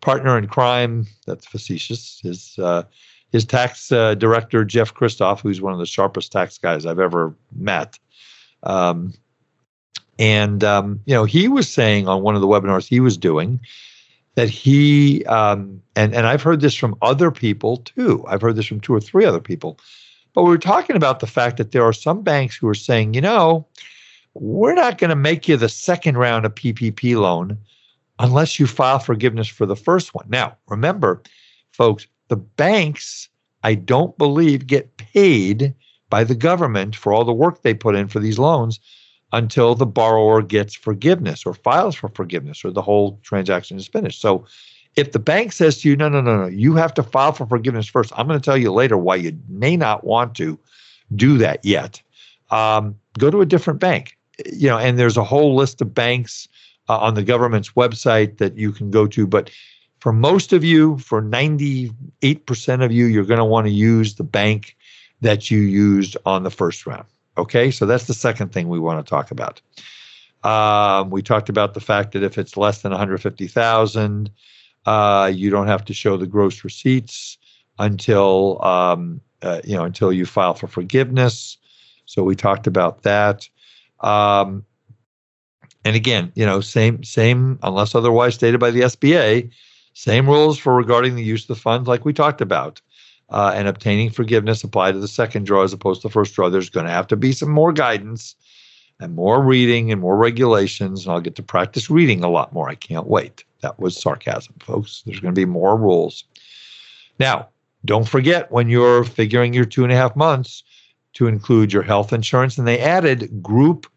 partner 0.02 0.38
in 0.38 0.48
crime. 0.48 1.08
That's 1.26 1.46
facetious. 1.46 2.20
His 2.22 2.58
uh, 2.60 2.84
his 3.32 3.46
tax 3.46 3.92
uh, 3.92 4.16
director 4.16 4.66
Jeff 4.66 4.94
Christoff, 4.94 5.42
who's 5.42 5.62
one 5.62 5.74
of 5.74 5.80
the 5.80 5.86
sharpest 5.86 6.32
tax 6.32 6.58
guys 6.58 6.86
I've 6.86 7.00
ever 7.00 7.36
met. 7.56 8.00
Um, 8.64 9.14
and 10.18 10.64
um, 10.64 11.02
you 11.06 11.14
know, 11.14 11.26
he 11.26 11.48
was 11.48 11.70
saying 11.70 12.08
on 12.08 12.24
one 12.24 12.36
of 12.36 12.42
the 12.42 12.48
webinars 12.48 12.88
he 12.88 13.00
was 13.00 13.18
doing 13.18 13.60
that 14.36 14.50
he 14.50 15.24
um, 15.26 15.82
and 15.96 16.16
and 16.16 16.28
I've 16.28 16.42
heard 16.42 16.62
this 16.62 16.76
from 16.76 16.96
other 17.02 17.32
people 17.32 17.78
too. 17.78 18.24
I've 18.28 18.42
heard 18.42 18.56
this 18.56 18.66
from 18.66 18.80
two 18.80 18.94
or 18.94 19.02
three 19.02 19.26
other 19.26 19.40
people. 19.40 19.80
But 20.34 20.44
we 20.44 20.50
were 20.50 20.58
talking 20.58 20.98
about 20.98 21.22
the 21.22 21.28
fact 21.28 21.58
that 21.58 21.72
there 21.72 21.84
are 21.84 21.94
some 21.94 22.22
banks 22.22 22.58
who 22.58 22.68
are 22.68 22.76
saying, 22.76 23.14
you 23.14 23.22
know, 23.22 23.66
we're 24.36 24.74
not 24.74 24.98
going 24.98 25.10
to 25.10 25.16
make 25.16 25.48
you 25.48 25.58
the 25.58 25.70
second 25.70 26.18
round 26.18 26.46
of 26.46 26.54
PPP 26.54 27.20
loan 27.20 27.58
unless 28.20 28.60
you 28.60 28.68
file 28.68 29.00
forgiveness 29.00 29.48
for 29.48 29.66
the 29.66 29.76
first 29.76 30.14
one. 30.14 30.26
Now, 30.30 30.58
remember, 30.68 31.22
folks, 31.72 32.06
the 32.28 32.36
banks, 32.36 33.30
I 33.64 33.76
don't 33.76 34.18
believe, 34.18 34.68
get 34.68 34.98
paid 34.98 35.74
by 36.10 36.24
the 36.24 36.36
government 36.36 36.96
for 36.96 37.14
all 37.14 37.24
the 37.24 37.34
work 37.34 37.62
they 37.62 37.74
put 37.74 37.96
in 37.96 38.08
for 38.08 38.20
these 38.20 38.38
loans 38.38 38.80
until 39.32 39.74
the 39.74 39.86
borrower 39.86 40.42
gets 40.42 40.76
forgiveness 40.76 41.46
or 41.46 41.54
files 41.54 41.96
for 41.96 42.10
forgiveness 42.10 42.64
or 42.64 42.72
the 42.72 42.82
whole 42.82 43.20
transaction 43.24 43.78
is 43.78 43.88
finished. 43.88 44.22
So 44.22 44.46
if 44.96 45.12
the 45.12 45.20
bank 45.20 45.52
says 45.52 45.80
to 45.80 45.90
you, 45.90 45.96
no, 45.96 46.10
no, 46.10 46.22
no, 46.22 46.44
no, 46.44 46.48
you 46.48 46.76
have 46.76 46.94
to 46.96 47.04
file 47.04 47.34
for 47.34 47.46
forgiveness 47.46 47.88
first, 47.88 48.14
I'm 48.16 48.28
going 48.28 48.40
to 48.40 48.44
tell 48.44 48.58
you 48.58 48.72
later 48.72 48.98
why 48.98 49.16
you 49.16 49.38
may 49.50 49.76
not 49.76 50.04
want 50.04 50.36
to 50.36 50.60
do 51.16 51.38
that 51.38 51.64
yet. 51.66 52.02
Um, 52.52 52.96
go 53.18 53.30
to 53.30 53.42
a 53.42 53.46
different 53.46 53.80
bank. 53.80 54.18
You 54.46 54.70
know, 54.70 54.78
and 54.78 54.98
there's 54.98 55.18
a 55.18 55.24
whole 55.24 55.56
list 55.56 55.82
of 55.82 55.94
banks 55.94 56.48
uh, 56.90 56.98
on 57.00 57.14
the 57.14 57.24
government's 57.24 57.72
website 57.72 58.38
that 58.38 58.58
you 58.58 58.72
can 58.72 58.92
go 58.92 59.08
to. 59.08 59.26
But 59.28 59.50
for 60.00 60.14
most 60.14 60.54
of 60.54 60.64
you, 60.64 60.98
for 61.00 61.22
98% 61.22 62.84
of 62.84 62.92
you, 62.92 63.06
you're 63.06 63.26
going 63.26 63.40
to 63.40 63.46
want 63.46 63.66
to 63.68 63.72
use 63.72 64.16
the 64.16 64.24
bank 64.24 64.76
that 65.22 65.50
you 65.50 65.60
used 65.60 66.18
on 66.26 66.44
the 66.44 66.52
first 66.52 66.86
round. 66.86 67.06
Okay, 67.38 67.72
so 67.72 67.86
that's 67.86 68.06
the 68.06 68.14
second 68.14 68.52
thing 68.52 68.70
we 68.70 68.80
want 68.80 69.06
to 69.06 69.10
talk 69.10 69.32
about. 69.32 69.62
Um, 70.44 71.10
we 71.10 71.22
talked 71.22 71.50
about 71.50 71.74
the 71.74 71.80
fact 71.80 72.12
that 72.12 72.24
if 72.24 72.38
it's 72.38 72.56
less 72.56 72.82
than 72.82 72.92
150,000, 72.92 74.30
uh, 74.86 75.32
you 75.34 75.50
don't 75.50 75.68
have 75.68 75.84
to 75.86 75.94
show 75.94 76.18
the 76.18 76.28
gross 76.28 76.64
receipts 76.64 77.38
until 77.80 78.64
um, 78.64 79.20
uh, 79.42 79.62
you 79.64 79.76
know 79.76 79.84
until 79.84 80.14
you 80.14 80.26
file 80.26 80.54
for 80.54 80.68
forgiveness. 80.68 81.58
So 82.06 82.24
we 82.24 82.36
talked 82.36 82.68
about 82.68 83.02
that. 83.02 83.50
Um, 84.06 84.64
and 85.84 85.96
again, 85.96 86.32
you 86.36 86.46
know, 86.46 86.62
same 86.62 87.04
same 87.04 87.60
unless 87.64 87.96
otherwise 87.96 88.36
stated 88.36 88.60
by 88.60 88.72
the 88.72 88.82
SBA, 88.82 89.52
same 89.94 90.28
rules 90.28 90.58
for 90.58 90.76
regarding 90.76 91.16
the 91.16 91.24
use 91.24 91.44
of 91.44 91.48
the 91.50 91.56
funds 91.56 91.88
like 91.88 92.06
we 92.06 92.14
talked 92.14 92.42
about 92.42 92.82
uh, 93.30 93.52
and 93.56 93.68
obtaining 93.68 94.10
forgiveness 94.10 94.64
apply 94.64 94.92
to 94.92 95.00
the 95.00 95.08
second 95.08 95.46
draw 95.46 95.64
as 95.64 95.74
opposed 95.74 96.02
to 96.02 96.08
the 96.08 96.12
first 96.12 96.36
draw. 96.36 96.50
There's 96.50 96.70
going 96.70 96.86
to 96.86 96.92
have 96.92 97.08
to 97.08 97.16
be 97.16 97.32
some 97.32 97.50
more 97.50 97.74
guidance 97.74 98.36
and 99.00 99.16
more 99.16 99.42
reading 99.42 99.92
and 99.92 100.00
more 100.00 100.18
regulations, 100.18 101.06
and 101.06 101.14
I'll 101.14 101.22
get 101.22 101.36
to 101.36 101.44
practice 101.44 101.90
reading 101.90 102.24
a 102.24 102.30
lot 102.30 102.54
more. 102.54 102.70
I 102.70 102.76
can't 102.76 103.08
wait. 103.08 103.44
That 103.62 103.80
was 103.80 104.00
sarcasm, 104.00 104.56
folks. 104.60 105.02
There's 105.06 105.20
going 105.20 105.34
to 105.34 105.40
be 105.40 105.46
more 105.46 105.76
rules. 105.76 106.24
Now, 107.20 107.50
don't 107.84 108.08
forget 108.08 108.52
when 108.52 108.70
you're 108.70 109.04
figuring 109.04 109.54
your 109.54 109.66
two 109.66 109.84
and 109.84 109.92
a 109.92 109.96
half 109.96 110.16
months 110.16 110.64
to 111.14 111.28
include 111.28 111.74
your 111.74 111.84
health 111.84 112.14
insurance, 112.14 112.58
and 112.58 112.68
they 112.68 112.80
added 112.80 113.42
group 113.42 113.88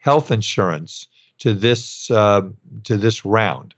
health 0.00 0.30
insurance 0.30 1.06
to 1.38 1.54
this 1.54 2.10
uh, 2.10 2.42
to 2.84 2.96
this 2.96 3.24
round. 3.24 3.74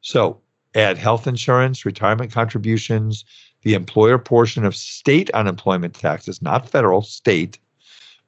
So 0.00 0.40
add 0.74 0.96
health 0.96 1.26
insurance, 1.26 1.84
retirement 1.84 2.32
contributions, 2.32 3.24
the 3.62 3.74
employer 3.74 4.18
portion 4.18 4.64
of 4.64 4.74
state 4.74 5.30
unemployment 5.30 5.94
taxes, 5.94 6.40
not 6.40 6.68
federal, 6.68 7.02
state, 7.02 7.58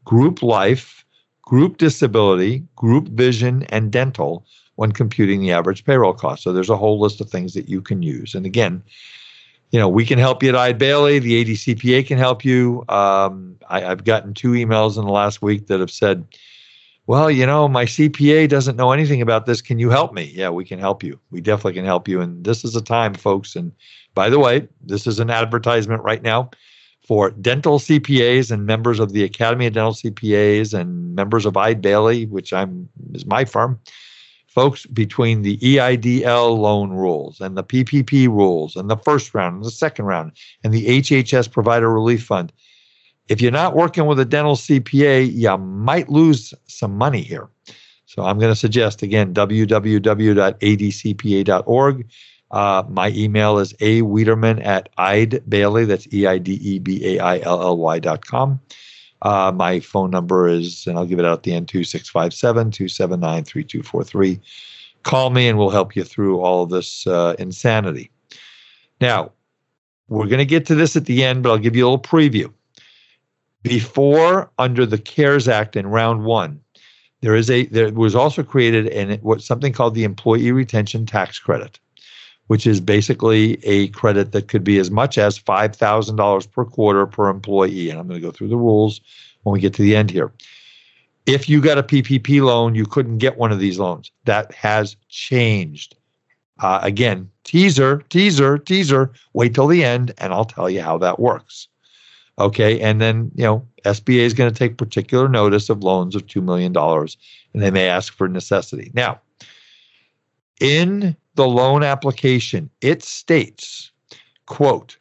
group 0.04 0.42
life, 0.42 1.04
group 1.42 1.78
disability, 1.78 2.62
group 2.76 3.08
vision, 3.08 3.64
and 3.64 3.90
dental 3.90 4.46
when 4.76 4.92
computing 4.92 5.40
the 5.40 5.52
average 5.52 5.84
payroll 5.84 6.12
cost. 6.12 6.42
So 6.42 6.52
there's 6.52 6.70
a 6.70 6.76
whole 6.76 6.98
list 6.98 7.20
of 7.20 7.30
things 7.30 7.54
that 7.54 7.68
you 7.68 7.80
can 7.80 8.02
use. 8.02 8.34
And 8.34 8.44
again, 8.44 8.82
you 9.70 9.78
know, 9.78 9.88
we 9.88 10.04
can 10.04 10.18
help 10.18 10.42
you 10.42 10.50
at 10.50 10.56
Eide 10.56 10.78
Bailly. 10.78 11.18
The 11.18 11.44
ADCPA 11.44 12.06
can 12.06 12.18
help 12.18 12.44
you. 12.44 12.84
Um, 12.88 13.56
I, 13.68 13.80
have 13.80 14.04
gotten 14.04 14.34
two 14.34 14.52
emails 14.52 14.98
in 14.98 15.04
the 15.04 15.12
last 15.12 15.42
week 15.42 15.66
that 15.66 15.80
have 15.80 15.90
said, 15.90 16.24
well, 17.06 17.30
you 17.30 17.44
know, 17.44 17.68
my 17.68 17.84
CPA 17.84 18.48
doesn't 18.48 18.76
know 18.76 18.92
anything 18.92 19.20
about 19.20 19.46
this. 19.46 19.60
Can 19.60 19.78
you 19.78 19.90
help 19.90 20.14
me? 20.14 20.32
Yeah, 20.34 20.48
we 20.50 20.64
can 20.64 20.78
help 20.78 21.02
you. 21.02 21.20
We 21.30 21.40
definitely 21.40 21.74
can 21.74 21.84
help 21.84 22.08
you. 22.08 22.20
And 22.20 22.44
this 22.44 22.64
is 22.64 22.74
a 22.74 22.82
time, 22.82 23.14
folks. 23.14 23.54
And 23.56 23.72
by 24.14 24.30
the 24.30 24.38
way, 24.38 24.66
this 24.82 25.06
is 25.06 25.20
an 25.20 25.30
advertisement 25.30 26.02
right 26.02 26.22
now 26.22 26.50
for 27.06 27.30
dental 27.30 27.78
CPAs 27.78 28.50
and 28.50 28.64
members 28.64 28.98
of 28.98 29.12
the 29.12 29.22
Academy 29.22 29.66
of 29.66 29.74
Dental 29.74 29.92
CPAs 29.92 30.72
and 30.72 31.14
members 31.14 31.44
of 31.44 31.56
Eide 31.56 31.82
Bailly, 31.82 32.24
which 32.26 32.52
I'm 32.52 32.88
is 33.12 33.26
my 33.26 33.44
firm. 33.44 33.78
Folks, 34.46 34.86
between 34.86 35.42
the 35.42 35.58
EIDL 35.58 36.56
loan 36.56 36.90
rules 36.90 37.40
and 37.40 37.56
the 37.56 37.64
PPP 37.64 38.28
rules 38.28 38.76
and 38.76 38.88
the 38.88 38.96
first 38.96 39.34
round 39.34 39.56
and 39.56 39.64
the 39.64 39.70
second 39.70 40.04
round 40.06 40.32
and 40.62 40.72
the 40.72 40.86
HHS 40.86 41.50
Provider 41.50 41.92
Relief 41.92 42.24
Fund, 42.24 42.52
if 43.28 43.40
you're 43.40 43.50
not 43.50 43.74
working 43.74 44.06
with 44.06 44.20
a 44.20 44.24
dental 44.24 44.56
CPA, 44.56 45.32
you 45.32 45.56
might 45.58 46.08
lose 46.08 46.54
some 46.66 46.96
money 46.96 47.22
here. 47.22 47.48
So 48.06 48.22
I'm 48.22 48.38
going 48.38 48.52
to 48.52 48.56
suggest 48.56 49.02
again 49.02 49.34
www.adcpa.org. 49.34 49.70
Uh, 52.50 52.84
my 52.88 53.08
email 53.10 53.58
is 53.58 53.74
a 53.80 54.02
Wiederman 54.02 54.60
at 54.60 54.88
Eide 54.98 55.42
That's 55.46 56.06
E 56.12 56.26
I 56.26 56.38
D 56.38 56.52
E 56.54 56.78
B 56.78 57.16
A 57.16 57.18
I 57.18 57.38
L 57.40 57.60
L 57.60 57.76
Y 57.78 57.98
dot 57.98 58.26
com. 58.26 58.60
Uh, 59.22 59.50
my 59.52 59.80
phone 59.80 60.10
number 60.10 60.46
is, 60.46 60.86
and 60.86 60.98
I'll 60.98 61.06
give 61.06 61.18
it 61.18 61.24
out 61.24 61.38
at 61.38 61.42
the 61.44 61.54
end, 61.54 61.66
2657 61.68 62.70
279 62.70 63.44
3243. 63.44 64.40
Call 65.02 65.30
me 65.30 65.48
and 65.48 65.58
we'll 65.58 65.70
help 65.70 65.96
you 65.96 66.04
through 66.04 66.40
all 66.40 66.62
of 66.62 66.70
this 66.70 67.06
uh, 67.06 67.34
insanity. 67.38 68.10
Now, 69.00 69.32
we're 70.08 70.26
going 70.26 70.38
to 70.38 70.44
get 70.44 70.66
to 70.66 70.74
this 70.74 70.94
at 70.94 71.06
the 71.06 71.24
end, 71.24 71.42
but 71.42 71.50
I'll 71.50 71.58
give 71.58 71.74
you 71.74 71.84
a 71.84 71.88
little 71.88 71.98
preview. 71.98 72.52
Before, 73.64 74.50
under 74.58 74.84
the 74.84 74.98
CARES 74.98 75.48
Act 75.48 75.74
in 75.74 75.86
round 75.86 76.24
one, 76.24 76.60
there 77.22 77.34
is 77.34 77.48
a 77.48 77.64
there 77.66 77.90
was 77.90 78.14
also 78.14 78.42
created 78.42 78.88
an 78.88 79.18
what 79.20 79.40
something 79.40 79.72
called 79.72 79.94
the 79.94 80.04
Employee 80.04 80.52
Retention 80.52 81.06
Tax 81.06 81.38
Credit, 81.38 81.80
which 82.48 82.66
is 82.66 82.78
basically 82.78 83.54
a 83.64 83.88
credit 83.88 84.32
that 84.32 84.48
could 84.48 84.64
be 84.64 84.78
as 84.78 84.90
much 84.90 85.16
as 85.16 85.38
five 85.38 85.74
thousand 85.74 86.16
dollars 86.16 86.46
per 86.46 86.66
quarter 86.66 87.06
per 87.06 87.30
employee. 87.30 87.88
And 87.88 87.98
I'm 87.98 88.06
going 88.06 88.20
to 88.20 88.26
go 88.26 88.30
through 88.30 88.48
the 88.48 88.58
rules 88.58 89.00
when 89.44 89.54
we 89.54 89.60
get 89.60 89.72
to 89.74 89.82
the 89.82 89.96
end 89.96 90.10
here. 90.10 90.30
If 91.24 91.48
you 91.48 91.62
got 91.62 91.78
a 91.78 91.82
PPP 91.82 92.42
loan, 92.42 92.74
you 92.74 92.84
couldn't 92.84 93.16
get 93.16 93.38
one 93.38 93.50
of 93.50 93.60
these 93.60 93.78
loans. 93.78 94.12
That 94.26 94.52
has 94.52 94.94
changed. 95.08 95.96
Uh, 96.58 96.80
again, 96.82 97.30
teaser, 97.44 98.02
teaser, 98.10 98.58
teaser. 98.58 99.10
Wait 99.32 99.54
till 99.54 99.68
the 99.68 99.82
end, 99.82 100.12
and 100.18 100.34
I'll 100.34 100.44
tell 100.44 100.68
you 100.68 100.82
how 100.82 100.98
that 100.98 101.18
works. 101.18 101.68
Okay. 102.38 102.80
And 102.80 103.00
then, 103.00 103.30
you 103.34 103.44
know, 103.44 103.66
SBA 103.84 104.20
is 104.20 104.34
going 104.34 104.52
to 104.52 104.58
take 104.58 104.76
particular 104.76 105.28
notice 105.28 105.68
of 105.70 105.82
loans 105.82 106.16
of 106.16 106.26
$2 106.26 106.42
million 106.42 106.76
and 106.76 107.62
they 107.62 107.70
may 107.70 107.88
ask 107.88 108.12
for 108.12 108.28
necessity. 108.28 108.90
Now, 108.94 109.20
in 110.60 111.16
the 111.34 111.46
loan 111.46 111.82
application, 111.82 112.70
it 112.80 113.02
states, 113.02 113.92
quote, 114.46 114.96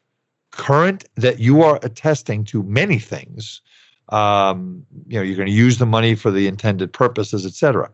current 0.52 1.06
that 1.16 1.40
you 1.40 1.64
are 1.64 1.80
attesting 1.82 2.44
to 2.46 2.64
many 2.64 3.00
things. 3.00 3.62
Um, 4.10 4.86
you 5.08 5.18
know, 5.18 5.24
you're 5.24 5.36
going 5.38 5.48
to 5.48 5.54
use 5.54 5.80
the 5.80 5.86
money 5.86 6.16
for 6.16 6.30
the 6.30 6.48
intended 6.48 6.94
purposes, 6.94 7.46
et 7.46 7.54
cetera. 7.54 7.90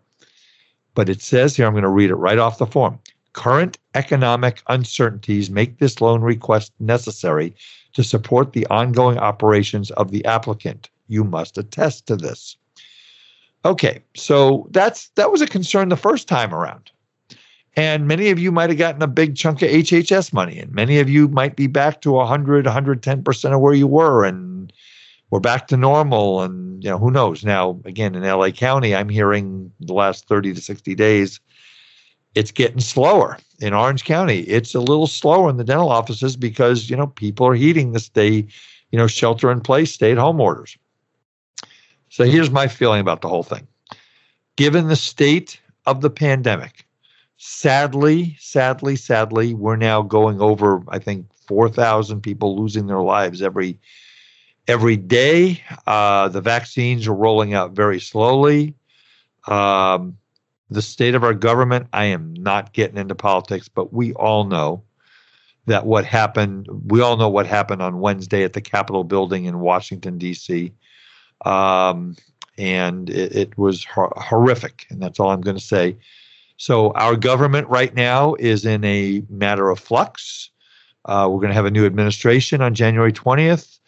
But 0.95 1.07
it 1.07 1.21
says 1.21 1.55
here, 1.55 1.65
I'm 1.65 1.73
going 1.73 1.83
to 1.83 1.89
read 1.89 2.09
it 2.09 2.15
right 2.15 2.37
off 2.37 2.57
the 2.57 2.65
form. 2.65 2.99
Current 3.33 3.77
economic 3.95 4.61
uncertainties 4.67 5.49
make 5.49 5.79
this 5.79 6.01
loan 6.01 6.21
request 6.21 6.73
necessary 6.79 7.53
to 7.93 8.03
support 8.03 8.53
the 8.53 8.65
ongoing 8.67 9.17
operations 9.17 9.91
of 9.91 10.11
the 10.11 10.25
applicant. 10.25 10.89
You 11.07 11.23
must 11.23 11.57
attest 11.57 12.07
to 12.07 12.15
this. 12.15 12.57
Okay, 13.65 14.01
so 14.15 14.67
that's 14.71 15.09
that 15.15 15.31
was 15.31 15.41
a 15.41 15.47
concern 15.47 15.89
the 15.89 15.97
first 15.97 16.27
time 16.27 16.53
around. 16.53 16.91
And 17.75 18.07
many 18.07 18.29
of 18.29 18.39
you 18.39 18.51
might 18.51 18.69
have 18.69 18.79
gotten 18.79 19.01
a 19.01 19.07
big 19.07 19.35
chunk 19.35 19.61
of 19.61 19.69
HHS 19.69 20.33
money, 20.33 20.59
and 20.59 20.73
many 20.73 20.99
of 20.99 21.09
you 21.09 21.27
might 21.27 21.55
be 21.55 21.67
back 21.67 22.01
to 22.01 22.11
100, 22.11 22.65
110% 22.65 23.53
of 23.53 23.61
where 23.61 23.73
you 23.73 23.87
were, 23.87 24.25
and 24.25 24.73
we're 25.29 25.39
back 25.39 25.67
to 25.67 25.77
normal. 25.77 26.41
And, 26.41 26.83
you 26.83 26.89
know, 26.89 26.97
who 26.97 27.11
knows? 27.11 27.45
Now, 27.45 27.79
again, 27.85 28.15
in 28.15 28.23
LA 28.23 28.49
County, 28.49 28.95
I'm 28.95 29.09
hearing 29.09 29.71
the 29.79 29.93
last 29.93 30.27
30 30.27 30.55
to 30.55 30.61
60 30.61 30.95
days, 30.95 31.39
it's 32.39 32.51
getting 32.51 32.79
slower 32.79 33.37
in 33.59 33.73
Orange 33.73 34.05
County. 34.05 34.39
It's 34.43 34.73
a 34.73 34.79
little 34.79 35.07
slower 35.07 35.49
in 35.49 35.57
the 35.57 35.63
dental 35.65 35.89
offices 35.89 36.37
because, 36.37 36.89
you 36.89 36.95
know, 36.95 37.07
people 37.07 37.45
are 37.45 37.53
heeding 37.53 37.91
the 37.91 37.99
stay, 37.99 38.47
you 38.91 38.97
know, 38.97 39.07
shelter 39.07 39.51
in 39.51 39.59
place, 39.59 39.91
stay 39.91 40.13
at 40.13 40.17
home 40.17 40.39
orders. 40.39 40.77
So 42.07 42.23
here's 42.23 42.49
my 42.49 42.69
feeling 42.69 43.01
about 43.01 43.19
the 43.19 43.27
whole 43.27 43.43
thing. 43.43 43.67
Given 44.55 44.87
the 44.87 44.95
state 44.95 45.59
of 45.85 45.99
the 45.99 46.09
pandemic, 46.09 46.85
sadly, 47.35 48.37
sadly, 48.39 48.95
sadly, 48.95 49.53
we're 49.53 49.75
now 49.75 50.01
going 50.01 50.39
over, 50.39 50.81
I 50.87 50.97
think, 50.97 51.27
4,000 51.45 52.21
people 52.21 52.57
losing 52.57 52.87
their 52.87 53.01
lives 53.01 53.41
every 53.41 53.77
every 54.65 54.95
day. 54.95 55.61
Uh, 55.87 56.29
the 56.29 56.41
vaccines 56.41 57.05
are 57.05 57.13
rolling 57.13 57.53
out 57.53 57.71
very 57.71 57.99
slowly. 57.99 58.75
Um, 59.47 60.15
the 60.69 60.81
state 60.81 61.15
of 61.15 61.23
our 61.23 61.33
government, 61.33 61.87
I 61.93 62.05
am 62.05 62.33
not 62.33 62.73
getting 62.73 62.97
into 62.97 63.15
politics, 63.15 63.67
but 63.67 63.91
we 63.93 64.13
all 64.13 64.43
know 64.43 64.83
that 65.65 65.85
what 65.85 66.05
happened, 66.05 66.67
we 66.87 67.01
all 67.01 67.17
know 67.17 67.29
what 67.29 67.45
happened 67.45 67.81
on 67.81 67.99
Wednesday 67.99 68.43
at 68.43 68.53
the 68.53 68.61
Capitol 68.61 69.03
building 69.03 69.45
in 69.45 69.59
Washington, 69.59 70.17
D.C. 70.17 70.73
Um, 71.45 72.15
and 72.57 73.09
it, 73.09 73.35
it 73.35 73.57
was 73.57 73.85
hor- 73.85 74.13
horrific. 74.17 74.85
And 74.89 75.01
that's 75.01 75.19
all 75.19 75.29
I'm 75.29 75.41
going 75.41 75.57
to 75.57 75.63
say. 75.63 75.97
So, 76.57 76.91
our 76.91 77.15
government 77.15 77.69
right 77.69 77.93
now 77.93 78.35
is 78.35 78.65
in 78.65 78.83
a 78.83 79.23
matter 79.29 79.69
of 79.69 79.79
flux. 79.79 80.49
Uh, 81.05 81.27
we're 81.29 81.39
going 81.39 81.49
to 81.49 81.55
have 81.55 81.65
a 81.65 81.71
new 81.71 81.85
administration 81.85 82.61
on 82.61 82.73
January 82.73 83.13
20th. 83.13 83.79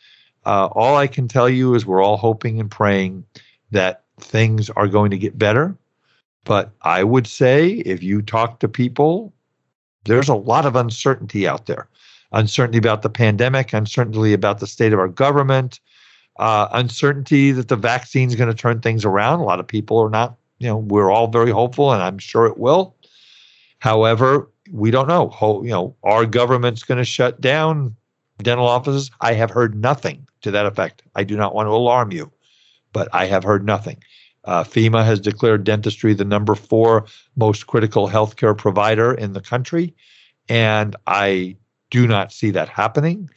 Uh, 0.46 0.68
all 0.68 0.96
I 0.96 1.08
can 1.08 1.28
tell 1.28 1.50
you 1.50 1.76
is 1.76 1.86
we're 1.86 2.02
all 2.02 2.18
hoping 2.18 2.60
and 2.60 2.72
praying 2.72 3.26
that 3.72 4.04
things 4.20 4.70
are 4.70 4.88
going 4.88 5.12
to 5.12 5.18
get 5.18 5.38
better. 5.38 5.76
But 6.44 6.72
I 6.82 7.04
would 7.04 7.28
say 7.28 7.70
if 7.86 8.02
you 8.02 8.22
talk 8.22 8.60
to 8.60 8.68
people, 8.68 9.34
there's 10.06 10.30
a 10.30 10.36
lot 10.36 10.66
of 10.66 10.76
uncertainty 10.76 11.48
out 11.48 11.68
there 11.68 11.88
uncertainty 12.32 12.78
about 12.78 13.02
the 13.02 13.10
pandemic, 13.10 13.74
uncertainty 13.74 14.34
about 14.34 14.60
the 14.60 14.68
state 14.68 14.94
of 14.94 15.00
our 15.00 15.08
government, 15.08 15.80
uh, 16.40 16.68
uncertainty 16.72 17.52
that 17.52 17.68
the 17.68 17.76
vaccine 17.76 18.30
is 18.30 18.36
going 18.36 18.50
to 18.50 18.56
turn 18.56 18.80
things 18.80 19.06
around. 19.06 19.40
A 19.40 19.44
lot 19.44 19.60
of 19.60 19.68
people 19.68 20.00
are 20.00 20.10
not, 20.10 20.38
you 20.60 20.68
know, 20.68 20.78
we're 20.78 21.12
all 21.12 21.28
very 21.28 21.52
hopeful, 21.52 21.92
and 21.92 22.02
I'm 22.02 22.18
sure 22.18 22.46
it 22.46 22.58
will. 22.58 22.96
However, 23.80 24.50
we 24.72 24.92
don't 24.92 25.08
know. 25.08 25.36
You 25.64 25.72
know, 25.72 25.96
our 26.04 26.26
government's 26.26 26.84
going 26.84 27.00
to 27.00 27.04
shut 27.04 27.42
down 27.42 27.96
dental 28.42 28.68
offices. 28.68 29.12
I 29.22 29.34
have 29.34 29.50
heard 29.50 29.76
nothing 29.76 30.28
to 30.42 30.52
that 30.52 30.66
effect. 30.66 31.04
I 31.16 31.24
do 31.24 31.36
not 31.36 31.54
want 31.54 31.68
to 31.68 31.72
alarm 31.72 32.12
you, 32.12 32.32
but 32.94 33.10
I 33.14 33.26
have 33.26 33.44
heard 33.44 33.66
nothing. 33.66 33.98
Uh, 34.46 34.64
FEMA 34.64 35.06
has 35.06 35.20
declared 35.20 35.64
dentistry 35.64 36.14
the 36.14 36.26
number 36.26 36.56
four 36.56 37.06
most 37.36 37.68
critical 37.68 38.10
healthcare 38.10 38.58
provider 38.58 39.14
in 39.14 39.34
the 39.34 39.42
country. 39.42 39.94
And 40.50 40.96
I 41.08 41.56
do 41.92 42.08
not 42.08 42.32
see 42.32 42.50
that 42.52 42.70
happening. 42.70 43.30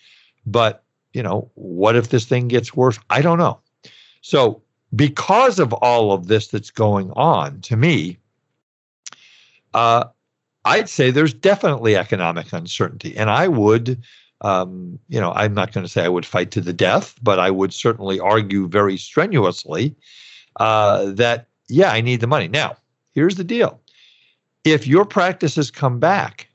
But, 0.47 0.83
you 1.13 1.23
know, 1.23 1.51
what 1.55 1.97
if 1.97 2.09
this 2.09 2.25
thing 2.25 2.49
gets 2.49 2.75
worse? 2.75 2.99
I 3.11 3.21
don't 3.21 3.39
know. 3.39 3.61
So, 4.21 4.63
because 4.95 5.59
of 5.59 5.73
all 5.75 6.13
of 6.13 6.29
this 6.29 6.49
that's 6.49 6.71
going 6.71 7.11
on, 7.13 7.61
to 7.63 7.77
me, 7.77 8.19
uh, 9.75 10.05
I'd 10.65 10.89
say 10.89 11.11
there's 11.11 11.35
definitely 11.35 11.97
economic 11.97 12.53
uncertainty. 12.53 13.17
And 13.17 13.29
I 13.29 13.49
would, 13.49 14.03
um, 14.41 14.99
you 15.09 15.21
know, 15.21 15.33
I'm 15.33 15.53
not 15.53 15.73
going 15.73 15.85
to 15.85 15.91
say 15.91 16.05
I 16.05 16.09
would 16.09 16.25
fight 16.25 16.51
to 16.53 16.61
the 16.61 16.73
death, 16.73 17.15
but 17.23 17.39
I 17.39 17.51
would 17.51 17.75
certainly 17.75 18.21
argue 18.21 18.69
very 18.69 18.97
strenuously 18.97 19.95
uh, 20.57 21.13
that, 21.13 21.49
yeah, 21.69 21.91
I 21.91 22.01
need 22.01 22.21
the 22.21 22.27
money. 22.27 22.49
Now, 22.49 22.77
here's 23.13 23.37
the 23.37 23.45
deal 23.45 23.81
if 24.65 24.87
your 24.87 25.05
practices 25.05 25.71
come 25.71 26.01
back 26.01 26.49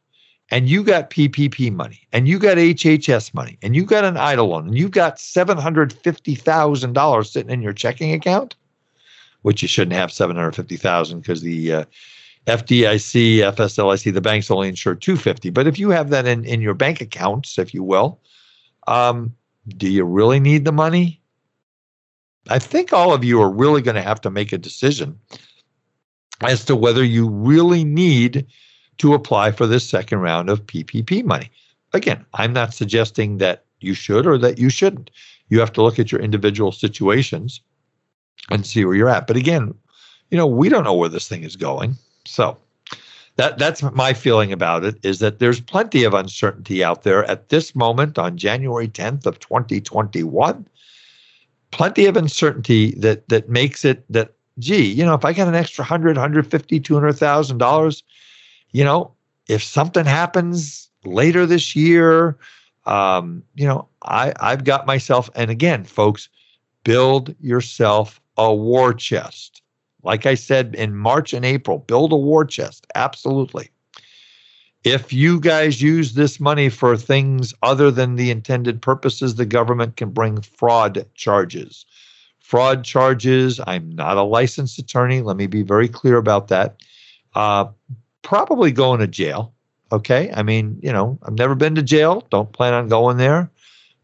and 0.52 0.68
you 0.68 0.84
got 0.84 1.12
PPP 1.12 1.72
money 1.72 2.08
and 2.12 2.28
you 2.28 2.39
got 2.39 2.58
HHS 2.58 3.34
money 3.34 3.58
and 3.62 3.74
you 3.76 3.86
got 3.86 4.04
an 4.04 4.16
EIDL 4.16 4.50
loan 4.50 4.68
and 4.68 4.78
you've 4.78 4.91
got 4.91 5.16
$750,000 5.18 7.28
sitting 7.28 7.52
in 7.52 7.62
your 7.62 7.74
checking 7.74 8.14
account, 8.14 8.56
which 9.43 9.62
you 9.62 9.68
shouldn't 9.68 9.93
have 9.93 10.12
750,000 10.12 11.20
because 11.20 11.41
the 11.41 11.74
uh, 11.74 11.86
FDIC, 12.47 13.38
FSLIC, 13.38 14.14
the 14.14 14.22
banks 14.22 14.50
only 14.50 14.70
insure 14.70 14.95
250. 14.95 15.52
But 15.52 15.68
if 15.68 15.78
you 15.78 15.91
have 15.91 16.10
that 16.10 16.26
in, 16.26 16.45
in 16.45 16.62
your 16.62 16.74
bank 16.74 17.02
accounts, 17.02 17.60
if 17.60 17.72
you 17.74 17.84
will, 17.84 18.20
um, 18.88 19.36
do 19.78 19.88
you 19.88 20.04
really 20.04 20.39
need 20.39 20.66
the 20.66 20.72
money? 20.72 21.18
I 22.50 22.60
think 22.60 22.91
all 22.91 23.14
of 23.14 23.24
you 23.24 23.41
are 23.41 23.50
really 23.50 23.82
going 23.82 23.95
to 23.95 24.02
have 24.02 24.22
to 24.22 24.32
make 24.32 24.52
a 24.52 24.58
decision 24.58 25.20
as 26.41 26.66
to 26.66 26.76
whether 26.76 27.04
you 27.04 27.30
really 27.30 27.84
need 27.84 28.45
to 28.97 29.14
apply 29.14 29.52
for 29.52 29.68
this 29.68 29.88
second 29.88 30.20
round 30.20 30.50
of 30.50 30.66
PPP 30.66 31.24
money. 31.24 31.52
Again, 31.93 32.26
I'm 32.34 32.54
not 32.54 32.74
suggesting 32.74 33.38
that 33.38 33.66
you 33.82 33.93
should 33.93 34.28
or 34.28 34.38
that 34.39 34.58
you 34.58 34.70
shouldn't. 34.70 35.12
You 35.50 35.60
have 35.60 35.74
to 35.74 35.82
look 35.82 36.00
at 36.00 36.12
your 36.12 36.22
individual 36.22 36.72
situations 36.72 37.62
and 38.50 38.66
see 38.66 38.84
where 38.86 38.95
you're 38.95 39.10
at. 39.10 39.28
But 39.28 39.38
again, 39.38 39.74
you 40.32 40.38
know, 40.38 40.47
we 40.47 40.70
don't 40.70 40.84
know 40.84 40.93
where 40.93 41.10
this 41.10 41.28
thing 41.28 41.43
is 41.43 41.56
going. 41.56 41.95
So 42.26 42.58
that 43.38 43.58
that's 43.58 43.82
my 43.82 44.14
feeling 44.14 44.52
about 44.52 44.84
it 44.84 44.97
is 45.04 45.20
that 45.20 45.39
there's 45.39 45.62
plenty 45.62 46.04
of 46.04 46.14
uncertainty 46.14 46.84
out 46.84 47.04
there 47.04 47.24
at 47.26 47.50
this 47.50 47.76
moment 47.76 48.20
on 48.20 48.38
January 48.38 48.88
10th 48.88 49.26
of 49.26 49.39
2021. 49.39 50.68
Plenty 51.72 52.05
of 52.05 52.17
uncertainty 52.17 52.91
that 52.95 53.28
that 53.30 53.49
makes 53.49 53.86
it 53.86 54.03
that 54.11 54.34
gee, 54.57 54.86
you 54.86 55.05
know, 55.05 55.13
if 55.13 55.24
I 55.24 55.34
got 55.34 55.47
an 55.47 55.55
extra 55.55 55.84
100, 55.84 56.17
150, 56.17 56.80
200,000 56.80 57.57
dollars, 57.59 58.03
you 58.72 58.84
know, 58.84 59.11
if 59.47 59.63
something 59.63 60.05
happens 60.05 60.89
later 61.05 61.45
this 61.45 61.76
year, 61.76 62.38
um, 62.86 63.43
you 63.55 63.67
know, 63.67 63.88
I 64.03 64.34
I've 64.39 64.63
got 64.63 64.88
myself 64.88 65.30
and 65.36 65.51
again, 65.51 65.84
folks, 65.84 66.30
build 66.84 67.36
yourself 67.41 68.20
a 68.38 68.53
war 68.53 68.93
chest. 68.93 69.61
Like 70.03 70.26
I 70.26 70.36
said 70.36 70.76
in 70.76 70.95
March 70.95 71.34
and 71.34 71.45
April, 71.45 71.80
build 71.80 72.13
a 72.13 72.17
war 72.17 72.45
chest. 72.45 72.88
Absolutely. 72.95 73.70
If 74.84 75.11
you 75.11 75.41
guys 75.41 75.82
use 75.82 76.13
this 76.13 76.39
money 76.39 76.69
for 76.69 76.95
things 76.95 77.53
other 77.63 77.91
than 77.91 78.15
the 78.15 78.32
intended 78.32 78.82
purposes, 78.82 79.36
the 79.36 79.45
government 79.45 79.97
can 79.97 80.11
bring 80.11 80.41
fraud 80.41 81.05
charges. 81.15 81.86
Fraud 82.39 82.84
charges, 82.84 83.59
I'm 83.67 83.91
not 83.91 84.17
a 84.17 84.23
licensed 84.23 84.80
attorney. 84.80 85.21
Let 85.21 85.36
me 85.36 85.47
be 85.47 85.63
very 85.63 85.89
clear 85.89 86.17
about 86.17 86.47
that. 86.47 86.82
Uh, 87.36 87.65
probably 88.21 88.71
going 88.71 89.01
to 89.01 89.07
jail. 89.07 89.53
Okay. 89.91 90.32
I 90.34 90.43
mean, 90.43 90.80
you 90.82 90.93
know, 90.93 91.19
I've 91.23 91.34
never 91.34 91.55
been 91.55 91.75
to 91.75 91.84
jail. 91.84 92.25
Don't 92.32 92.51
plan 92.53 92.73
on 92.73 92.88
going 92.88 93.17
there. 93.17 93.51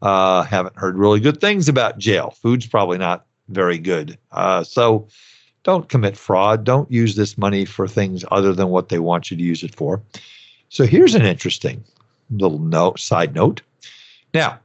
Uh, 0.02 0.42
haven't 0.42 0.76
heard 0.76 0.98
really 0.98 1.20
good 1.20 1.40
things 1.40 1.68
about 1.68 1.98
jail. 1.98 2.34
Food's 2.42 2.66
probably 2.66 2.98
not 2.98 3.24
very 3.48 3.78
good. 3.78 4.18
Uh, 4.30 4.62
so 4.62 5.08
don't 5.62 5.88
commit 5.88 6.16
fraud. 6.16 6.64
Don't 6.64 6.90
use 6.90 7.16
this 7.16 7.38
money 7.38 7.64
for 7.64 7.88
things 7.88 8.24
other 8.30 8.52
than 8.52 8.68
what 8.68 8.90
they 8.90 8.98
want 8.98 9.30
you 9.30 9.36
to 9.36 9.42
use 9.42 9.62
it 9.62 9.74
for. 9.74 10.02
So 10.68 10.84
here's 10.84 11.14
an 11.14 11.24
interesting 11.24 11.84
little 12.30 12.58
note, 12.58 12.98
side 12.98 13.34
note. 13.34 13.62
Now, 14.34 14.58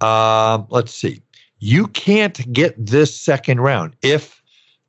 um, 0.00 0.66
let's 0.70 0.92
see. 0.92 1.22
You 1.60 1.88
can't 1.88 2.52
get 2.52 2.74
this 2.84 3.18
second 3.18 3.60
round 3.60 3.96
if 4.02 4.42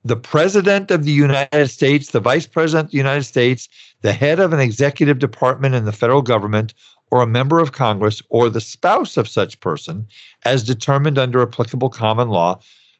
the 0.06 0.16
president 0.16 0.92
of 0.92 1.04
the 1.04 1.12
United 1.12 1.68
States, 1.70 2.12
the 2.12 2.20
vice 2.20 2.48
president 2.48 2.88
of 2.88 2.92
the 2.92 2.98
United 2.98 3.24
States, 3.24 3.68
the 4.02 4.14
head 4.14 4.40
of 4.40 4.54
an 4.54 4.60
executive 4.60 5.20
department 5.20 5.76
in 5.76 5.86
the 5.86 5.92
federal 5.92 6.22
government, 6.22 6.74
or 7.12 7.22
a 7.22 7.28
member 7.28 7.60
of 7.60 7.72
Congress, 7.72 8.22
or 8.30 8.50
the 8.50 8.62
spouse 8.62 9.18
of 9.18 9.28
such 9.28 9.60
person, 9.60 10.08
as 10.46 10.64
determined 10.64 11.18
under 11.18 11.42
applicable 11.42 11.90
common 11.90 12.30
law, 12.30 12.60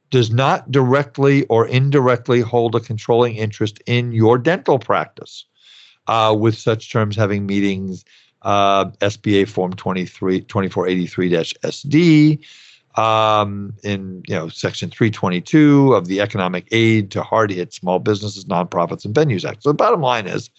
does 0.10 0.32
not 0.32 0.72
directly 0.72 1.46
or 1.46 1.68
indirectly 1.68 2.42
hold 2.42 2.74
a 2.76 2.80
controlling 2.80 3.36
interest 3.36 3.80
in 3.86 4.12
your 4.12 4.38
dental 4.40 4.80
practice, 4.80 5.46
uh, 6.10 6.34
with 6.34 6.58
such 6.58 6.92
terms 6.92 7.16
having 7.16 7.46
meetings 7.46 8.04
uh, 8.42 8.86
SBA 9.00 9.48
Form 9.48 9.74
23, 9.74 10.42
2483-SD, 10.42 12.44
um, 12.98 13.74
in 13.84 14.24
you 14.28 14.34
know 14.34 14.50
Section 14.50 14.90
322 14.90 15.94
of 15.94 16.08
the 16.08 16.20
Economic 16.20 16.68
Aid 16.72 17.12
to 17.12 17.22
Hard 17.22 17.52
Hit 17.52 17.74
Small 17.74 18.00
Businesses, 18.00 18.46
Nonprofits, 18.46 19.06
and 19.06 19.14
Venues 19.14 19.48
Act. 19.48 19.62
So 19.62 19.70
the 19.70 19.76
bottom 19.76 20.02
line 20.02 20.26
is, 20.26 20.50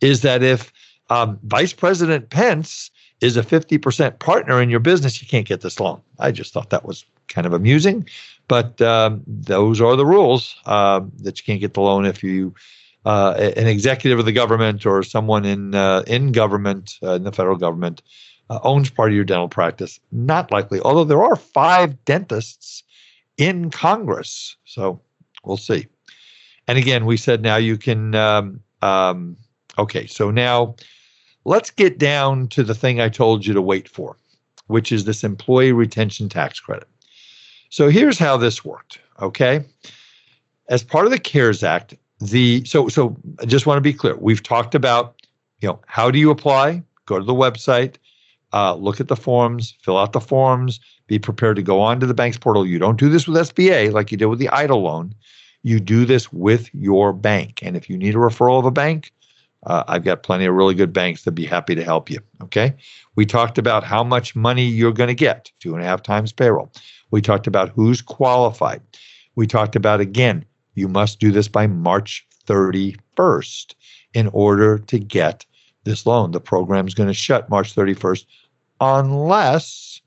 is 0.00 0.22
that 0.22 0.44
if 0.44 0.72
um, 1.10 1.36
Vice 1.42 1.72
President 1.72 2.30
Pence 2.30 2.92
is 3.20 3.36
a 3.36 3.42
50% 3.42 4.20
partner 4.20 4.62
in 4.62 4.70
your 4.70 4.80
business, 4.80 5.20
you 5.20 5.26
can't 5.26 5.46
get 5.46 5.62
this 5.62 5.80
loan. 5.80 6.00
I 6.20 6.30
just 6.30 6.52
thought 6.52 6.70
that 6.70 6.84
was 6.84 7.04
kind 7.26 7.46
of 7.46 7.52
amusing. 7.52 8.08
But 8.46 8.80
um, 8.80 9.22
those 9.26 9.80
are 9.80 9.96
the 9.96 10.06
rules 10.06 10.56
uh, 10.66 11.00
that 11.22 11.40
you 11.40 11.44
can't 11.44 11.60
get 11.60 11.74
the 11.74 11.80
loan 11.80 12.04
if 12.04 12.22
you 12.22 12.54
uh, 13.04 13.34
an 13.56 13.66
executive 13.66 14.18
of 14.18 14.24
the 14.24 14.32
government 14.32 14.86
or 14.86 15.02
someone 15.02 15.44
in 15.44 15.74
uh, 15.74 16.02
in 16.06 16.32
government 16.32 16.98
uh, 17.02 17.12
in 17.12 17.24
the 17.24 17.32
federal 17.32 17.56
government 17.56 18.02
uh, 18.50 18.60
owns 18.62 18.90
part 18.90 19.10
of 19.10 19.14
your 19.14 19.24
dental 19.24 19.48
practice. 19.48 19.98
Not 20.12 20.50
likely, 20.50 20.80
although 20.80 21.04
there 21.04 21.22
are 21.22 21.36
five 21.36 22.04
dentists 22.04 22.82
in 23.36 23.70
Congress, 23.70 24.56
so 24.64 25.00
we'll 25.44 25.56
see. 25.56 25.86
And 26.68 26.78
again, 26.78 27.06
we 27.06 27.16
said 27.16 27.42
now 27.42 27.56
you 27.56 27.76
can. 27.76 28.14
Um, 28.14 28.60
um, 28.82 29.36
okay, 29.78 30.06
so 30.06 30.30
now 30.30 30.74
let's 31.44 31.70
get 31.70 31.98
down 31.98 32.48
to 32.48 32.62
the 32.62 32.74
thing 32.74 33.00
I 33.00 33.08
told 33.08 33.46
you 33.46 33.54
to 33.54 33.62
wait 33.62 33.88
for, 33.88 34.16
which 34.66 34.92
is 34.92 35.04
this 35.04 35.24
employee 35.24 35.72
retention 35.72 36.28
tax 36.28 36.60
credit. 36.60 36.88
So 37.70 37.88
here's 37.88 38.18
how 38.18 38.36
this 38.36 38.64
worked. 38.64 38.98
Okay. 39.20 39.64
As 40.68 40.82
part 40.82 41.06
of 41.06 41.10
the 41.10 41.18
CARES 41.18 41.62
Act, 41.62 41.94
the 42.22 42.64
so 42.64 42.88
so 42.88 43.16
I 43.40 43.46
just 43.46 43.66
want 43.66 43.78
to 43.78 43.82
be 43.82 43.92
clear. 43.92 44.16
We've 44.16 44.42
talked 44.42 44.74
about, 44.74 45.20
you 45.60 45.68
know, 45.68 45.80
how 45.86 46.10
do 46.10 46.18
you 46.18 46.30
apply? 46.30 46.82
Go 47.06 47.18
to 47.18 47.24
the 47.24 47.34
website, 47.34 47.96
uh, 48.52 48.74
look 48.74 49.00
at 49.00 49.08
the 49.08 49.16
forms, 49.16 49.74
fill 49.82 49.98
out 49.98 50.12
the 50.12 50.20
forms, 50.20 50.80
be 51.06 51.18
prepared 51.18 51.56
to 51.56 51.62
go 51.62 51.80
on 51.80 52.00
to 52.00 52.06
the 52.06 52.14
bank's 52.14 52.38
portal. 52.38 52.66
You 52.66 52.78
don't 52.78 52.98
do 52.98 53.08
this 53.08 53.26
with 53.26 53.36
SBA 53.36 53.92
like 53.92 54.12
you 54.12 54.18
did 54.18 54.26
with 54.26 54.38
the 54.38 54.46
EIDL 54.46 54.82
loan. 54.82 55.14
You 55.62 55.80
do 55.80 56.04
this 56.04 56.32
with 56.32 56.72
your 56.74 57.12
bank. 57.12 57.60
And 57.62 57.76
if 57.76 57.90
you 57.90 57.96
need 57.96 58.14
a 58.14 58.18
referral 58.18 58.58
of 58.58 58.64
a 58.64 58.70
bank, 58.70 59.12
uh, 59.64 59.84
I've 59.86 60.04
got 60.04 60.22
plenty 60.22 60.44
of 60.44 60.54
really 60.54 60.74
good 60.74 60.92
banks 60.92 61.22
that'd 61.22 61.34
be 61.34 61.46
happy 61.46 61.74
to 61.74 61.84
help 61.84 62.10
you. 62.10 62.18
Okay. 62.42 62.74
We 63.14 63.26
talked 63.26 63.58
about 63.58 63.84
how 63.84 64.02
much 64.02 64.34
money 64.34 64.64
you're 64.64 64.92
going 64.92 65.08
to 65.08 65.14
get, 65.14 65.52
two 65.60 65.74
and 65.74 65.82
a 65.82 65.86
half 65.86 66.02
times 66.02 66.32
payroll. 66.32 66.72
We 67.10 67.20
talked 67.20 67.46
about 67.46 67.68
who's 67.68 68.02
qualified. 68.02 68.82
We 69.36 69.46
talked 69.46 69.76
about, 69.76 70.00
again, 70.00 70.44
you 70.74 70.88
must 70.88 71.20
do 71.20 71.30
this 71.30 71.48
by 71.48 71.66
March 71.66 72.26
31st 72.46 73.74
in 74.14 74.28
order 74.28 74.78
to 74.78 74.98
get 74.98 75.44
this 75.84 76.06
loan. 76.06 76.30
The 76.30 76.40
program's 76.40 76.94
going 76.94 77.08
to 77.08 77.14
shut 77.14 77.50
March 77.50 77.74
31st 77.74 78.26
unless 78.80 80.00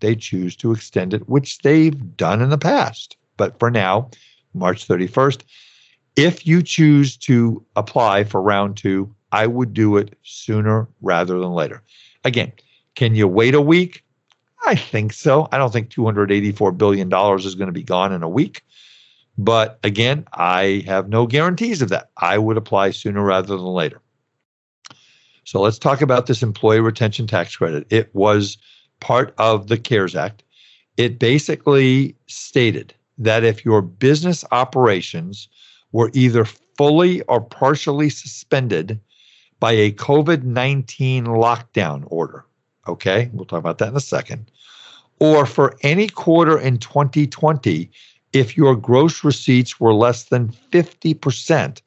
they 0.00 0.14
choose 0.14 0.56
to 0.56 0.72
extend 0.72 1.14
it, 1.14 1.28
which 1.28 1.58
they've 1.58 2.16
done 2.16 2.40
in 2.40 2.50
the 2.50 2.58
past. 2.58 3.16
But 3.36 3.58
for 3.58 3.70
now, 3.70 4.10
March 4.54 4.86
31st. 4.86 5.42
If 6.16 6.46
you 6.46 6.62
choose 6.62 7.16
to 7.18 7.64
apply 7.76 8.24
for 8.24 8.42
round 8.42 8.76
two, 8.76 9.14
I 9.32 9.46
would 9.46 9.72
do 9.72 9.96
it 9.96 10.18
sooner 10.22 10.88
rather 11.00 11.38
than 11.38 11.52
later. 11.52 11.82
Again, 12.24 12.52
can 12.96 13.14
you 13.14 13.28
wait 13.28 13.54
a 13.54 13.60
week? 13.60 14.04
I 14.66 14.74
think 14.74 15.12
so. 15.12 15.48
I 15.52 15.58
don't 15.58 15.72
think 15.72 15.88
$284 15.88 16.76
billion 16.76 17.08
is 17.36 17.54
going 17.54 17.68
to 17.68 17.72
be 17.72 17.82
gone 17.82 18.12
in 18.12 18.22
a 18.22 18.28
week. 18.28 18.62
But 19.40 19.78
again, 19.82 20.26
I 20.34 20.84
have 20.86 21.08
no 21.08 21.26
guarantees 21.26 21.80
of 21.80 21.88
that. 21.88 22.10
I 22.18 22.36
would 22.36 22.58
apply 22.58 22.90
sooner 22.90 23.24
rather 23.24 23.56
than 23.56 23.64
later. 23.64 24.02
So 25.44 25.62
let's 25.62 25.78
talk 25.78 26.02
about 26.02 26.26
this 26.26 26.42
employee 26.42 26.80
retention 26.80 27.26
tax 27.26 27.56
credit. 27.56 27.86
It 27.88 28.14
was 28.14 28.58
part 29.00 29.34
of 29.38 29.68
the 29.68 29.78
CARES 29.78 30.14
Act. 30.14 30.42
It 30.98 31.18
basically 31.18 32.14
stated 32.26 32.92
that 33.16 33.42
if 33.42 33.64
your 33.64 33.80
business 33.80 34.44
operations 34.52 35.48
were 35.92 36.10
either 36.12 36.44
fully 36.44 37.22
or 37.22 37.40
partially 37.40 38.10
suspended 38.10 39.00
by 39.58 39.72
a 39.72 39.92
COVID 39.92 40.42
19 40.42 41.24
lockdown 41.24 42.04
order. 42.08 42.44
Okay, 42.86 43.30
we'll 43.32 43.46
talk 43.46 43.58
about 43.58 43.78
that 43.78 43.88
in 43.88 43.96
a 43.96 44.00
second. 44.00 44.50
Or 45.18 45.46
for 45.46 45.78
any 45.82 46.08
quarter 46.08 46.58
in 46.58 46.76
2020, 46.76 47.90
if 48.32 48.56
your 48.56 48.76
gross 48.76 49.24
receipts 49.24 49.80
were 49.80 49.94
less 49.94 50.24
than 50.24 50.48
50% 50.72 51.80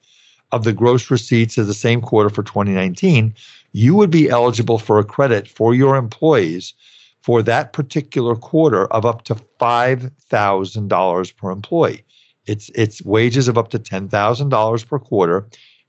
of 0.51 0.63
the 0.63 0.73
gross 0.73 1.09
receipts 1.09 1.57
of 1.57 1.67
the 1.67 1.73
same 1.73 2.01
quarter 2.01 2.29
for 2.29 2.43
2019, 2.43 3.33
you 3.71 3.95
would 3.95 4.11
be 4.11 4.29
eligible 4.29 4.77
for 4.77 4.99
a 4.99 5.03
credit 5.03 5.47
for 5.47 5.73
your 5.73 5.95
employees 5.95 6.73
for 7.21 7.41
that 7.41 7.73
particular 7.73 8.35
quarter 8.35 8.85
of 8.87 9.05
up 9.05 9.23
to 9.23 9.35
$5,000 9.59 11.35
per 11.37 11.51
employee. 11.51 12.03
It's 12.45 12.69
it's 12.75 13.01
wages 13.03 13.47
of 13.47 13.57
up 13.57 13.69
to 13.69 13.79
ten 13.79 14.09
thousand 14.09 14.49
dollars 14.49 14.83
per 14.83 14.99
quarter, 14.99 15.47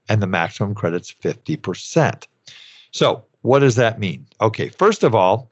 and 0.08 0.22
the 0.22 0.26
maximum 0.26 0.74
credit's 0.74 1.10
fifty 1.10 1.56
percent. 1.56 2.28
So 2.92 3.24
what 3.42 3.58
does 3.58 3.74
that 3.74 3.98
mean? 3.98 4.26
Okay, 4.40 4.68
first 4.68 5.02
of 5.02 5.14
all, 5.14 5.50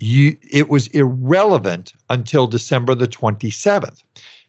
you 0.00 0.36
it 0.50 0.68
was 0.68 0.88
irrelevant 0.88 1.92
until 2.08 2.46
December 2.46 2.94
the 2.94 3.06
twenty 3.06 3.50
seventh, 3.50 4.02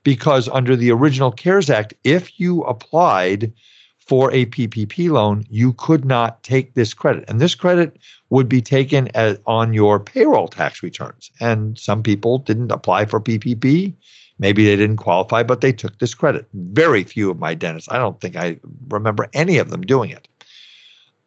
because 0.03 0.49
under 0.49 0.75
the 0.75 0.91
original 0.91 1.31
CARES 1.31 1.69
Act, 1.69 1.93
if 2.03 2.39
you 2.39 2.63
applied 2.63 3.51
for 3.99 4.31
a 4.33 4.45
PPP 4.47 5.09
loan, 5.09 5.45
you 5.49 5.73
could 5.73 6.03
not 6.03 6.41
take 6.43 6.73
this 6.73 6.93
credit. 6.93 7.23
And 7.27 7.39
this 7.39 7.55
credit 7.55 7.97
would 8.29 8.49
be 8.49 8.61
taken 8.61 9.07
as, 9.09 9.37
on 9.45 9.73
your 9.73 9.99
payroll 9.99 10.47
tax 10.47 10.83
returns. 10.83 11.31
And 11.39 11.77
some 11.77 12.03
people 12.03 12.39
didn't 12.39 12.71
apply 12.71 13.05
for 13.05 13.21
PPP. 13.21 13.93
Maybe 14.39 14.65
they 14.65 14.75
didn't 14.75 14.97
qualify, 14.97 15.43
but 15.43 15.61
they 15.61 15.71
took 15.71 15.99
this 15.99 16.13
credit. 16.15 16.47
Very 16.53 17.03
few 17.03 17.29
of 17.29 17.39
my 17.39 17.53
dentists, 17.53 17.89
I 17.91 17.99
don't 17.99 18.19
think 18.19 18.35
I 18.35 18.59
remember 18.89 19.29
any 19.33 19.59
of 19.59 19.69
them 19.69 19.81
doing 19.81 20.09
it. 20.09 20.27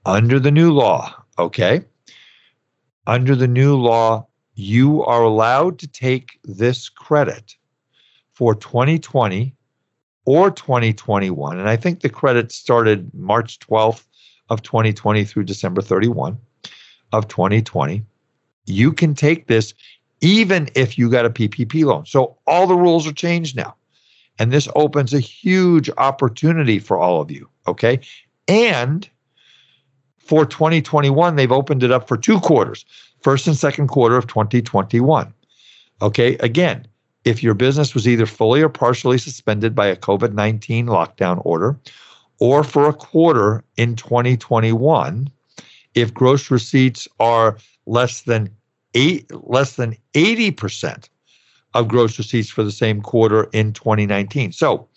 Under 0.04 0.38
the 0.38 0.50
new 0.50 0.72
law, 0.72 1.14
okay? 1.38 1.82
Under 3.06 3.34
the 3.34 3.48
new 3.48 3.76
law, 3.76 4.26
you 4.54 5.04
are 5.04 5.22
allowed 5.22 5.78
to 5.80 5.86
take 5.86 6.38
this 6.44 6.88
credit 6.88 7.56
for 8.32 8.54
2020 8.54 9.54
or 10.26 10.50
2021, 10.50 11.58
and 11.58 11.68
I 11.68 11.76
think 11.76 12.00
the 12.00 12.08
credit 12.08 12.50
started 12.50 13.12
March 13.14 13.58
12th 13.58 14.04
of 14.48 14.62
2020 14.62 15.24
through 15.24 15.44
December 15.44 15.82
31 15.82 16.38
of 17.12 17.28
2020, 17.28 18.02
you 18.66 18.92
can 18.92 19.14
take 19.14 19.46
this 19.46 19.74
even 20.20 20.68
if 20.74 20.98
you 20.98 21.10
got 21.10 21.26
a 21.26 21.30
PPP 21.30 21.84
loan. 21.84 22.06
So 22.06 22.36
all 22.46 22.66
the 22.66 22.76
rules 22.76 23.06
are 23.06 23.12
changed 23.12 23.56
now. 23.56 23.74
And 24.38 24.52
this 24.52 24.68
opens 24.74 25.14
a 25.14 25.20
huge 25.20 25.90
opportunity 25.98 26.78
for 26.78 26.98
all 26.98 27.20
of 27.20 27.30
you. 27.30 27.48
Okay. 27.68 28.00
And 28.48 29.08
for 30.24 30.46
2021, 30.46 31.36
they've 31.36 31.52
opened 31.52 31.82
it 31.82 31.90
up 31.90 32.08
for 32.08 32.16
two 32.16 32.40
quarters, 32.40 32.84
first 33.22 33.46
and 33.46 33.56
second 33.56 33.88
quarter 33.88 34.16
of 34.16 34.26
2021. 34.26 35.32
Okay. 36.02 36.36
Again, 36.38 36.86
if 37.24 37.42
your 37.42 37.54
business 37.54 37.94
was 37.94 38.06
either 38.08 38.26
fully 38.26 38.62
or 38.62 38.68
partially 38.68 39.18
suspended 39.18 39.74
by 39.74 39.86
a 39.86 39.96
COVID 39.96 40.34
19 40.34 40.86
lockdown 40.86 41.40
order, 41.44 41.78
or 42.38 42.64
for 42.64 42.88
a 42.88 42.92
quarter 42.92 43.64
in 43.76 43.96
2021, 43.96 45.30
if 45.94 46.12
gross 46.12 46.50
receipts 46.50 47.06
are 47.20 47.56
less 47.86 48.22
than 48.22 48.50
eight, 48.94 49.30
less 49.46 49.76
than 49.76 49.96
80% 50.14 51.08
of 51.74 51.88
gross 51.88 52.18
receipts 52.18 52.50
for 52.50 52.62
the 52.62 52.72
same 52.72 53.00
quarter 53.00 53.44
in 53.52 53.72
2019. 53.72 54.52
So 54.52 54.88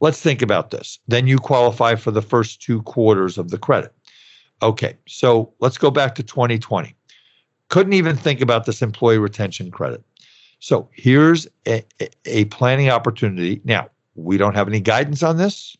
let's 0.00 0.20
think 0.20 0.42
about 0.42 0.70
this. 0.70 0.98
Then 1.08 1.26
you 1.26 1.38
qualify 1.38 1.94
for 1.94 2.10
the 2.10 2.22
first 2.22 2.62
two 2.62 2.82
quarters 2.82 3.38
of 3.38 3.50
the 3.50 3.58
credit. 3.58 3.92
Okay, 4.62 4.96
so 5.06 5.52
let's 5.60 5.78
go 5.78 5.90
back 5.90 6.14
to 6.14 6.22
2020. 6.22 6.94
Couldn't 7.68 7.92
even 7.92 8.16
think 8.16 8.40
about 8.40 8.64
this 8.64 8.80
employee 8.80 9.18
retention 9.18 9.70
credit. 9.70 10.02
So 10.60 10.88
here's 10.92 11.46
a, 11.66 11.84
a 12.24 12.46
planning 12.46 12.88
opportunity. 12.88 13.60
Now, 13.64 13.90
we 14.14 14.38
don't 14.38 14.54
have 14.54 14.68
any 14.68 14.80
guidance 14.80 15.22
on 15.22 15.36
this. 15.36 15.76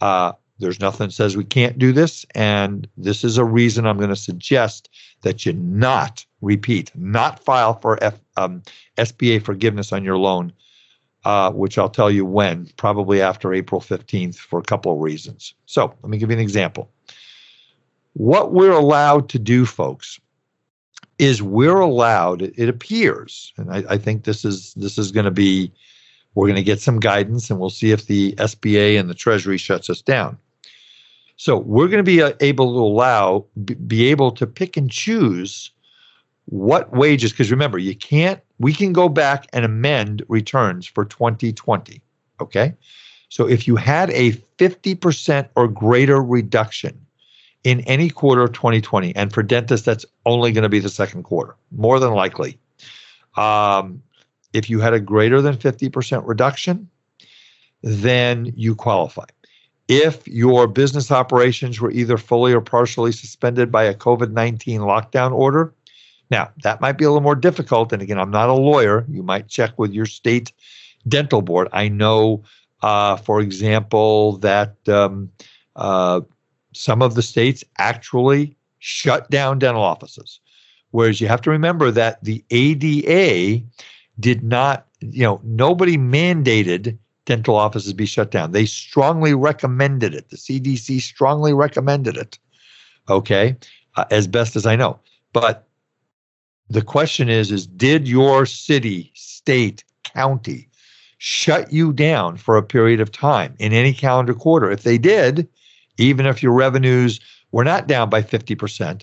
Uh, 0.00 0.32
there's 0.58 0.80
nothing 0.80 1.08
that 1.08 1.12
says 1.12 1.36
we 1.36 1.44
can't 1.44 1.78
do 1.78 1.92
this. 1.92 2.24
And 2.34 2.88
this 2.96 3.24
is 3.24 3.36
a 3.36 3.44
reason 3.44 3.86
I'm 3.86 3.98
going 3.98 4.08
to 4.08 4.16
suggest 4.16 4.88
that 5.22 5.44
you 5.44 5.52
not 5.52 6.24
repeat, 6.40 6.90
not 6.94 7.44
file 7.44 7.74
for 7.74 8.02
F, 8.02 8.18
um, 8.36 8.62
SBA 8.96 9.42
forgiveness 9.42 9.92
on 9.92 10.04
your 10.04 10.16
loan, 10.18 10.52
uh, 11.24 11.52
which 11.52 11.78
I'll 11.78 11.90
tell 11.90 12.10
you 12.10 12.24
when, 12.24 12.70
probably 12.76 13.20
after 13.20 13.52
April 13.52 13.80
15th 13.80 14.36
for 14.36 14.58
a 14.58 14.62
couple 14.62 14.92
of 14.92 15.00
reasons. 15.00 15.54
So 15.66 15.94
let 16.02 16.10
me 16.10 16.18
give 16.18 16.30
you 16.30 16.36
an 16.36 16.42
example. 16.42 16.90
What 18.14 18.52
we're 18.52 18.72
allowed 18.72 19.28
to 19.30 19.38
do, 19.38 19.64
folks, 19.64 20.18
is 21.18 21.42
we're 21.42 21.80
allowed, 21.80 22.42
it 22.42 22.68
appears, 22.68 23.52
and 23.56 23.70
I, 23.72 23.84
I 23.90 23.98
think 23.98 24.24
this 24.24 24.44
is 24.44 24.74
this 24.74 24.98
is 24.98 25.10
going 25.10 25.24
to 25.24 25.30
be, 25.30 25.72
we're 26.34 26.46
going 26.46 26.56
to 26.56 26.62
get 26.62 26.80
some 26.80 27.00
guidance 27.00 27.50
and 27.50 27.58
we'll 27.58 27.70
see 27.70 27.90
if 27.90 28.06
the 28.06 28.32
SBA 28.32 28.98
and 28.98 29.10
the 29.10 29.14
Treasury 29.14 29.58
shuts 29.58 29.90
us 29.90 30.00
down. 30.00 30.38
So 31.36 31.56
we're 31.56 31.86
going 31.86 31.98
to 31.98 32.02
be 32.02 32.22
uh, 32.22 32.32
able 32.40 32.72
to 32.74 32.80
allow, 32.80 33.46
be 33.86 34.08
able 34.08 34.32
to 34.32 34.46
pick 34.46 34.76
and 34.76 34.90
choose 34.90 35.70
what 36.46 36.92
wages, 36.92 37.32
because 37.32 37.50
remember, 37.50 37.78
you 37.78 37.94
can't, 37.94 38.40
we 38.58 38.72
can 38.72 38.92
go 38.92 39.08
back 39.08 39.46
and 39.52 39.64
amend 39.64 40.24
returns 40.28 40.86
for 40.86 41.04
2020. 41.04 42.00
Okay. 42.40 42.74
So 43.28 43.46
if 43.46 43.68
you 43.68 43.76
had 43.76 44.10
a 44.10 44.32
50% 44.58 45.48
or 45.54 45.68
greater 45.68 46.22
reduction 46.22 47.06
in 47.68 47.80
any 47.80 48.08
quarter 48.08 48.42
of 48.42 48.52
2020, 48.52 49.14
and 49.14 49.32
for 49.32 49.42
dentists, 49.42 49.84
that's 49.84 50.06
only 50.24 50.52
going 50.52 50.62
to 50.62 50.68
be 50.68 50.78
the 50.78 50.88
second 50.88 51.24
quarter, 51.24 51.54
more 51.70 52.00
than 52.00 52.12
likely. 52.12 52.58
Um, 53.36 54.02
if 54.52 54.70
you 54.70 54.80
had 54.80 54.94
a 54.94 55.00
greater 55.00 55.42
than 55.42 55.54
50% 55.56 56.22
reduction, 56.26 56.88
then 57.82 58.52
you 58.56 58.74
qualify 58.74 59.26
if 59.88 60.26
your 60.28 60.66
business 60.66 61.10
operations 61.10 61.80
were 61.80 61.90
either 61.90 62.18
fully 62.18 62.52
or 62.52 62.60
partially 62.60 63.10
suspended 63.10 63.72
by 63.72 63.84
a 63.84 63.94
COVID 63.94 64.32
19 64.32 64.80
lockdown 64.80 65.32
order. 65.32 65.74
Now, 66.30 66.50
that 66.62 66.80
might 66.80 66.98
be 66.98 67.04
a 67.04 67.08
little 67.08 67.22
more 67.22 67.34
difficult. 67.34 67.92
And 67.92 68.02
again, 68.02 68.18
I'm 68.18 68.30
not 68.30 68.50
a 68.50 68.54
lawyer. 68.54 69.06
You 69.08 69.22
might 69.22 69.48
check 69.48 69.78
with 69.78 69.92
your 69.92 70.04
state 70.04 70.52
dental 71.06 71.40
board. 71.40 71.68
I 71.72 71.88
know, 71.88 72.44
uh, 72.82 73.16
for 73.16 73.40
example, 73.40 74.36
that 74.38 74.76
um, 74.88 75.32
uh, 75.74 76.20
some 76.72 77.02
of 77.02 77.14
the 77.14 77.22
states 77.22 77.64
actually 77.78 78.56
shut 78.78 79.28
down 79.30 79.58
dental 79.58 79.82
offices. 79.82 80.40
Whereas 80.90 81.20
you 81.20 81.28
have 81.28 81.42
to 81.42 81.50
remember 81.50 81.90
that 81.90 82.22
the 82.24 82.44
ADA 82.50 83.64
did 84.20 84.42
not, 84.42 84.86
you 85.00 85.22
know, 85.22 85.40
nobody 85.44 85.96
mandated 85.96 86.96
dental 87.26 87.56
offices 87.56 87.92
be 87.92 88.06
shut 88.06 88.30
down. 88.30 88.52
They 88.52 88.64
strongly 88.64 89.34
recommended 89.34 90.14
it. 90.14 90.30
The 90.30 90.36
CDC 90.36 91.00
strongly 91.02 91.52
recommended 91.52 92.16
it. 92.16 92.38
Okay, 93.10 93.56
uh, 93.96 94.06
as 94.10 94.26
best 94.26 94.56
as 94.56 94.66
I 94.66 94.76
know. 94.76 94.98
But 95.32 95.66
the 96.70 96.82
question 96.82 97.28
is 97.28 97.50
is 97.50 97.66
did 97.66 98.08
your 98.08 98.46
city, 98.46 99.10
state, 99.14 99.84
county 100.04 100.68
shut 101.18 101.72
you 101.72 101.92
down 101.92 102.36
for 102.36 102.56
a 102.56 102.62
period 102.62 103.00
of 103.00 103.12
time 103.12 103.54
in 103.58 103.72
any 103.72 103.92
calendar 103.92 104.34
quarter? 104.34 104.70
If 104.70 104.82
they 104.82 104.98
did, 104.98 105.48
even 105.98 106.26
if 106.26 106.42
your 106.42 106.52
revenues 106.52 107.20
were 107.52 107.64
not 107.64 107.86
down 107.86 108.08
by 108.08 108.22
50%, 108.22 109.02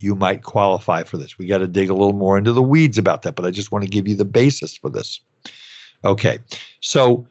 you 0.00 0.14
might 0.14 0.42
qualify 0.42 1.04
for 1.04 1.16
this. 1.16 1.38
We 1.38 1.46
got 1.46 1.58
to 1.58 1.66
dig 1.66 1.88
a 1.88 1.94
little 1.94 2.12
more 2.12 2.36
into 2.36 2.52
the 2.52 2.62
weeds 2.62 2.98
about 2.98 3.22
that, 3.22 3.36
but 3.36 3.46
I 3.46 3.50
just 3.50 3.72
want 3.72 3.84
to 3.84 3.90
give 3.90 4.08
you 4.08 4.16
the 4.16 4.24
basis 4.24 4.76
for 4.76 4.90
this. 4.90 5.20
Okay. 6.04 6.38
So 6.80 7.26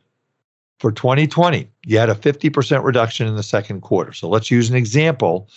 for 0.80 0.92
2020, 0.92 1.68
you 1.86 1.98
had 2.00 2.10
a 2.10 2.16
50% 2.16 2.84
reduction 2.84 3.28
in 3.28 3.36
the 3.36 3.44
second 3.44 3.82
quarter. 3.82 4.14
So 4.14 4.30
let's 4.30 4.50
use 4.50 4.70
an 4.70 4.76
example 4.76 5.50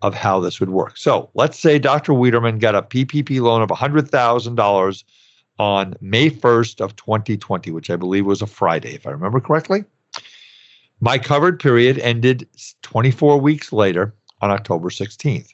of 0.00 0.14
how 0.14 0.40
this 0.40 0.58
would 0.58 0.70
work. 0.70 0.96
So 0.96 1.30
let's 1.34 1.58
say 1.58 1.78
Dr. 1.78 2.14
Wiederman 2.14 2.58
got 2.58 2.74
a 2.74 2.82
PPP 2.82 3.40
loan 3.40 3.62
of 3.62 3.68
$100,000 3.68 5.04
on 5.58 5.94
May 6.00 6.30
1st 6.30 6.80
of 6.80 6.96
2020, 6.96 7.70
which 7.70 7.90
I 7.90 7.96
believe 7.96 8.26
was 8.26 8.42
a 8.42 8.46
Friday, 8.46 8.94
if 8.94 9.06
I 9.06 9.10
remember 9.10 9.38
correctly. 9.38 9.84
My 11.04 11.18
covered 11.18 11.58
period 11.58 11.98
ended 11.98 12.48
24 12.82 13.40
weeks 13.40 13.72
later 13.72 14.14
on 14.40 14.52
October 14.52 14.88
16th. 14.88 15.52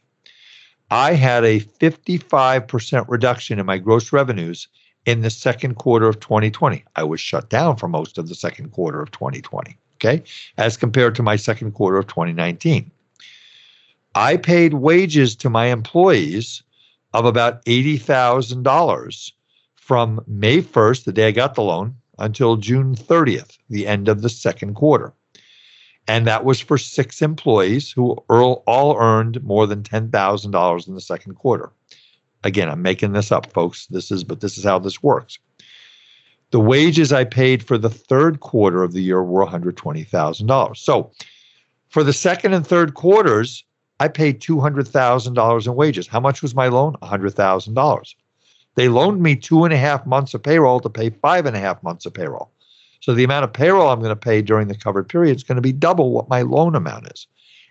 I 0.90 1.14
had 1.14 1.42
a 1.42 1.60
55% 1.60 3.06
reduction 3.08 3.58
in 3.58 3.64
my 3.64 3.78
gross 3.78 4.12
revenues 4.12 4.68
in 5.06 5.22
the 5.22 5.30
second 5.30 5.76
quarter 5.76 6.06
of 6.06 6.20
2020. 6.20 6.84
I 6.96 7.02
was 7.02 7.18
shut 7.18 7.48
down 7.48 7.78
for 7.78 7.88
most 7.88 8.18
of 8.18 8.28
the 8.28 8.34
second 8.34 8.72
quarter 8.72 9.00
of 9.00 9.10
2020, 9.10 9.74
okay, 9.94 10.22
as 10.58 10.76
compared 10.76 11.14
to 11.14 11.22
my 11.22 11.36
second 11.36 11.72
quarter 11.72 11.96
of 11.96 12.08
2019. 12.08 12.90
I 14.14 14.36
paid 14.36 14.74
wages 14.74 15.34
to 15.36 15.48
my 15.48 15.68
employees 15.68 16.62
of 17.14 17.24
about 17.24 17.64
$80,000 17.64 19.32
from 19.76 20.22
May 20.26 20.60
1st, 20.60 21.04
the 21.04 21.12
day 21.12 21.28
I 21.28 21.30
got 21.30 21.54
the 21.54 21.62
loan, 21.62 21.96
until 22.18 22.56
June 22.56 22.94
30th, 22.94 23.56
the 23.70 23.86
end 23.86 24.08
of 24.08 24.20
the 24.20 24.28
second 24.28 24.74
quarter. 24.74 25.14
And 26.08 26.26
that 26.26 26.44
was 26.44 26.58
for 26.58 26.78
six 26.78 27.20
employees 27.20 27.92
who 27.92 28.12
all 28.28 28.96
earned 28.98 29.42
more 29.44 29.66
than 29.66 29.82
$10,000 29.82 30.88
in 30.88 30.94
the 30.94 31.00
second 31.00 31.34
quarter. 31.34 31.70
Again, 32.44 32.70
I'm 32.70 32.80
making 32.80 33.12
this 33.12 33.30
up, 33.30 33.52
folks. 33.52 33.86
This 33.86 34.10
is, 34.10 34.24
but 34.24 34.40
this 34.40 34.56
is 34.56 34.64
how 34.64 34.78
this 34.78 35.02
works. 35.02 35.38
The 36.50 36.60
wages 36.60 37.12
I 37.12 37.24
paid 37.24 37.62
for 37.62 37.76
the 37.76 37.90
third 37.90 38.40
quarter 38.40 38.82
of 38.82 38.94
the 38.94 39.02
year 39.02 39.22
were 39.22 39.44
$120,000. 39.44 40.76
So 40.78 41.10
for 41.90 42.02
the 42.02 42.14
second 42.14 42.54
and 42.54 42.66
third 42.66 42.94
quarters, 42.94 43.64
I 44.00 44.08
paid 44.08 44.40
$200,000 44.40 45.66
in 45.66 45.74
wages. 45.74 46.06
How 46.06 46.20
much 46.20 46.40
was 46.40 46.54
my 46.54 46.68
loan? 46.68 46.94
$100,000. 47.02 48.14
They 48.76 48.88
loaned 48.88 49.22
me 49.22 49.36
two 49.36 49.64
and 49.64 49.74
a 49.74 49.76
half 49.76 50.06
months 50.06 50.32
of 50.32 50.42
payroll 50.42 50.80
to 50.80 50.88
pay 50.88 51.10
five 51.10 51.44
and 51.44 51.56
a 51.56 51.60
half 51.60 51.82
months 51.82 52.06
of 52.06 52.14
payroll. 52.14 52.50
So 53.00 53.14
the 53.14 53.24
amount 53.24 53.44
of 53.44 53.52
payroll 53.52 53.88
I'm 53.88 54.00
going 54.00 54.10
to 54.10 54.16
pay 54.16 54.42
during 54.42 54.68
the 54.68 54.76
covered 54.76 55.08
period 55.08 55.36
is 55.36 55.44
going 55.44 55.56
to 55.56 55.62
be 55.62 55.72
double 55.72 56.12
what 56.12 56.28
my 56.28 56.42
loan 56.42 56.74
amount 56.74 57.08
is. 57.08 57.26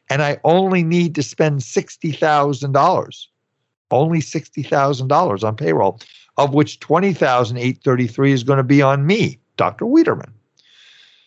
And 0.09 0.21
I 0.21 0.39
only 0.43 0.83
need 0.83 1.15
to 1.15 1.23
spend 1.23 1.59
$60,000 1.59 3.27
only 3.91 4.19
$60,000 4.19 5.43
on 5.43 5.55
payroll, 5.55 5.99
of 6.37 6.53
which 6.53 6.79
20,833 6.79 8.31
is 8.31 8.43
going 8.43 8.57
to 8.57 8.63
be 8.63 8.81
on 8.81 9.05
me, 9.05 9.39
Dr. 9.55 9.85
Wiederman. 9.85 10.33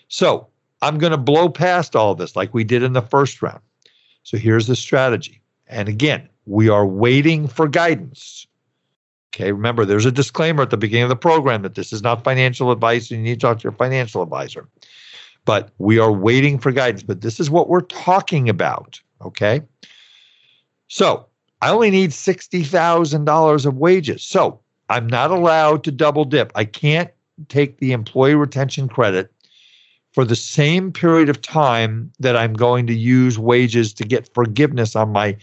So 0.08 0.46
I'm 0.82 0.98
going 0.98 1.12
to 1.12 1.18
blow 1.18 1.48
past 1.48 1.96
all 1.96 2.14
this 2.14 2.36
like 2.36 2.54
we 2.54 2.64
did 2.64 2.82
in 2.82 2.92
the 2.92 3.02
first 3.02 3.42
round. 3.42 3.60
So 4.22 4.36
here's 4.36 4.66
the 4.66 4.76
strategy. 4.76 5.40
And 5.66 5.88
again, 5.88 6.28
we 6.46 6.68
are 6.68 6.86
waiting 6.86 7.48
for 7.48 7.68
guidance. 7.68 8.46
Okay, 9.32 9.52
remember, 9.52 9.84
there's 9.84 10.06
a 10.06 10.12
disclaimer 10.12 10.62
at 10.62 10.70
the 10.70 10.76
beginning 10.76 11.04
of 11.04 11.08
the 11.08 11.16
program 11.16 11.62
that 11.62 11.76
this 11.76 11.92
is 11.92 12.02
not 12.02 12.24
financial 12.24 12.72
advice 12.72 13.10
and 13.10 13.20
you 13.20 13.24
need 13.24 13.40
to 13.40 13.46
talk 13.46 13.58
to 13.58 13.62
your 13.62 13.72
financial 13.72 14.22
advisor. 14.22 14.68
But 15.44 15.70
we 15.78 15.98
are 15.98 16.12
waiting 16.12 16.58
for 16.58 16.72
guidance. 16.72 17.04
But 17.04 17.20
this 17.20 17.38
is 17.38 17.48
what 17.48 17.68
we're 17.68 17.80
talking 17.82 18.48
about. 18.48 19.00
Okay. 19.22 19.62
So 20.88 21.26
I 21.62 21.70
only 21.70 21.90
need 21.90 22.10
$60,000 22.10 23.66
of 23.66 23.76
wages. 23.76 24.22
So 24.22 24.60
I'm 24.88 25.06
not 25.06 25.30
allowed 25.30 25.84
to 25.84 25.92
double 25.92 26.24
dip. 26.24 26.50
I 26.56 26.64
can't 26.64 27.10
take 27.48 27.78
the 27.78 27.92
employee 27.92 28.34
retention 28.34 28.88
credit 28.88 29.32
for 30.12 30.24
the 30.24 30.36
same 30.36 30.92
period 30.92 31.28
of 31.28 31.40
time 31.40 32.12
that 32.18 32.36
I'm 32.36 32.54
going 32.54 32.86
to 32.88 32.94
use 32.94 33.38
wages 33.38 33.94
to 33.94 34.04
get 34.04 34.32
forgiveness 34.34 34.96
on 34.96 35.12
my 35.12 35.36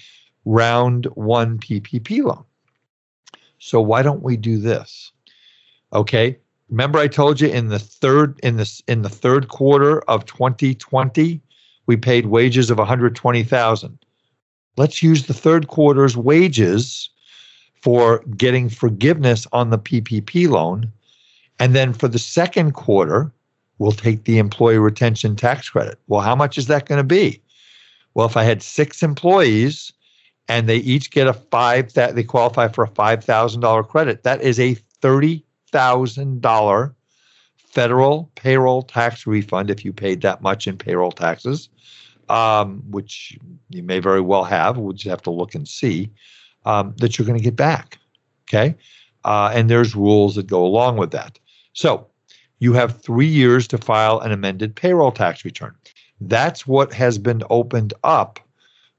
round 0.44 1.06
one 1.16 1.58
PPP 1.60 2.24
loan. 2.24 2.44
So 3.60 3.82
why 3.82 4.02
don't 4.02 4.24
we 4.24 4.38
do 4.38 4.58
this? 4.58 5.12
Okay. 5.94 6.38
Remember 6.70 7.00
I 7.00 7.08
told 7.08 7.40
you 7.40 7.48
in 7.48 7.70
the 7.70 7.80
third 7.80 8.40
in 8.44 8.58
this 8.58 8.84
in 8.88 9.02
the 9.02 9.10
third 9.10 9.48
quarter 9.48 10.02
of 10.02 10.26
2020 10.26 11.42
we 11.86 11.96
paid 11.96 12.26
wages 12.26 12.70
of 12.70 12.78
120,000. 12.78 14.00
Let's 14.76 15.02
use 15.02 15.26
the 15.26 15.34
third 15.34 15.70
quarter's 15.70 16.18
wages 16.18 17.10
for 17.82 18.20
getting 18.36 18.68
forgiveness 18.68 19.48
on 19.54 19.70
the 19.70 19.80
PPP 19.80 20.50
loan 20.50 20.92
and 21.60 21.74
then 21.74 21.94
for 21.94 22.10
the 22.10 22.20
second 22.20 22.74
quarter 22.74 23.32
we'll 23.80 23.94
take 23.94 24.26
the 24.26 24.38
employee 24.38 24.80
retention 24.80 25.36
tax 25.36 25.70
credit. 25.70 26.00
Well, 26.08 26.22
how 26.22 26.36
much 26.36 26.58
is 26.58 26.68
that 26.68 26.86
going 26.86 27.00
to 27.00 27.04
be? 27.04 27.42
Well, 28.14 28.28
if 28.28 28.36
I 28.36 28.44
had 28.44 28.62
6 28.62 29.04
employees 29.04 29.94
and 30.48 30.68
they 30.68 30.78
each 30.78 31.12
get 31.12 31.28
a 31.28 31.34
five 31.34 31.94
that 31.94 32.16
they 32.16 32.24
qualify 32.24 32.68
for 32.68 32.84
a 32.84 32.88
five 32.88 33.24
thousand 33.24 33.62
dollar 33.62 33.84
credit. 33.84 34.24
That 34.24 34.42
is 34.42 34.60
a 34.60 34.76
thirty 35.02 35.44
thousand 35.72 36.42
dollar 36.42 36.96
federal 37.58 38.32
payroll 38.36 38.82
tax 38.82 39.28
refund 39.28 39.70
if 39.70 39.84
you 39.84 39.94
paid 39.94 40.22
that 40.22 40.42
much 40.42 40.68
in 40.68 40.78
payroll 40.78 41.12
taxes, 41.12 41.70
um, 42.30 42.82
which 42.90 43.38
you 43.70 43.84
may 43.84 44.00
very 44.00 44.22
well 44.22 44.44
have. 44.44 44.78
We'll 44.78 44.94
just 44.94 45.10
have 45.10 45.22
to 45.24 45.32
look 45.32 45.54
and 45.54 45.68
see 45.68 46.10
um, 46.66 46.94
that 46.98 47.18
you're 47.18 47.28
going 47.28 47.38
to 47.38 47.44
get 47.44 47.56
back. 47.56 48.00
Okay, 48.48 48.76
uh, 49.26 49.52
and 49.54 49.70
there's 49.70 49.96
rules 49.96 50.36
that 50.36 50.48
go 50.48 50.66
along 50.66 50.98
with 50.98 51.12
that. 51.12 51.40
So 51.74 52.08
you 52.60 52.74
have 52.74 53.02
three 53.02 53.28
years 53.28 53.68
to 53.68 53.78
file 53.78 54.20
an 54.20 54.32
amended 54.32 54.76
payroll 54.76 55.12
tax 55.12 55.46
return. 55.46 55.76
That's 56.22 56.66
what 56.66 56.94
has 56.94 57.18
been 57.18 57.44
opened 57.50 57.94
up 58.04 58.40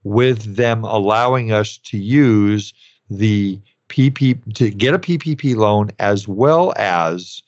with 0.08 0.56
them 0.56 0.84
allowing 0.84 1.52
us 1.52 1.76
to 1.76 1.98
use 1.98 2.72
the 3.10 3.60
PP 3.90 4.54
to 4.54 4.70
get 4.70 4.94
a 4.94 4.98
PPP 4.98 5.54
loan 5.54 5.90
as 5.98 6.26
well 6.26 6.72
as 6.76 7.42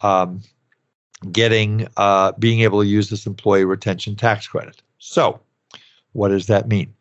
um, 0.00 0.42
getting 1.30 1.86
uh, 1.96 2.32
being 2.32 2.60
able 2.60 2.82
to 2.82 2.88
use 2.88 3.10
this 3.10 3.26
employee 3.26 3.64
retention 3.64 4.16
tax 4.16 4.48
credit. 4.48 4.82
So, 4.98 5.40
what 6.12 6.28
does 6.30 6.48
that 6.48 6.66
mean? 6.66 6.92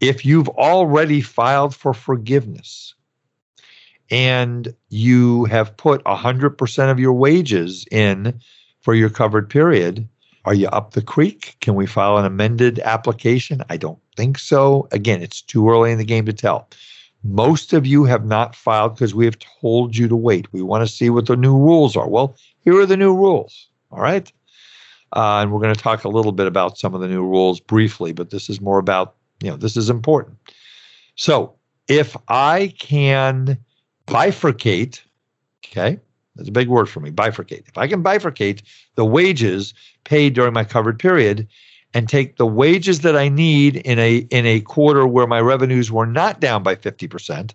If 0.00 0.24
you've 0.24 0.48
already 0.48 1.20
filed 1.20 1.74
for 1.74 1.94
forgiveness 1.94 2.94
and 4.10 4.74
you 4.88 5.44
have 5.44 5.76
put 5.76 6.02
100% 6.04 6.90
of 6.90 6.98
your 6.98 7.12
wages 7.12 7.86
in 7.92 8.40
for 8.80 8.94
your 8.94 9.10
covered 9.10 9.48
period, 9.48 10.08
are 10.44 10.54
you 10.54 10.66
up 10.68 10.92
the 10.92 11.02
creek? 11.02 11.56
Can 11.60 11.76
we 11.76 11.86
file 11.86 12.16
an 12.16 12.24
amended 12.24 12.80
application? 12.80 13.62
I 13.68 13.76
don't 13.76 14.00
think 14.20 14.38
so. 14.38 14.86
Again, 14.92 15.22
it's 15.22 15.40
too 15.40 15.70
early 15.70 15.90
in 15.90 15.96
the 15.96 16.04
game 16.04 16.26
to 16.26 16.32
tell. 16.34 16.68
Most 17.24 17.72
of 17.72 17.86
you 17.86 18.04
have 18.04 18.26
not 18.26 18.54
filed 18.54 18.94
because 18.94 19.14
we 19.14 19.24
have 19.24 19.38
told 19.38 19.96
you 19.96 20.08
to 20.08 20.16
wait. 20.16 20.52
We 20.52 20.60
want 20.60 20.86
to 20.86 20.94
see 20.94 21.08
what 21.08 21.24
the 21.24 21.36
new 21.36 21.56
rules 21.56 21.96
are. 21.96 22.06
Well, 22.06 22.36
here 22.60 22.78
are 22.78 22.84
the 22.84 22.98
new 22.98 23.16
rules. 23.16 23.68
All 23.90 24.00
right. 24.00 24.30
Uh, 25.16 25.40
and 25.40 25.50
we're 25.50 25.60
going 25.60 25.74
to 25.74 25.80
talk 25.80 26.04
a 26.04 26.10
little 26.10 26.32
bit 26.32 26.46
about 26.46 26.76
some 26.76 26.94
of 26.94 27.00
the 27.00 27.08
new 27.08 27.22
rules 27.22 27.60
briefly, 27.60 28.12
but 28.12 28.28
this 28.28 28.50
is 28.50 28.60
more 28.60 28.78
about, 28.78 29.14
you 29.42 29.48
know, 29.48 29.56
this 29.56 29.76
is 29.76 29.88
important. 29.88 30.36
So 31.16 31.54
if 31.88 32.14
I 32.28 32.74
can 32.78 33.58
bifurcate, 34.06 35.00
okay, 35.64 35.98
that's 36.36 36.50
a 36.50 36.52
big 36.52 36.68
word 36.68 36.90
for 36.90 37.00
me, 37.00 37.10
bifurcate. 37.10 37.66
If 37.68 37.78
I 37.78 37.88
can 37.88 38.04
bifurcate 38.04 38.62
the 38.96 39.04
wages 39.04 39.72
paid 40.04 40.34
during 40.34 40.52
my 40.52 40.64
covered 40.64 40.98
period 40.98 41.48
and 41.92 42.08
take 42.08 42.36
the 42.36 42.46
wages 42.46 43.00
that 43.00 43.16
I 43.16 43.28
need 43.28 43.76
in 43.76 43.98
a 43.98 44.18
in 44.30 44.46
a 44.46 44.60
quarter 44.60 45.06
where 45.06 45.26
my 45.26 45.40
revenues 45.40 45.90
were 45.90 46.06
not 46.06 46.40
down 46.40 46.62
by 46.62 46.76
50% 46.76 47.52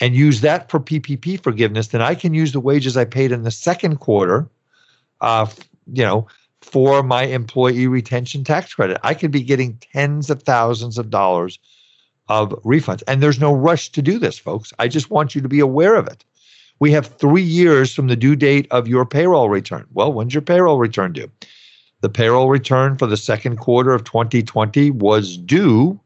and 0.00 0.14
use 0.14 0.42
that 0.42 0.70
for 0.70 0.78
PPP 0.78 1.42
forgiveness, 1.42 1.88
then 1.88 2.02
I 2.02 2.14
can 2.14 2.34
use 2.34 2.52
the 2.52 2.60
wages 2.60 2.96
I 2.96 3.04
paid 3.04 3.32
in 3.32 3.42
the 3.42 3.50
second 3.50 3.96
quarter 3.96 4.48
uh, 5.20 5.46
you 5.92 6.02
know, 6.02 6.26
for 6.60 7.02
my 7.02 7.24
employee 7.24 7.86
retention 7.86 8.44
tax 8.44 8.74
credit. 8.74 8.98
I 9.02 9.14
could 9.14 9.30
be 9.30 9.42
getting 9.42 9.78
tens 9.92 10.30
of 10.30 10.42
thousands 10.42 10.98
of 10.98 11.10
dollars 11.10 11.58
of 12.28 12.50
refunds. 12.64 13.02
And 13.06 13.22
there's 13.22 13.40
no 13.40 13.54
rush 13.54 13.90
to 13.92 14.02
do 14.02 14.18
this, 14.18 14.38
folks. 14.38 14.72
I 14.78 14.88
just 14.88 15.10
want 15.10 15.34
you 15.34 15.40
to 15.40 15.48
be 15.48 15.60
aware 15.60 15.94
of 15.94 16.08
it. 16.08 16.24
We 16.78 16.90
have 16.92 17.06
three 17.06 17.42
years 17.42 17.94
from 17.94 18.08
the 18.08 18.16
due 18.16 18.36
date 18.36 18.66
of 18.70 18.88
your 18.88 19.06
payroll 19.06 19.48
return. 19.48 19.86
Well, 19.92 20.12
when's 20.12 20.34
your 20.34 20.42
payroll 20.42 20.78
return 20.78 21.12
due? 21.12 21.30
The 22.02 22.08
payroll 22.08 22.48
return 22.48 22.96
for 22.96 23.06
the 23.06 23.16
second 23.16 23.56
quarter 23.56 23.92
of 23.92 24.04
2020 24.04 24.90
was 24.90 25.36
due 25.36 25.98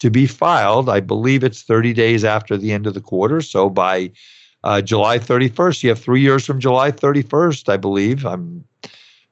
to 0.00 0.10
be 0.10 0.26
filed. 0.26 0.88
I 0.88 1.00
believe 1.00 1.44
it's 1.44 1.62
30 1.62 1.92
days 1.92 2.24
after 2.24 2.56
the 2.56 2.72
end 2.72 2.86
of 2.86 2.94
the 2.94 3.00
quarter. 3.00 3.40
So 3.40 3.70
by 3.70 4.10
uh, 4.64 4.82
July 4.82 5.18
31st, 5.18 5.82
you 5.82 5.88
have 5.90 5.98
three 5.98 6.20
years 6.20 6.44
from 6.44 6.60
July 6.60 6.90
31st, 6.90 7.68
I 7.68 7.76
believe. 7.76 8.26
I'm. 8.26 8.64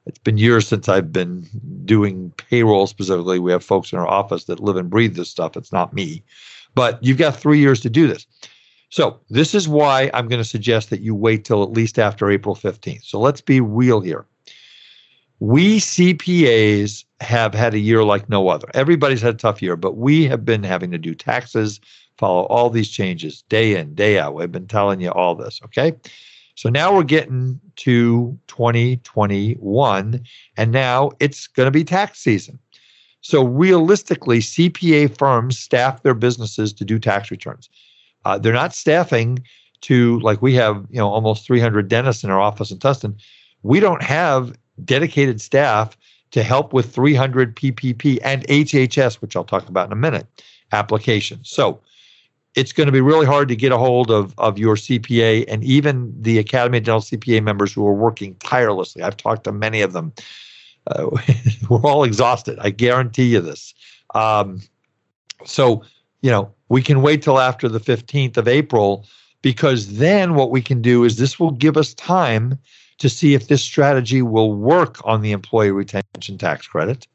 It's 0.05 0.17
been 0.17 0.39
years 0.39 0.67
since 0.67 0.89
I've 0.89 1.13
been 1.13 1.47
doing 1.85 2.33
payroll 2.37 2.87
specifically. 2.87 3.37
We 3.37 3.51
have 3.51 3.63
folks 3.63 3.93
in 3.93 3.99
our 3.99 4.07
office 4.07 4.45
that 4.45 4.59
live 4.59 4.77
and 4.77 4.89
breathe 4.89 5.15
this 5.15 5.29
stuff. 5.29 5.55
It's 5.55 5.71
not 5.71 5.93
me, 5.93 6.23
but 6.73 6.97
you've 7.03 7.19
got 7.19 7.35
three 7.35 7.59
years 7.59 7.79
to 7.81 7.91
do 7.91 8.07
this. 8.07 8.25
So 8.89 9.19
this 9.29 9.53
is 9.53 9.67
why 9.67 10.09
I'm 10.15 10.27
going 10.27 10.41
to 10.41 10.47
suggest 10.47 10.89
that 10.89 11.01
you 11.01 11.13
wait 11.13 11.45
till 11.45 11.61
at 11.61 11.71
least 11.71 11.99
after 11.99 12.31
April 12.31 12.55
15th. 12.55 13.03
So 13.03 13.19
let's 13.19 13.41
be 13.41 13.61
real 13.61 13.99
here. 13.99 14.25
We 15.39 15.79
CPAs 15.79 17.05
have 17.21 17.53
had 17.53 17.73
a 17.73 17.79
year 17.79 18.03
like 18.03 18.29
no 18.29 18.49
other. 18.49 18.67
Everybody's 18.73 19.21
had 19.21 19.35
a 19.35 19.37
tough 19.37 19.61
year, 19.61 19.75
but 19.75 19.97
we 19.97 20.25
have 20.25 20.43
been 20.43 20.63
having 20.63 20.91
to 20.91 20.97
do 20.97 21.15
taxes, 21.15 21.79
follow 22.17 22.43
all 22.47 22.69
these 22.69 22.89
changes 22.89 23.43
day 23.43 23.75
in, 23.75 23.95
day 23.95 24.19
out. 24.19 24.35
We've 24.35 24.51
been 24.51 24.67
telling 24.67 24.99
you 24.99 25.11
all 25.11 25.35
this, 25.35 25.59
okay? 25.65 25.93
So 26.55 26.69
now 26.69 26.93
we're 26.93 27.03
getting 27.03 27.59
to 27.77 28.37
2021, 28.47 30.23
and 30.57 30.71
now 30.71 31.11
it's 31.21 31.47
going 31.47 31.67
to 31.67 31.71
be 31.71 31.85
tax 31.85 32.19
season. 32.19 32.59
So 33.21 33.45
realistically, 33.45 34.39
CPA 34.39 35.17
firms 35.17 35.57
staff 35.57 36.03
their 36.03 36.13
businesses 36.13 36.73
to 36.73 36.83
do 36.83 36.99
tax 36.99 37.31
returns. 37.31 37.69
Uh, 38.25 38.37
they're 38.37 38.51
not 38.51 38.75
staffing 38.75 39.39
to 39.81 40.19
like 40.19 40.41
we 40.41 40.53
have, 40.55 40.85
you 40.89 40.97
know, 40.97 41.07
almost 41.09 41.47
300 41.47 41.87
dentists 41.87 42.25
in 42.25 42.29
our 42.29 42.41
office 42.41 42.71
in 42.71 42.77
Tustin. 42.79 43.15
We 43.63 43.79
don't 43.79 44.03
have 44.03 44.53
dedicated 44.85 45.41
staff 45.41 45.97
to 46.31 46.43
help 46.43 46.73
with 46.73 46.93
300 46.93 47.55
PPP 47.55 48.19
and 48.23 48.45
HHS, 48.47 49.15
which 49.15 49.35
I'll 49.35 49.43
talk 49.43 49.67
about 49.67 49.87
in 49.87 49.91
a 49.91 49.95
minute, 49.95 50.27
applications. 50.71 51.49
So 51.49 51.81
it's 52.55 52.71
going 52.71 52.87
to 52.87 52.91
be 52.91 53.01
really 53.01 53.25
hard 53.25 53.47
to 53.47 53.55
get 53.55 53.71
a 53.71 53.77
hold 53.77 54.11
of, 54.11 54.33
of 54.37 54.57
your 54.57 54.75
CPA 54.75 55.45
and 55.47 55.63
even 55.63 56.13
the 56.19 56.37
Academy 56.39 56.79
of 56.79 56.83
Dental 56.83 57.01
CPA 57.01 57.43
members 57.43 57.73
who 57.73 57.85
are 57.87 57.93
working 57.93 58.35
tirelessly. 58.35 59.01
I've 59.01 59.17
talked 59.17 59.43
to 59.45 59.51
many 59.51 59.81
of 59.81 59.93
them. 59.93 60.13
Uh, 60.87 61.09
we're 61.69 61.81
all 61.81 62.03
exhausted. 62.03 62.57
I 62.59 62.69
guarantee 62.71 63.25
you 63.25 63.41
this. 63.41 63.73
Um, 64.15 64.61
so, 65.45 65.83
you 66.21 66.31
know, 66.31 66.51
we 66.69 66.81
can 66.81 67.01
wait 67.01 67.21
till 67.21 67.39
after 67.39 67.69
the 67.69 67.79
15th 67.79 68.37
of 68.37 68.47
April 68.47 69.05
because 69.41 69.97
then 69.97 70.35
what 70.35 70.51
we 70.51 70.61
can 70.61 70.81
do 70.81 71.03
is 71.03 71.17
this 71.17 71.39
will 71.39 71.51
give 71.51 71.77
us 71.77 71.93
time 71.93 72.59
to 72.99 73.09
see 73.09 73.33
if 73.33 73.47
this 73.47 73.63
strategy 73.63 74.21
will 74.21 74.53
work 74.53 74.97
on 75.05 75.21
the 75.21 75.31
employee 75.31 75.71
retention 75.71 76.37
tax 76.37 76.67
credit 76.67 77.07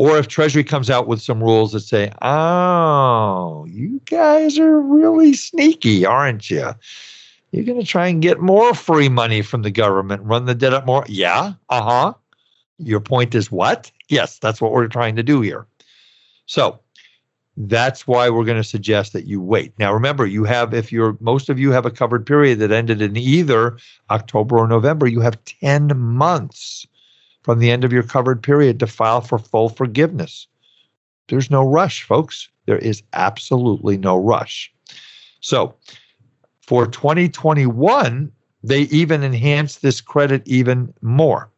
or 0.00 0.16
if 0.16 0.28
Treasury 0.28 0.64
comes 0.64 0.88
out 0.88 1.06
with 1.06 1.20
some 1.20 1.42
rules 1.42 1.72
that 1.72 1.80
say, 1.80 2.10
oh, 2.22 3.66
you 3.68 4.00
guys 4.06 4.58
are 4.58 4.80
really 4.80 5.34
sneaky, 5.34 6.06
aren't 6.06 6.48
you? 6.48 6.70
You're 7.50 7.66
going 7.66 7.78
to 7.78 7.86
try 7.86 8.06
and 8.06 8.22
get 8.22 8.40
more 8.40 8.72
free 8.72 9.10
money 9.10 9.42
from 9.42 9.60
the 9.60 9.70
government, 9.70 10.22
run 10.22 10.46
the 10.46 10.54
debt 10.54 10.72
up 10.72 10.86
more. 10.86 11.04
Yeah, 11.06 11.52
uh 11.68 11.82
huh. 11.82 12.14
Your 12.78 13.00
point 13.00 13.34
is 13.34 13.52
what? 13.52 13.92
Yes, 14.08 14.38
that's 14.38 14.58
what 14.58 14.72
we're 14.72 14.88
trying 14.88 15.16
to 15.16 15.22
do 15.22 15.42
here. 15.42 15.66
So, 16.46 16.80
that's 17.56 18.06
why 18.06 18.30
we're 18.30 18.44
going 18.44 18.56
to 18.56 18.64
suggest 18.64 19.12
that 19.12 19.26
you 19.26 19.40
wait. 19.40 19.72
Now, 19.78 19.92
remember, 19.92 20.26
you 20.26 20.44
have, 20.44 20.72
if 20.72 20.92
you're, 20.92 21.16
most 21.20 21.48
of 21.48 21.58
you 21.58 21.72
have 21.72 21.84
a 21.84 21.90
covered 21.90 22.26
period 22.26 22.58
that 22.60 22.72
ended 22.72 23.02
in 23.02 23.16
either 23.16 23.76
October 24.10 24.58
or 24.58 24.66
November, 24.66 25.06
you 25.06 25.20
have 25.20 25.44
10 25.44 25.96
months 25.98 26.86
from 27.42 27.58
the 27.58 27.70
end 27.70 27.84
of 27.84 27.92
your 27.92 28.02
covered 28.02 28.42
period 28.42 28.78
to 28.80 28.86
file 28.86 29.20
for 29.20 29.38
full 29.38 29.68
forgiveness. 29.68 30.46
There's 31.28 31.50
no 31.50 31.66
rush, 31.66 32.02
folks. 32.02 32.48
There 32.66 32.78
is 32.78 33.02
absolutely 33.12 33.96
no 33.96 34.16
rush. 34.16 34.72
So 35.40 35.74
for 36.60 36.86
2021, 36.86 38.30
they 38.62 38.82
even 38.82 39.22
enhanced 39.22 39.82
this 39.82 40.00
credit 40.00 40.42
even 40.46 40.92
more. 41.02 41.50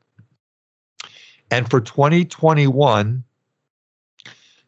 And 1.50 1.68
for 1.68 1.80
2021, 1.80 3.24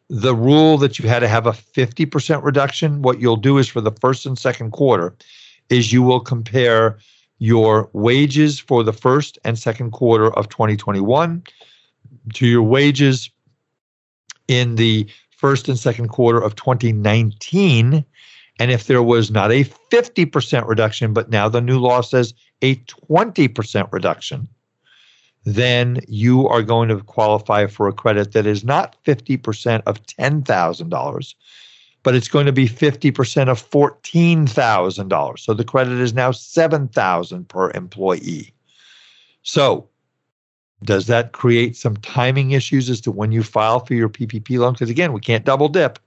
the 0.09 0.35
rule 0.35 0.77
that 0.77 0.99
you 0.99 1.09
had 1.09 1.19
to 1.19 1.27
have 1.27 1.47
a 1.47 1.51
50% 1.51 2.43
reduction, 2.43 3.01
what 3.01 3.19
you'll 3.19 3.37
do 3.37 3.57
is 3.57 3.67
for 3.67 3.81
the 3.81 3.91
first 3.91 4.25
and 4.25 4.37
second 4.37 4.71
quarter, 4.71 5.15
is 5.69 5.91
you 5.91 6.03
will 6.03 6.19
compare 6.19 6.99
your 7.39 7.89
wages 7.93 8.59
for 8.59 8.83
the 8.83 8.93
first 8.93 9.37
and 9.43 9.57
second 9.57 9.91
quarter 9.91 10.33
of 10.33 10.47
2021 10.49 11.43
to 12.33 12.47
your 12.47 12.63
wages 12.63 13.29
in 14.47 14.75
the 14.75 15.07
first 15.31 15.67
and 15.67 15.77
second 15.77 16.09
quarter 16.09 16.41
of 16.41 16.55
2019. 16.55 18.05
And 18.57 18.71
if 18.71 18.87
there 18.87 19.03
was 19.03 19.31
not 19.31 19.51
a 19.51 19.63
50% 19.63 20.67
reduction, 20.67 21.13
but 21.13 21.29
now 21.29 21.49
the 21.49 21.61
new 21.61 21.79
law 21.79 22.01
says 22.01 22.33
a 22.61 22.75
20% 22.75 23.91
reduction, 23.91 24.47
then 25.45 26.01
you 26.07 26.47
are 26.47 26.63
going 26.63 26.89
to 26.89 26.99
qualify 27.01 27.67
for 27.67 27.87
a 27.87 27.93
credit 27.93 28.33
that 28.33 28.47
is 28.47 28.63
not 28.63 28.95
50% 29.03 29.81
of 29.85 30.03
$10,000, 30.03 31.35
but 32.03 32.15
it's 32.15 32.27
going 32.27 32.47
to 32.47 32.51
be 32.51 32.67
50% 32.67 33.47
of 33.47 33.69
$14,000. 33.69 35.39
So 35.39 35.53
the 35.53 35.63
credit 35.63 35.99
is 35.99 36.13
now 36.13 36.31
7,000 36.31 37.47
per 37.47 37.71
employee. 37.71 38.53
So 39.43 39.87
does 40.83 41.05
that 41.07 41.31
create 41.31 41.75
some 41.75 41.97
timing 41.97 42.51
issues 42.51 42.89
as 42.89 42.99
to 43.01 43.11
when 43.11 43.31
you 43.31 43.43
file 43.43 43.79
for 43.79 43.93
your 43.93 44.09
PPP 44.09 44.57
loan? 44.57 44.73
Because 44.73 44.89
again, 44.89 45.13
we 45.13 45.21
can't 45.21 45.45
double 45.45 45.69
dip. 45.69 45.99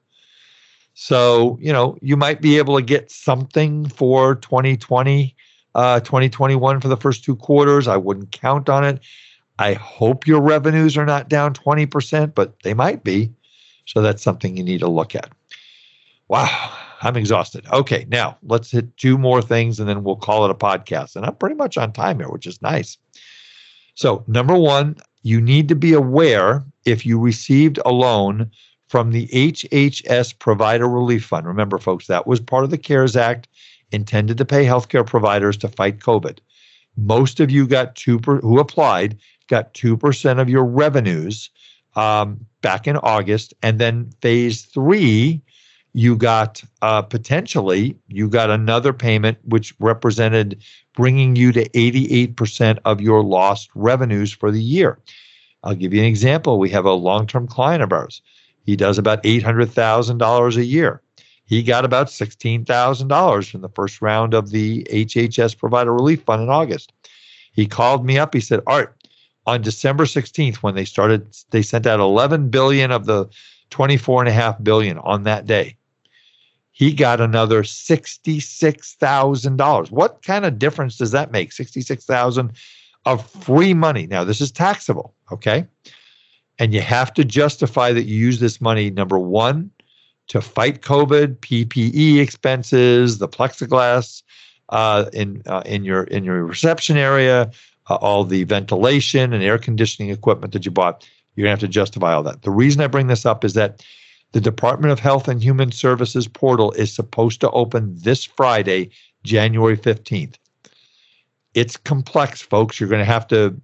So, 0.95 1.59
you 1.61 1.73
know, 1.73 1.97
you 2.03 2.17
might 2.17 2.41
be 2.41 2.59
able 2.59 2.75
to 2.75 2.83
get 2.83 3.09
something 3.09 3.89
for 3.89 4.35
2020, 4.35 5.35
uh, 5.77 6.01
2021 6.01 6.81
for 6.81 6.89
the 6.89 6.97
first 6.97 7.23
two 7.23 7.37
quarters. 7.37 7.87
I 7.87 7.97
wouldn't 7.97 8.33
count 8.33 8.69
on 8.69 8.83
it. 8.83 9.01
I 9.59 9.75
hope 9.75 10.27
your 10.27 10.41
revenues 10.41 10.97
are 10.97 11.07
not 11.07 11.29
down 11.29 11.55
20%, 11.55 12.35
but 12.35 12.63
they 12.63 12.75
might 12.75 13.03
be. 13.03 13.33
So 13.87 14.03
that's 14.03 14.23
something 14.23 14.57
you 14.57 14.63
need 14.63 14.81
to 14.81 14.89
look 14.89 15.15
at. 15.15 15.31
Wow, 16.29 16.73
I'm 17.01 17.17
exhausted. 17.17 17.67
Okay, 17.73 18.07
now 18.09 18.37
let's 18.43 18.71
hit 18.71 18.97
two 18.97 19.19
more 19.19 19.41
things 19.43 19.81
and 19.81 19.89
then 19.89 20.05
we'll 20.05 20.17
call 20.17 20.45
it 20.45 20.51
a 20.51 20.55
podcast. 20.55 21.17
And 21.17 21.25
I'm 21.25 21.37
pretty 21.37 21.57
much 21.57 21.77
on 21.77 21.93
time 21.93 22.19
here, 22.19 22.29
which 22.29 22.47
is 22.47 22.61
nice. 22.63 22.99
So, 23.95 24.25
number 24.29 24.57
one, 24.57 24.97
you 25.23 25.41
need 25.41 25.69
to 25.69 25.75
be 25.75 25.93
aware 25.93 26.65
if 26.85 27.05
you 27.05 27.19
received 27.19 27.81
a 27.85 27.91
loan 27.91 28.51
from 28.89 29.11
the 29.11 29.27
HHS 29.29 30.39
Provider 30.39 30.89
Relief 30.89 31.25
Fund. 31.25 31.47
Remember, 31.47 31.79
folks, 31.79 32.07
that 32.07 32.27
was 32.27 32.41
part 32.41 32.65
of 32.65 32.71
the 32.71 32.79
CARES 32.79 33.17
Act 33.17 33.49
intended 33.91 34.39
to 34.39 34.45
pay 34.45 34.65
healthcare 34.65 35.07
providers 35.07 35.57
to 35.59 35.69
fight 35.69 35.99
COVID. 35.99 36.39
Most 36.97 37.41
of 37.41 37.51
you 37.51 37.67
got 37.67 37.97
two 37.97 38.19
per, 38.19 38.41
who 38.41 38.59
applied 38.59 39.19
got 39.49 39.75
2% 39.75 40.41
of 40.41 40.49
your 40.49 40.65
revenues 40.65 41.51
um, 41.97 42.47
back 42.63 42.87
in 42.87 42.97
August. 42.99 43.55
And 43.63 43.79
then 43.79 44.11
phase 44.23 44.63
three, 44.63 45.43
you 45.95 46.17
got 46.17 46.63
uh, 46.83 47.03
potentially, 47.03 47.97
you 48.09 48.29
got 48.29 48.51
another 48.51 48.93
payment 48.93 49.39
which 49.45 49.75
represented 49.81 50.63
bringing 50.95 51.35
you 51.35 51.51
to 51.53 51.69
88% 51.71 52.79
of 52.85 53.01
your 53.01 53.23
lost 53.23 53.71
revenues 53.75 54.33
for 54.33 54.51
the 54.51 54.63
year. 54.63 54.99
I'll 55.65 55.75
give 55.75 55.93
you 55.93 56.01
an 56.01 56.07
example. 56.07 56.59
We 56.59 56.71
have 56.71 56.85
a 56.85 56.93
long 56.93 57.27
term 57.27 57.49
client 57.49 57.83
of 57.83 57.93
ours. 57.93 58.23
He 58.65 58.77
does 58.77 58.99
about 58.99 59.23
$800,000 59.23 60.57
a 60.57 60.65
year. 60.65 61.03
He 61.47 61.63
got 61.63 61.87
about 61.87 62.09
$16,000 62.09 63.51
from 63.51 63.61
the 63.63 63.69
first 63.71 64.03
round 64.03 64.35
of 64.35 64.51
the 64.51 64.85
HHS 64.91 65.57
Provider 65.57 65.95
Relief 65.95 66.23
Fund 66.23 66.43
in 66.43 66.51
August. 66.51 66.93
He 67.53 67.67
called 67.67 68.05
me 68.05 68.19
up. 68.19 68.35
He 68.35 68.41
said, 68.41 68.61
Art, 68.67 68.95
on 69.49 69.63
December 69.63 70.05
16th 70.05 70.57
when 70.57 70.75
they 70.75 70.85
started 70.85 71.27
they 71.51 71.63
sent 71.63 71.87
out 71.87 72.01
11 72.01 72.51
billion 72.51 72.91
of 72.91 73.07
the 73.07 73.27
24 73.71 74.21
and 74.21 74.29
a 74.29 74.33
half 74.33 74.63
billion 74.63 74.99
on 74.99 75.23
that 75.23 75.47
day. 75.47 75.75
He 76.71 76.93
got 76.93 77.23
another 77.23 77.63
$66,000 77.63 79.91
what 79.91 80.23
kind 80.23 80.45
of 80.45 80.59
difference 80.59 80.99
does 80.99 81.13
that 81.13 81.33
make? 81.33 81.53
66,000 81.53 82.53
of 83.07 83.27
free 83.31 83.73
money. 83.73 84.07
Now 84.07 84.23
this 84.23 84.43
is 84.43 84.53
taxable 84.53 85.15
okay? 85.33 85.67
And 86.59 86.75
you 86.75 86.83
have 86.83 87.15
to 87.15 87.25
justify 87.25 87.95
that 87.95 88.05
you 88.05 88.17
use 88.17 88.41
this 88.41 88.61
money 88.61 88.91
number 88.91 89.19
1 89.19 89.71
to 90.27 90.43
fight 90.43 90.83
covid 90.83 91.37
PPE 91.37 92.21
expenses 92.21 93.17
the 93.17 93.29
plexiglass 93.29 94.23
uh, 94.69 95.07
in 95.15 95.43
uh, 95.47 95.63
in 95.65 95.85
your 95.85 96.03
in 96.05 96.23
your 96.23 96.45
reception 96.45 96.99
area 96.99 97.51
uh, 97.89 97.97
all 97.97 98.25
the 98.25 98.45
ventilation 98.45 99.33
and 99.33 99.43
air 99.43 99.59
conditioning 99.59 100.11
equipment 100.11 100.53
that 100.53 100.65
you 100.65 100.71
bought. 100.71 101.09
You're 101.35 101.45
going 101.45 101.57
to 101.57 101.63
have 101.63 101.71
to 101.71 101.73
justify 101.73 102.13
all 102.13 102.23
that. 102.25 102.43
The 102.43 102.51
reason 102.51 102.81
I 102.81 102.87
bring 102.87 103.07
this 103.07 103.25
up 103.25 103.45
is 103.45 103.55
that 103.55 103.85
the 104.33 104.41
Department 104.41 104.93
of 104.93 104.99
Health 104.99 105.29
and 105.29 105.43
Human 105.43 105.73
Services 105.73 106.29
portal 106.29 106.73
is 106.73 106.93
supposed 106.93 107.41
to 107.41 107.51
open 107.53 107.95
this 107.97 108.25
Friday, 108.25 108.91
January 109.23 109.77
15th. 109.77 110.35
It's 111.55 111.77
complex, 111.77 112.43
folks. 112.43 112.79
You're 112.79 112.89
going 112.89 113.01
to 113.01 113.05
have 113.05 113.27
to 113.29 113.59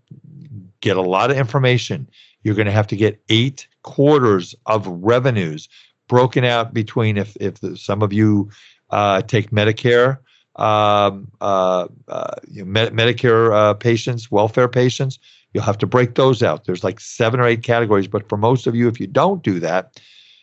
get 0.80 0.96
a 0.96 1.02
lot 1.02 1.30
of 1.30 1.36
information. 1.36 2.08
You're 2.42 2.54
going 2.54 2.66
to 2.66 2.72
have 2.72 2.86
to 2.88 2.96
get 2.96 3.22
eight 3.28 3.66
quarters 3.82 4.54
of 4.66 4.86
revenues 4.86 5.68
broken 6.08 6.44
out 6.44 6.74
between 6.74 7.16
if 7.16 7.36
if 7.40 7.58
some 7.78 8.02
of 8.02 8.12
you 8.12 8.50
uh, 8.90 9.22
take 9.22 9.50
Medicare 9.50 10.18
um, 10.56 11.30
uh, 11.40 11.88
uh, 12.08 12.34
you 12.50 12.64
know, 12.64 12.70
Med- 12.70 12.92
Medicare 12.92 13.52
uh, 13.54 13.74
patients, 13.74 14.30
welfare 14.30 14.68
patients. 14.68 15.18
You'll 15.52 15.64
have 15.64 15.78
to 15.78 15.86
break 15.86 16.14
those 16.14 16.42
out. 16.42 16.64
There's 16.64 16.84
like 16.84 17.00
seven 17.00 17.40
or 17.40 17.46
eight 17.46 17.62
categories, 17.62 18.08
but 18.08 18.28
for 18.28 18.36
most 18.36 18.66
of 18.66 18.74
you, 18.74 18.88
if 18.88 18.98
you 18.98 19.06
don't 19.06 19.42
do 19.42 19.60
that, 19.60 20.00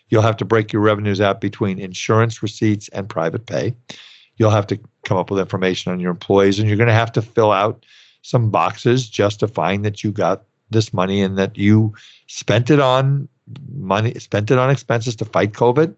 you'll 0.10 0.22
have 0.22 0.38
to 0.38 0.46
break 0.46 0.72
your 0.72 0.82
revenues 0.82 1.22
out 1.22 1.42
between 1.42 1.80
insurance 1.80 2.42
receipts 2.42 2.88
and 2.90 3.10
private 3.10 3.46
pay. 3.46 3.76
You'll 4.38 4.52
have 4.52 4.68
to 4.68 4.80
come 5.06 5.18
up 5.18 5.30
with 5.30 5.40
information 5.40 5.92
on 5.92 6.00
your 6.00 6.12
employees, 6.12 6.60
and 6.60 6.68
you're 6.68 6.78
going 6.78 6.88
to 6.88 6.94
have 6.94 7.12
to 7.14 7.22
fill 7.22 7.52
out 7.52 7.86
some 8.22 8.50
boxes 8.50 9.10
justifying 9.10 9.82
that 9.82 10.04
you 10.04 10.12
got 10.12 10.44
this 10.70 10.94
money 10.94 11.22
and 11.22 11.38
that 11.38 11.58
you 11.58 11.94
spent 12.28 12.70
it 12.70 12.80
on 12.80 13.28
money, 13.76 14.14
spent 14.16 14.52
it 14.52 14.58
on 14.58 14.70
expenses 14.70 15.16
to 15.18 15.26
fight 15.26 15.52
COVID 15.52 15.94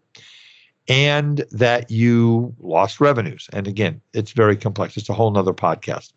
and 0.88 1.46
that 1.52 1.90
you 1.90 2.54
lost 2.60 3.00
revenues. 3.00 3.50
And 3.54 3.68
again, 3.68 4.02
it's 4.14 4.32
very 4.32 4.58
complex. 4.58 4.98
It's 4.98 5.10
a 5.10 5.14
whole 5.14 5.32
nother 5.32 5.54
podcast. 5.54 6.12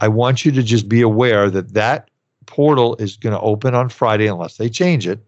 I 0.00 0.08
want 0.08 0.44
you 0.44 0.52
to 0.52 0.62
just 0.62 0.88
be 0.88 1.00
aware 1.00 1.48
that 1.50 1.74
that 1.74 2.10
portal 2.46 2.96
is 2.96 3.16
going 3.16 3.34
to 3.34 3.40
open 3.40 3.74
on 3.74 3.88
Friday 3.88 4.26
unless 4.26 4.56
they 4.56 4.68
change 4.68 5.06
it. 5.06 5.20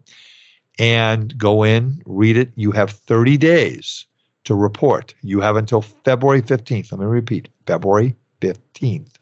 And 0.77 1.37
go 1.37 1.63
in, 1.63 2.01
read 2.05 2.35
it. 2.35 2.51
You 2.55 2.71
have 2.71 2.91
30 2.91 3.37
days 3.37 4.05
to 4.43 4.53
report. 4.53 5.15
You 5.21 5.39
have 5.39 5.55
until 5.55 5.81
February 5.81 6.41
15th. 6.41 6.91
Let 6.91 6.99
me 6.99 7.05
repeat 7.05 7.47
February 7.65 8.13
15th 8.41 9.13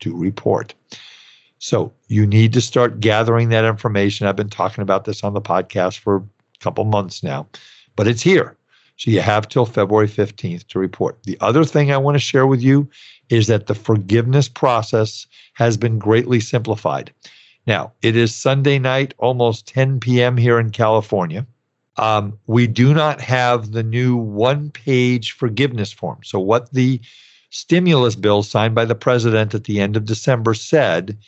to 0.00 0.16
report. 0.16 0.74
So 1.58 1.92
you 2.08 2.26
need 2.26 2.52
to 2.54 2.60
start 2.60 3.00
gathering 3.00 3.48
that 3.50 3.64
information. 3.64 4.26
I've 4.26 4.36
been 4.36 4.48
talking 4.48 4.82
about 4.82 5.04
this 5.04 5.22
on 5.22 5.34
the 5.34 5.40
podcast 5.40 5.98
for 5.98 6.16
a 6.16 6.24
couple 6.60 6.84
months 6.84 7.22
now, 7.22 7.46
but 7.96 8.06
it's 8.06 8.22
here. 8.22 8.56
So 9.02 9.10
you 9.10 9.20
have 9.20 9.48
till 9.48 9.66
February 9.66 10.06
15th 10.06 10.68
to 10.68 10.78
report. 10.78 11.18
The 11.24 11.36
other 11.40 11.64
thing 11.64 11.90
I 11.90 11.96
want 11.96 12.14
to 12.14 12.20
share 12.20 12.46
with 12.46 12.62
you 12.62 12.88
is 13.30 13.48
that 13.48 13.66
the 13.66 13.74
forgiveness 13.74 14.48
process 14.48 15.26
has 15.54 15.76
been 15.76 15.98
greatly 15.98 16.38
simplified. 16.38 17.12
Now, 17.66 17.90
it 18.02 18.14
is 18.14 18.32
Sunday 18.32 18.78
night, 18.78 19.12
almost 19.18 19.66
10 19.66 19.98
p.m. 19.98 20.36
here 20.36 20.60
in 20.60 20.70
California. 20.70 21.44
Um, 21.96 22.38
we 22.46 22.68
do 22.68 22.94
not 22.94 23.20
have 23.20 23.72
the 23.72 23.82
new 23.82 24.14
one 24.14 24.70
page 24.70 25.32
forgiveness 25.32 25.90
form. 25.90 26.20
So, 26.22 26.38
what 26.38 26.72
the 26.72 27.00
stimulus 27.50 28.14
bill 28.14 28.44
signed 28.44 28.76
by 28.76 28.84
the 28.84 28.94
president 28.94 29.52
at 29.52 29.64
the 29.64 29.80
end 29.80 29.96
of 29.96 30.04
December 30.04 30.54
said 30.54 31.18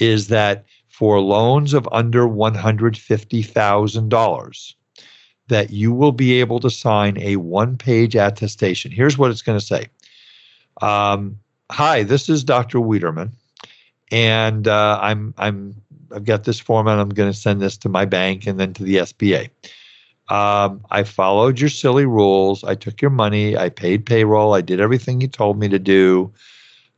is 0.00 0.28
that 0.28 0.64
for 0.88 1.20
loans 1.20 1.74
of 1.74 1.86
under 1.92 2.26
$150,000, 2.26 4.74
that 5.48 5.70
you 5.70 5.92
will 5.92 6.12
be 6.12 6.40
able 6.40 6.60
to 6.60 6.70
sign 6.70 7.18
a 7.18 7.36
one 7.36 7.76
page 7.76 8.14
attestation. 8.14 8.90
Here's 8.90 9.18
what 9.18 9.30
it's 9.30 9.42
going 9.42 9.58
to 9.58 9.64
say 9.64 9.86
um, 10.80 11.38
Hi, 11.70 12.02
this 12.02 12.28
is 12.28 12.44
Dr. 12.44 12.80
Wiederman, 12.80 13.32
and 14.10 14.68
uh, 14.68 14.98
I'm, 15.02 15.34
I'm, 15.36 15.74
I've 16.14 16.24
got 16.24 16.44
this 16.44 16.58
form 16.58 16.86
and 16.86 17.00
I'm 17.00 17.10
going 17.10 17.30
to 17.30 17.38
send 17.38 17.60
this 17.60 17.76
to 17.78 17.88
my 17.88 18.04
bank 18.04 18.46
and 18.46 18.58
then 18.58 18.72
to 18.74 18.82
the 18.82 18.96
SBA. 18.96 19.50
Um, 20.30 20.84
I 20.90 21.04
followed 21.04 21.58
your 21.58 21.70
silly 21.70 22.06
rules. 22.06 22.62
I 22.64 22.74
took 22.74 23.00
your 23.00 23.10
money. 23.10 23.56
I 23.56 23.70
paid 23.70 24.04
payroll. 24.04 24.54
I 24.54 24.60
did 24.60 24.80
everything 24.80 25.20
you 25.20 25.28
told 25.28 25.58
me 25.58 25.68
to 25.68 25.78
do. 25.78 26.32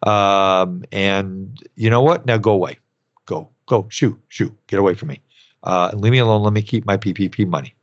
Um, 0.05 0.85
and 0.93 1.59
you 1.77 1.91
know 1.91 2.03
what? 2.03 2.27
Now 2.27 2.39
go 2.39 2.53
away. 2.53 2.79
Go, 3.27 3.49
go, 3.67 3.87
shoot, 3.89 4.19
shoot, 4.29 4.53
get 4.67 4.79
away 4.79 4.95
from 4.95 5.09
me. 5.09 5.21
Uh, 5.63 5.91
leave 5.95 6.13
me 6.13 6.19
alone. 6.19 6.43
Let 6.43 6.53
me 6.53 6.63
keep 6.63 6.87
my 6.87 6.97
PPP 6.97 7.47
money. 7.47 7.75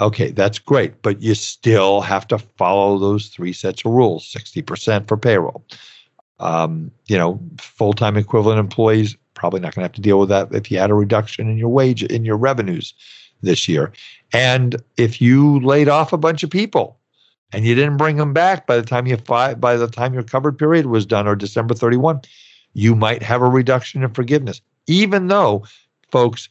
Okay, 0.00 0.32
that's 0.32 0.58
great, 0.58 1.02
but 1.02 1.22
you 1.22 1.34
still 1.34 2.00
have 2.00 2.26
to 2.28 2.38
follow 2.38 2.98
those 2.98 3.28
three 3.28 3.52
sets 3.52 3.84
of 3.84 3.92
rules 3.92 4.30
60% 4.32 5.06
for 5.06 5.16
payroll. 5.16 5.64
Um, 6.40 6.90
you 7.06 7.16
know, 7.16 7.38
full 7.58 7.92
time 7.92 8.16
equivalent 8.16 8.58
employees 8.58 9.16
probably 9.34 9.60
not 9.60 9.74
going 9.74 9.82
to 9.82 9.86
have 9.86 9.92
to 9.92 10.00
deal 10.00 10.18
with 10.18 10.28
that 10.30 10.52
if 10.52 10.70
you 10.70 10.78
had 10.78 10.90
a 10.90 10.94
reduction 10.94 11.48
in 11.48 11.56
your 11.56 11.68
wage, 11.68 12.02
in 12.02 12.24
your 12.24 12.36
revenues 12.36 12.92
this 13.42 13.68
year. 13.68 13.92
And 14.32 14.82
if 14.96 15.20
you 15.20 15.60
laid 15.60 15.88
off 15.88 16.12
a 16.12 16.18
bunch 16.18 16.42
of 16.42 16.50
people, 16.50 16.98
and 17.52 17.64
you 17.64 17.74
didn't 17.76 17.98
bring 17.98 18.16
them 18.16 18.32
back 18.32 18.66
by 18.66 18.76
the 18.76 18.82
time 18.82 19.06
you 19.06 19.16
fi- 19.16 19.54
by 19.54 19.76
the 19.76 19.86
time 19.86 20.12
your 20.12 20.24
covered 20.24 20.58
period 20.58 20.86
was 20.86 21.06
done 21.06 21.28
or 21.28 21.36
December 21.36 21.72
31, 21.72 22.20
you 22.72 22.96
might 22.96 23.22
have 23.22 23.42
a 23.42 23.48
reduction 23.48 24.02
in 24.02 24.12
forgiveness. 24.12 24.60
Even 24.88 25.28
though, 25.28 25.64
folks, 26.10 26.48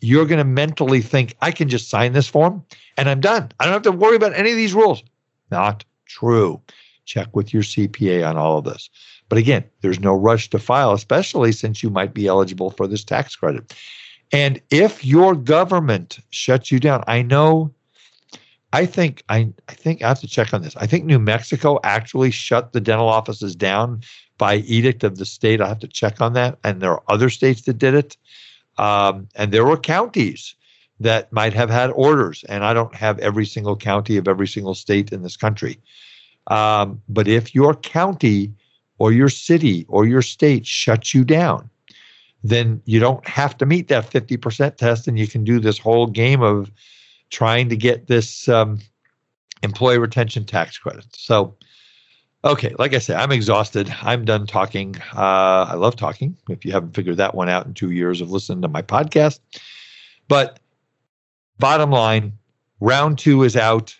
you're 0.00 0.26
going 0.26 0.38
to 0.38 0.44
mentally 0.44 1.00
think, 1.00 1.36
I 1.40 1.50
can 1.50 1.68
just 1.68 1.90
sign 1.90 2.12
this 2.12 2.28
form 2.28 2.64
and 2.96 3.08
I'm 3.08 3.20
done. 3.20 3.50
I 3.58 3.64
don't 3.64 3.72
have 3.72 3.82
to 3.82 3.92
worry 3.92 4.16
about 4.16 4.34
any 4.34 4.50
of 4.50 4.56
these 4.56 4.74
rules. 4.74 5.02
Not 5.50 5.84
true. 6.06 6.60
Check 7.04 7.34
with 7.34 7.52
your 7.52 7.62
CPA 7.62 8.28
on 8.28 8.36
all 8.36 8.58
of 8.58 8.64
this. 8.64 8.90
But 9.28 9.38
again, 9.38 9.64
there's 9.80 10.00
no 10.00 10.14
rush 10.14 10.50
to 10.50 10.58
file, 10.58 10.92
especially 10.92 11.52
since 11.52 11.82
you 11.82 11.90
might 11.90 12.14
be 12.14 12.26
eligible 12.26 12.70
for 12.70 12.86
this 12.86 13.04
tax 13.04 13.36
credit. 13.36 13.74
And 14.32 14.60
if 14.70 15.04
your 15.04 15.34
government 15.34 16.18
shuts 16.30 16.70
you 16.70 16.80
down, 16.80 17.02
I 17.06 17.22
know 17.22 17.72
I 18.72 18.84
think 18.84 19.22
I 19.28 19.48
I 19.68 19.74
think 19.74 20.02
I 20.02 20.08
have 20.08 20.20
to 20.20 20.28
check 20.28 20.52
on 20.52 20.62
this. 20.62 20.76
I 20.76 20.86
think 20.86 21.04
New 21.04 21.18
Mexico 21.18 21.78
actually 21.84 22.30
shut 22.30 22.72
the 22.72 22.80
dental 22.80 23.08
offices 23.08 23.56
down 23.56 24.02
by 24.36 24.56
edict 24.56 25.04
of 25.04 25.16
the 25.16 25.24
state. 25.24 25.60
I 25.60 25.68
have 25.68 25.78
to 25.80 25.88
check 25.88 26.20
on 26.20 26.34
that. 26.34 26.58
And 26.64 26.80
there 26.80 26.92
are 26.92 27.02
other 27.08 27.30
states 27.30 27.62
that 27.62 27.78
did 27.78 27.94
it. 27.94 28.16
Um, 28.78 29.28
and 29.34 29.52
there 29.52 29.64
were 29.64 29.76
counties 29.76 30.54
that 31.00 31.32
might 31.32 31.52
have 31.52 31.70
had 31.70 31.90
orders. 31.90 32.44
And 32.48 32.64
I 32.64 32.72
don't 32.72 32.94
have 32.94 33.18
every 33.18 33.46
single 33.46 33.76
county 33.76 34.16
of 34.16 34.26
every 34.26 34.48
single 34.48 34.74
state 34.74 35.12
in 35.12 35.22
this 35.22 35.36
country. 35.36 35.78
Um, 36.48 37.02
but 37.08 37.28
if 37.28 37.54
your 37.54 37.74
county 37.74 38.52
or 38.98 39.12
your 39.12 39.28
city 39.28 39.84
or 39.88 40.06
your 40.06 40.22
state 40.22 40.66
shuts 40.66 41.14
you 41.14 41.24
down, 41.24 41.70
then 42.42 42.80
you 42.84 43.00
don't 43.00 43.26
have 43.26 43.56
to 43.58 43.66
meet 43.66 43.88
that 43.88 44.10
50% 44.10 44.76
test 44.76 45.08
and 45.08 45.18
you 45.18 45.26
can 45.26 45.44
do 45.44 45.60
this 45.60 45.78
whole 45.78 46.06
game 46.06 46.42
of 46.42 46.70
trying 47.30 47.68
to 47.68 47.76
get 47.76 48.06
this 48.06 48.48
um, 48.48 48.80
employee 49.62 49.98
retention 49.98 50.44
tax 50.44 50.78
credit. 50.78 51.06
So, 51.12 51.54
okay, 52.44 52.74
like 52.78 52.94
I 52.94 52.98
said, 52.98 53.16
I'm 53.16 53.32
exhausted. 53.32 53.92
I'm 54.02 54.24
done 54.24 54.46
talking. 54.46 54.96
Uh, 55.14 55.66
I 55.68 55.74
love 55.74 55.96
talking. 55.96 56.36
If 56.48 56.64
you 56.64 56.72
haven't 56.72 56.94
figured 56.94 57.16
that 57.16 57.34
one 57.34 57.48
out 57.48 57.66
in 57.66 57.74
two 57.74 57.90
years 57.90 58.20
of 58.20 58.30
listening 58.30 58.62
to 58.62 58.68
my 58.68 58.82
podcast, 58.82 59.40
but 60.28 60.60
bottom 61.58 61.90
line, 61.90 62.32
round 62.80 63.18
two 63.18 63.42
is 63.42 63.56
out. 63.56 63.94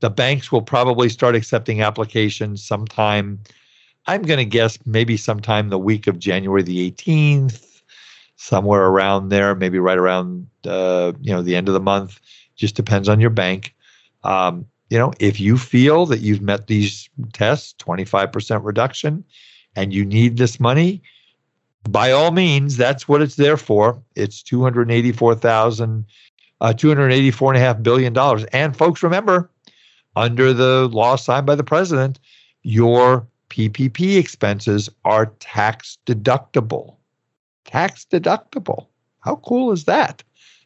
The 0.00 0.10
banks 0.10 0.50
will 0.50 0.62
probably 0.62 1.08
start 1.08 1.36
accepting 1.36 1.80
applications 1.80 2.64
sometime. 2.64 3.38
I'm 4.06 4.22
going 4.22 4.38
to 4.38 4.44
guess 4.44 4.78
maybe 4.84 5.16
sometime 5.16 5.68
the 5.68 5.78
week 5.78 6.08
of 6.08 6.18
January 6.18 6.62
the 6.62 6.90
18th, 6.90 7.82
somewhere 8.36 8.86
around 8.86 9.28
there, 9.28 9.54
maybe 9.54 9.78
right 9.78 9.98
around 9.98 10.48
uh, 10.66 11.12
you 11.20 11.32
know 11.32 11.42
the 11.42 11.54
end 11.54 11.68
of 11.68 11.74
the 11.74 11.80
month. 11.80 12.18
Just 12.56 12.74
depends 12.74 13.08
on 13.08 13.20
your 13.20 13.30
bank. 13.30 13.74
Um, 14.24 14.66
you 14.92 14.98
know, 14.98 15.10
if 15.20 15.40
you 15.40 15.56
feel 15.56 16.04
that 16.04 16.18
you've 16.18 16.42
met 16.42 16.66
these 16.66 17.08
tests, 17.32 17.74
25% 17.78 18.62
reduction, 18.62 19.24
and 19.74 19.90
you 19.90 20.04
need 20.04 20.36
this 20.36 20.60
money, 20.60 21.00
by 21.88 22.10
all 22.10 22.30
means, 22.30 22.76
that's 22.76 23.08
what 23.08 23.22
it's 23.22 23.36
there 23.36 23.56
for. 23.56 23.98
It's 24.16 24.42
284,000, 24.42 26.04
uh, 26.60 26.74
284.5 26.76 27.82
billion 27.82 28.12
dollars. 28.12 28.44
And 28.52 28.76
folks, 28.76 29.02
remember, 29.02 29.48
under 30.14 30.52
the 30.52 30.88
law 30.88 31.16
signed 31.16 31.46
by 31.46 31.54
the 31.54 31.64
president, 31.64 32.20
your 32.62 33.26
PPP 33.48 34.18
expenses 34.18 34.90
are 35.06 35.32
tax 35.40 35.96
deductible. 36.04 36.96
Tax 37.64 38.06
deductible. 38.12 38.88
How 39.20 39.36
cool 39.36 39.72
is 39.72 39.84
that? 39.84 40.22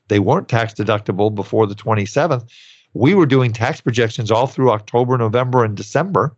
They 0.09 0.19
weren't 0.19 0.49
tax 0.49 0.75
deductible 0.75 1.33
before 1.33 1.69
the 1.69 1.77
27th. 1.77 2.51
We 2.97 3.15
were 3.15 3.27
doing 3.27 3.53
tax 3.53 3.83
projections 3.83 4.31
all 4.31 4.47
through 4.47 4.71
October, 4.71 5.19
November, 5.19 5.65
and 5.65 5.77
December 5.77 6.35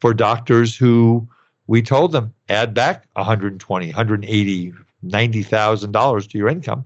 for 0.00 0.12
doctors 0.12 0.76
who 0.76 1.28
we 1.68 1.80
told 1.80 2.10
them 2.10 2.34
add 2.48 2.74
back 2.74 3.06
120, 3.12 3.86
180, 3.86 4.74
90,000 5.02 5.92
dollars 5.92 6.26
to 6.26 6.38
your 6.38 6.48
income 6.48 6.84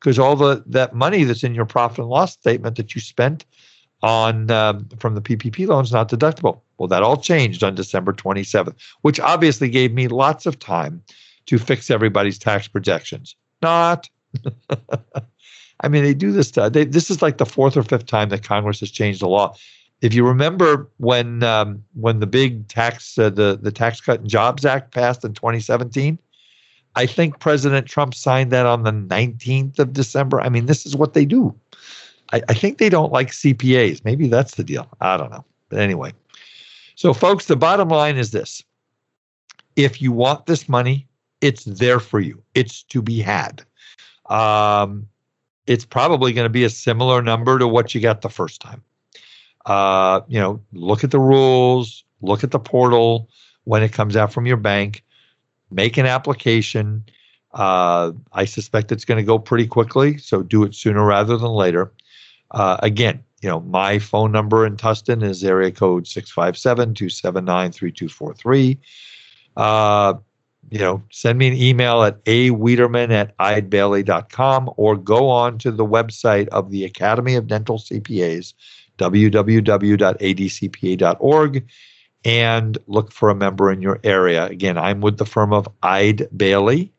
because 0.00 0.18
all 0.18 0.34
the 0.34 0.64
that 0.66 0.94
money 0.94 1.22
that's 1.22 1.44
in 1.44 1.54
your 1.54 1.64
profit 1.64 2.00
and 2.00 2.08
loss 2.08 2.32
statement 2.32 2.76
that 2.76 2.92
you 2.94 3.00
spent 3.00 3.44
on 4.02 4.50
um, 4.50 4.88
from 4.98 5.14
the 5.14 5.20
PPP 5.20 5.68
loans 5.68 5.92
not 5.92 6.10
deductible. 6.10 6.60
Well, 6.78 6.88
that 6.88 7.04
all 7.04 7.18
changed 7.18 7.62
on 7.62 7.76
December 7.76 8.12
27th, 8.12 8.74
which 9.02 9.20
obviously 9.20 9.68
gave 9.68 9.92
me 9.92 10.08
lots 10.08 10.46
of 10.46 10.58
time 10.58 11.02
to 11.46 11.58
fix 11.58 11.88
everybody's 11.88 12.38
tax 12.38 12.66
projections. 12.66 13.36
Not. 13.62 14.08
I 15.82 15.88
mean, 15.88 16.04
they 16.04 16.14
do 16.14 16.32
this. 16.32 16.50
They, 16.50 16.84
this 16.84 17.10
is 17.10 17.22
like 17.22 17.38
the 17.38 17.46
fourth 17.46 17.76
or 17.76 17.82
fifth 17.82 18.06
time 18.06 18.28
that 18.30 18.44
Congress 18.44 18.80
has 18.80 18.90
changed 18.90 19.20
the 19.20 19.28
law. 19.28 19.54
If 20.02 20.14
you 20.14 20.26
remember 20.26 20.88
when 20.98 21.42
um, 21.42 21.84
when 21.94 22.20
the 22.20 22.26
big 22.26 22.68
tax 22.68 23.18
uh, 23.18 23.30
the 23.30 23.58
the 23.60 23.70
Tax 23.70 24.00
Cut 24.00 24.20
and 24.20 24.28
Jobs 24.28 24.64
Act 24.64 24.94
passed 24.94 25.24
in 25.24 25.34
2017, 25.34 26.18
I 26.96 27.06
think 27.06 27.38
President 27.38 27.86
Trump 27.86 28.14
signed 28.14 28.50
that 28.52 28.66
on 28.66 28.82
the 28.82 28.92
19th 28.92 29.78
of 29.78 29.92
December. 29.92 30.40
I 30.40 30.48
mean, 30.48 30.66
this 30.66 30.86
is 30.86 30.96
what 30.96 31.12
they 31.12 31.24
do. 31.24 31.54
I, 32.32 32.42
I 32.48 32.54
think 32.54 32.78
they 32.78 32.88
don't 32.88 33.12
like 33.12 33.28
CPAs. 33.28 34.04
Maybe 34.04 34.26
that's 34.28 34.54
the 34.54 34.64
deal. 34.64 34.88
I 35.00 35.16
don't 35.16 35.30
know. 35.30 35.44
But 35.68 35.80
anyway, 35.80 36.12
so 36.94 37.12
folks, 37.12 37.46
the 37.46 37.56
bottom 37.56 37.88
line 37.88 38.16
is 38.16 38.30
this: 38.30 38.62
if 39.76 40.00
you 40.00 40.12
want 40.12 40.46
this 40.46 40.66
money, 40.66 41.06
it's 41.42 41.64
there 41.64 42.00
for 42.00 42.20
you. 42.20 42.42
It's 42.54 42.82
to 42.84 43.02
be 43.02 43.20
had. 43.20 43.62
Um, 44.30 45.08
it's 45.70 45.84
probably 45.84 46.32
going 46.32 46.44
to 46.44 46.50
be 46.50 46.64
a 46.64 46.68
similar 46.68 47.22
number 47.22 47.56
to 47.56 47.68
what 47.68 47.94
you 47.94 48.00
got 48.00 48.22
the 48.22 48.28
first 48.28 48.60
time. 48.60 48.82
Uh, 49.66 50.20
you 50.26 50.40
know, 50.40 50.60
look 50.72 51.04
at 51.04 51.12
the 51.12 51.20
rules, 51.20 52.02
look 52.22 52.42
at 52.42 52.50
the 52.50 52.58
portal 52.58 53.28
when 53.62 53.80
it 53.84 53.92
comes 53.92 54.16
out 54.16 54.32
from 54.32 54.46
your 54.46 54.56
bank, 54.56 55.04
make 55.70 55.96
an 55.96 56.06
application. 56.06 57.04
Uh, 57.54 58.10
I 58.32 58.46
suspect 58.46 58.90
it's 58.90 59.04
going 59.04 59.18
to 59.18 59.24
go 59.24 59.38
pretty 59.38 59.68
quickly, 59.68 60.18
so 60.18 60.42
do 60.42 60.64
it 60.64 60.74
sooner 60.74 61.06
rather 61.06 61.36
than 61.36 61.52
later. 61.52 61.92
Uh, 62.50 62.78
again, 62.82 63.22
you 63.40 63.48
know, 63.48 63.60
my 63.60 64.00
phone 64.00 64.32
number 64.32 64.66
in 64.66 64.76
Tustin 64.76 65.22
is 65.22 65.44
area 65.44 65.70
code 65.70 66.08
657 66.08 66.94
279 66.94 67.70
3243 67.70 68.76
you 70.68 70.78
know, 70.78 71.02
send 71.10 71.38
me 71.38 71.48
an 71.48 71.54
email 71.54 72.02
at 72.02 72.22
awiederman 72.24 73.10
at 73.10 73.36
eidebailly.com 73.38 74.70
or 74.76 74.96
go 74.96 75.28
on 75.28 75.58
to 75.58 75.70
the 75.70 75.86
website 75.86 76.48
of 76.48 76.70
the 76.70 76.84
Academy 76.84 77.34
of 77.34 77.46
Dental 77.46 77.78
CPAs, 77.78 78.52
www.adcpa.org, 78.98 79.40
and 82.24 82.78
look 82.86 83.10
for 83.12 83.30
a 83.30 83.34
member 83.34 83.72
in 83.72 83.80
your 83.80 83.98
area. 84.04 84.46
Again, 84.46 84.76
I'm 84.76 85.00
with 85.00 85.16
the 85.16 85.24
firm 85.24 85.52
of 85.52 85.66
Eide 85.82 86.28
Bailly. 86.36 86.92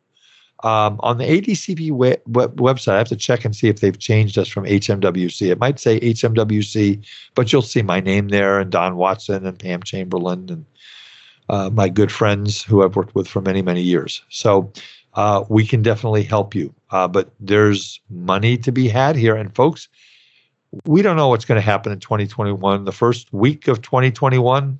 Um, 0.64 1.00
on 1.00 1.18
the 1.18 1.24
ADCP 1.24 1.92
web, 1.92 2.22
website, 2.26 2.94
I 2.94 2.98
have 3.00 3.08
to 3.08 3.16
check 3.16 3.46
and 3.46 3.56
see 3.56 3.68
if 3.68 3.80
they've 3.80 3.98
changed 3.98 4.38
us 4.38 4.48
from 4.48 4.66
HMWC. 4.66 5.50
It 5.50 5.60
might 5.60 5.80
say 5.80 6.00
HMWC, 6.00 7.04
but 7.34 7.52
you'll 7.52 7.64
see 7.64 7.82
my 7.82 8.00
name 8.00 8.28
there 8.28 8.60
and 8.60 8.72
Don 8.72 8.96
Watson 8.96 9.46
and 9.46 9.58
Pam 9.58 9.82
Chamberlain 9.82 10.48
and 10.50 10.66
uh, 11.52 11.70
my 11.70 11.90
good 11.90 12.12
friends 12.12 12.64
who 12.64 12.82
I've 12.82 12.96
worked 12.96 13.14
with 13.14 13.28
for 13.28 13.42
many, 13.42 13.62
many 13.62 13.82
years. 13.82 14.24
So 14.30 14.72
uh, 15.16 15.44
we 15.50 15.68
can 15.68 15.82
definitely 15.82 16.24
help 16.24 16.56
you. 16.56 16.74
Uh, 16.92 17.10
but 17.10 17.30
there's 17.42 18.00
money 18.10 18.58
to 18.58 18.72
be 18.72 18.88
had 18.88 19.18
here. 19.18 19.36
And 19.36 19.54
folks, 19.54 19.90
we 20.86 21.02
don't 21.02 21.18
know 21.18 21.28
what's 21.28 21.44
going 21.44 21.58
to 21.58 21.66
happen 21.66 21.92
in 21.92 22.00
2021. 22.00 22.86
The 22.86 22.94
first 22.94 23.32
week 23.34 23.68
of 23.68 23.82
2021, 23.82 24.80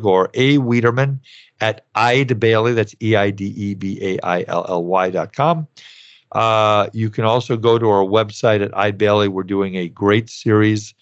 or 0.05 0.29
A. 0.33 0.57
Wiederman 0.57 1.19
at 1.59 1.85
Eide 1.95 2.39
Bailly, 2.39 2.73
that's 2.73 2.95
E 3.01 3.17
I 3.17 3.29
D 3.29 3.47
E 3.57 3.73
B 3.73 3.99
A 4.01 4.17
I 4.25 4.45
L 4.47 4.65
L 4.69 4.85
Y.com. 4.85 5.67
Uh, 6.31 6.88
you 6.93 7.09
can 7.09 7.25
also 7.25 7.57
go 7.57 7.77
to 7.77 7.89
our 7.89 8.05
website 8.05 8.63
at 8.63 8.75
Eide 8.77 8.97
Bailly. 8.97 9.27
We're 9.27 9.43
doing 9.43 9.75
a 9.75 9.89
great 9.89 10.29
series 10.29 10.93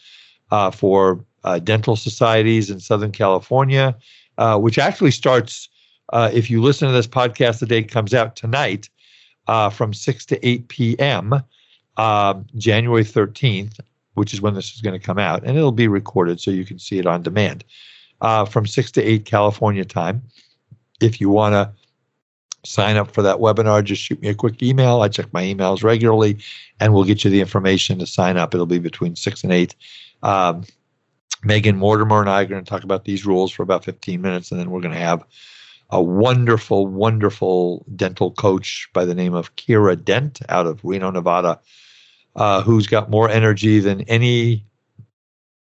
uh, 0.49 0.71
for 0.71 1.23
uh, 1.43 1.59
dental 1.59 1.95
societies 1.95 2.71
in 2.71 2.79
Southern 2.79 3.11
California, 3.11 3.95
uh, 4.39 4.57
which 4.57 4.79
actually 4.79 5.11
starts, 5.11 5.69
uh, 6.13 6.31
if 6.33 6.49
you 6.49 6.63
listen 6.63 6.87
to 6.87 6.93
this 6.93 7.05
podcast 7.07 7.59
the 7.59 7.67
day 7.67 7.77
it 7.79 7.91
comes 7.91 8.15
out 8.15 8.35
tonight, 8.35 8.89
uh, 9.47 9.69
from 9.69 9.93
6 9.93 10.25
to 10.25 10.47
8 10.47 10.67
p.m., 10.67 11.43
um, 11.97 12.47
January 12.55 13.03
13th 13.03 13.79
which 14.19 14.33
is 14.33 14.41
when 14.41 14.53
this 14.53 14.73
is 14.73 14.81
going 14.81 14.99
to 14.99 15.05
come 15.05 15.17
out, 15.17 15.45
and 15.45 15.57
it'll 15.57 15.71
be 15.71 15.87
recorded 15.87 16.41
so 16.41 16.51
you 16.51 16.65
can 16.65 16.77
see 16.77 16.99
it 16.99 17.05
on 17.05 17.23
demand 17.23 17.63
uh, 18.19 18.43
from 18.43 18.65
6 18.65 18.91
to 18.91 19.01
8 19.01 19.23
California 19.23 19.85
time. 19.85 20.21
If 21.01 21.21
you 21.21 21.29
want 21.29 21.53
to 21.53 21.71
sign 22.65 22.97
up 22.97 23.11
for 23.11 23.21
that 23.21 23.37
webinar, 23.37 23.81
just 23.81 24.01
shoot 24.01 24.21
me 24.21 24.27
a 24.27 24.35
quick 24.35 24.61
email. 24.61 25.01
I 25.01 25.07
check 25.07 25.31
my 25.31 25.41
emails 25.41 25.83
regularly, 25.83 26.37
and 26.81 26.93
we'll 26.93 27.05
get 27.05 27.23
you 27.23 27.31
the 27.31 27.39
information 27.39 27.97
to 27.99 28.05
sign 28.05 28.35
up. 28.35 28.53
It'll 28.53 28.65
be 28.65 28.79
between 28.79 29.15
6 29.15 29.43
and 29.43 29.53
8. 29.53 29.75
Um, 30.21 30.65
Megan 31.45 31.77
Mortimer 31.77 32.19
and 32.19 32.29
I 32.29 32.41
are 32.41 32.45
going 32.45 32.61
to 32.61 32.69
talk 32.69 32.83
about 32.83 33.05
these 33.05 33.25
rules 33.25 33.53
for 33.53 33.63
about 33.63 33.85
15 33.85 34.19
minutes, 34.21 34.51
and 34.51 34.59
then 34.59 34.69
we're 34.69 34.81
going 34.81 34.93
to 34.93 34.99
have 34.99 35.23
a 35.91 36.01
wonderful, 36.01 36.85
wonderful 36.87 37.85
dental 37.95 38.31
coach 38.31 38.89
by 38.93 39.05
the 39.05 39.15
name 39.15 39.33
of 39.33 39.55
Kiera 39.55 40.03
Dent 40.03 40.41
out 40.49 40.67
of 40.67 40.83
Reno, 40.83 41.09
Nevada, 41.09 41.59
uh, 42.35 42.61
who's 42.61 42.87
got 42.87 43.09
more 43.09 43.29
energy 43.29 43.79
than 43.79 44.01
any, 44.01 44.65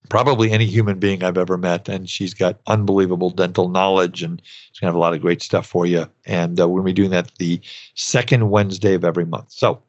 probably 0.08 0.50
any 0.50 0.66
human 0.66 0.98
being 0.98 1.22
I've 1.22 1.38
ever 1.38 1.56
met. 1.56 1.88
And 1.88 2.08
she's 2.08 2.34
got 2.34 2.60
unbelievable 2.66 3.30
dental 3.30 3.68
knowledge 3.68 4.22
and 4.22 4.40
she's 4.44 4.80
going 4.80 4.88
to 4.88 4.92
have 4.92 4.96
a 4.96 4.98
lot 4.98 5.14
of 5.14 5.20
great 5.20 5.42
stuff 5.42 5.66
for 5.66 5.86
you. 5.86 6.08
And 6.26 6.60
uh, 6.60 6.68
we're 6.68 6.82
going 6.82 6.94
to 6.94 7.00
be 7.00 7.02
doing 7.02 7.10
that 7.10 7.34
the 7.38 7.60
second 7.94 8.50
Wednesday 8.50 8.94
of 8.94 9.04
every 9.04 9.24
month. 9.24 9.52
So, 9.52 9.82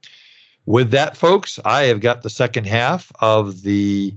with 0.68 0.92
that, 0.92 1.18
folks, 1.18 1.60
I 1.66 1.84
have 1.84 2.02
got 2.02 2.22
the 2.22 2.30
second 2.30 2.68
half 2.68 3.12
of 3.20 3.64
the 3.64 4.16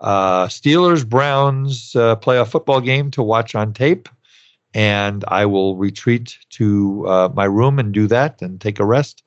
uh, 0.00 0.46
Steelers 0.46 1.08
Browns 1.08 1.96
uh, 1.96 2.16
playoff 2.16 2.48
football 2.48 2.80
game 2.80 3.10
to 3.12 3.22
watch 3.22 3.54
on 3.54 3.72
tape. 3.72 4.08
And 4.74 5.24
I 5.28 5.46
will 5.46 5.76
retreat 5.76 6.38
to 6.50 7.06
uh, 7.08 7.28
my 7.34 7.46
room 7.46 7.78
and 7.78 7.92
do 7.92 8.06
that 8.08 8.42
and 8.42 8.60
take 8.60 8.78
a 8.78 8.84
rest. 8.84 9.24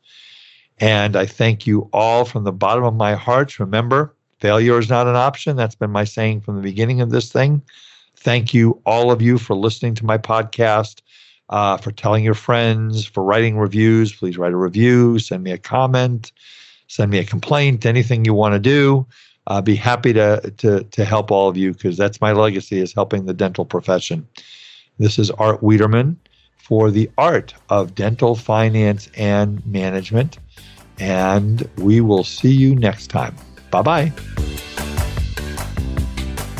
And 0.82 1.16
I 1.16 1.28
thank 1.28 1.68
you 1.68 1.88
all 1.94 2.26
from 2.26 2.44
the 2.44 2.52
bottom 2.52 2.84
of 2.84 2.95
my 2.95 3.14
heart. 3.14 3.60
Remember, 3.60 4.16
failure 4.40 4.80
is 4.80 4.90
not 4.90 5.06
an 5.06 5.16
option. 5.16 5.56
That's 5.56 5.76
been 5.76 5.91
my 5.91 6.06
saying 6.06 6.41
from 6.41 6.56
the 6.56 6.64
beginning 6.64 7.02
of 7.02 7.12
this 7.12 7.32
thing. 7.32 7.62
Thank 8.18 8.52
you, 8.52 8.82
all 8.84 9.12
of 9.12 9.22
you, 9.22 9.38
for 9.38 9.56
listening 9.56 9.94
to 9.95 10.06
my 10.06 10.18
podcast, 10.18 11.02
uh, 11.49 11.78
for 11.78 11.91
telling 11.91 12.24
your 12.24 12.34
friends, 12.34 13.06
for 13.06 13.24
writing 13.24 13.60
reviews. 13.60 14.12
Please 14.12 14.40
write 14.40 14.53
a 14.53 14.58
review, 14.58 15.20
send 15.20 15.44
me 15.44 15.52
a 15.52 15.58
comment, 15.60 16.32
send 16.88 17.12
me 17.12 17.20
a 17.20 17.26
complaint, 17.26 17.86
anything 17.86 18.26
you 18.26 18.34
want 18.34 18.53
to 18.53 18.60
do. 18.60 19.06
I'll 19.45 19.62
be 19.62 19.76
happy 19.76 20.14
to, 20.14 20.52
to, 20.58 20.84
to 20.84 21.06
help 21.06 21.30
all 21.30 21.48
of 21.48 21.58
you 21.58 21.74
because 21.74 21.95
that's 21.95 22.22
my 22.22 22.32
legacy 22.32 22.80
is 22.80 22.91
helping 22.91 23.28
the 23.28 23.34
dental 23.36 23.66
profession. 23.66 24.28
This 24.98 25.20
is 25.20 25.30
Art 25.32 25.62
Wiederman 25.62 26.18
for 26.58 26.90
the 26.90 27.10
art 27.20 27.53
of 27.70 27.94
dental 27.94 28.36
finance 28.36 29.10
and 29.16 29.64
management 29.66 30.40
and 30.99 31.68
we 31.77 32.01
will 32.01 32.23
see 32.23 32.51
you 32.51 32.76
next 32.76 33.07
time. 33.07 33.35
Bye 33.69 33.81
bye. 33.81 34.13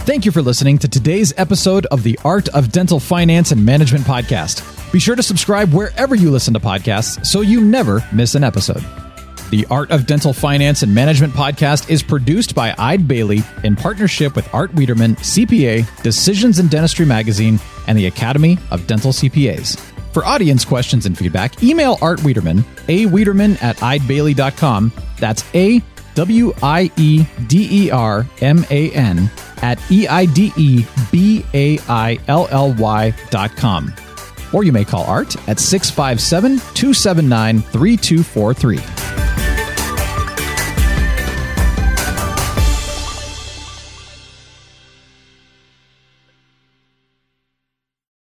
Thank 0.03 0.25
you 0.25 0.31
for 0.31 0.41
listening 0.41 0.77
to 0.79 0.87
today's 0.87 1.31
episode 1.37 1.85
of 1.87 2.03
the 2.03 2.19
Art 2.25 2.49
of 2.49 2.71
Dental 2.71 2.99
Finance 2.99 3.51
and 3.51 3.63
Management 3.63 4.03
podcast. 4.03 4.91
Be 4.91 4.99
sure 4.99 5.15
to 5.15 5.23
subscribe 5.23 5.71
wherever 5.73 6.15
you 6.15 6.31
listen 6.31 6.53
to 6.55 6.59
podcasts 6.59 7.25
so 7.25 7.41
you 7.41 7.61
never 7.61 8.03
miss 8.11 8.35
an 8.35 8.43
episode. 8.43 8.83
The 9.51 9.67
Art 9.69 9.91
of 9.91 10.07
Dental 10.07 10.33
Finance 10.33 10.81
and 10.81 10.95
Management 10.95 11.33
podcast 11.33 11.89
is 11.89 12.01
produced 12.01 12.55
by 12.55 12.73
Eide 12.77 13.07
Bailly 13.07 13.43
in 13.63 13.75
partnership 13.75 14.35
with 14.35 14.51
Art 14.53 14.73
Wiederman, 14.73 15.15
CPA, 15.17 16.01
Decisions 16.03 16.57
in 16.57 16.67
Dentistry 16.67 17.05
Magazine, 17.05 17.59
and 17.87 17.97
the 17.97 18.07
Academy 18.07 18.57
of 18.71 18.87
Dental 18.87 19.11
CPAs. 19.11 19.90
For 20.13 20.25
audience 20.25 20.65
questions 20.65 21.05
and 21.05 21.17
feedback, 21.17 21.63
email 21.63 21.97
Art 22.01 22.21
Wiederman, 22.23 22.65
a 22.89 23.05
Wiederman 23.05 23.53
at 23.61 23.77
eidebailly.com. 23.77 24.91
That's 25.17 25.43
A 25.55 25.81
W 26.15 26.53
I 26.61 26.91
E 26.97 27.25
D 27.47 27.85
E 27.85 27.91
R 27.91 28.27
M 28.41 28.65
A 28.69 28.91
N 28.91 29.31
at 29.61 29.79
E 29.89 30.07
I 30.07 30.25
D 30.25 30.51
E 30.57 30.85
B 31.11 31.45
A 31.53 31.79
I 31.88 32.19
L 32.27 32.47
L 32.51 32.73
Y 32.73 33.13
dot 33.29 33.55
com. 33.55 33.93
Or 34.51 34.65
you 34.65 34.73
may 34.73 34.83
call 34.83 35.05
Art 35.05 35.35
at 35.47 35.59
657 35.59 36.57
279 36.73 37.61
3243. 37.61 39.20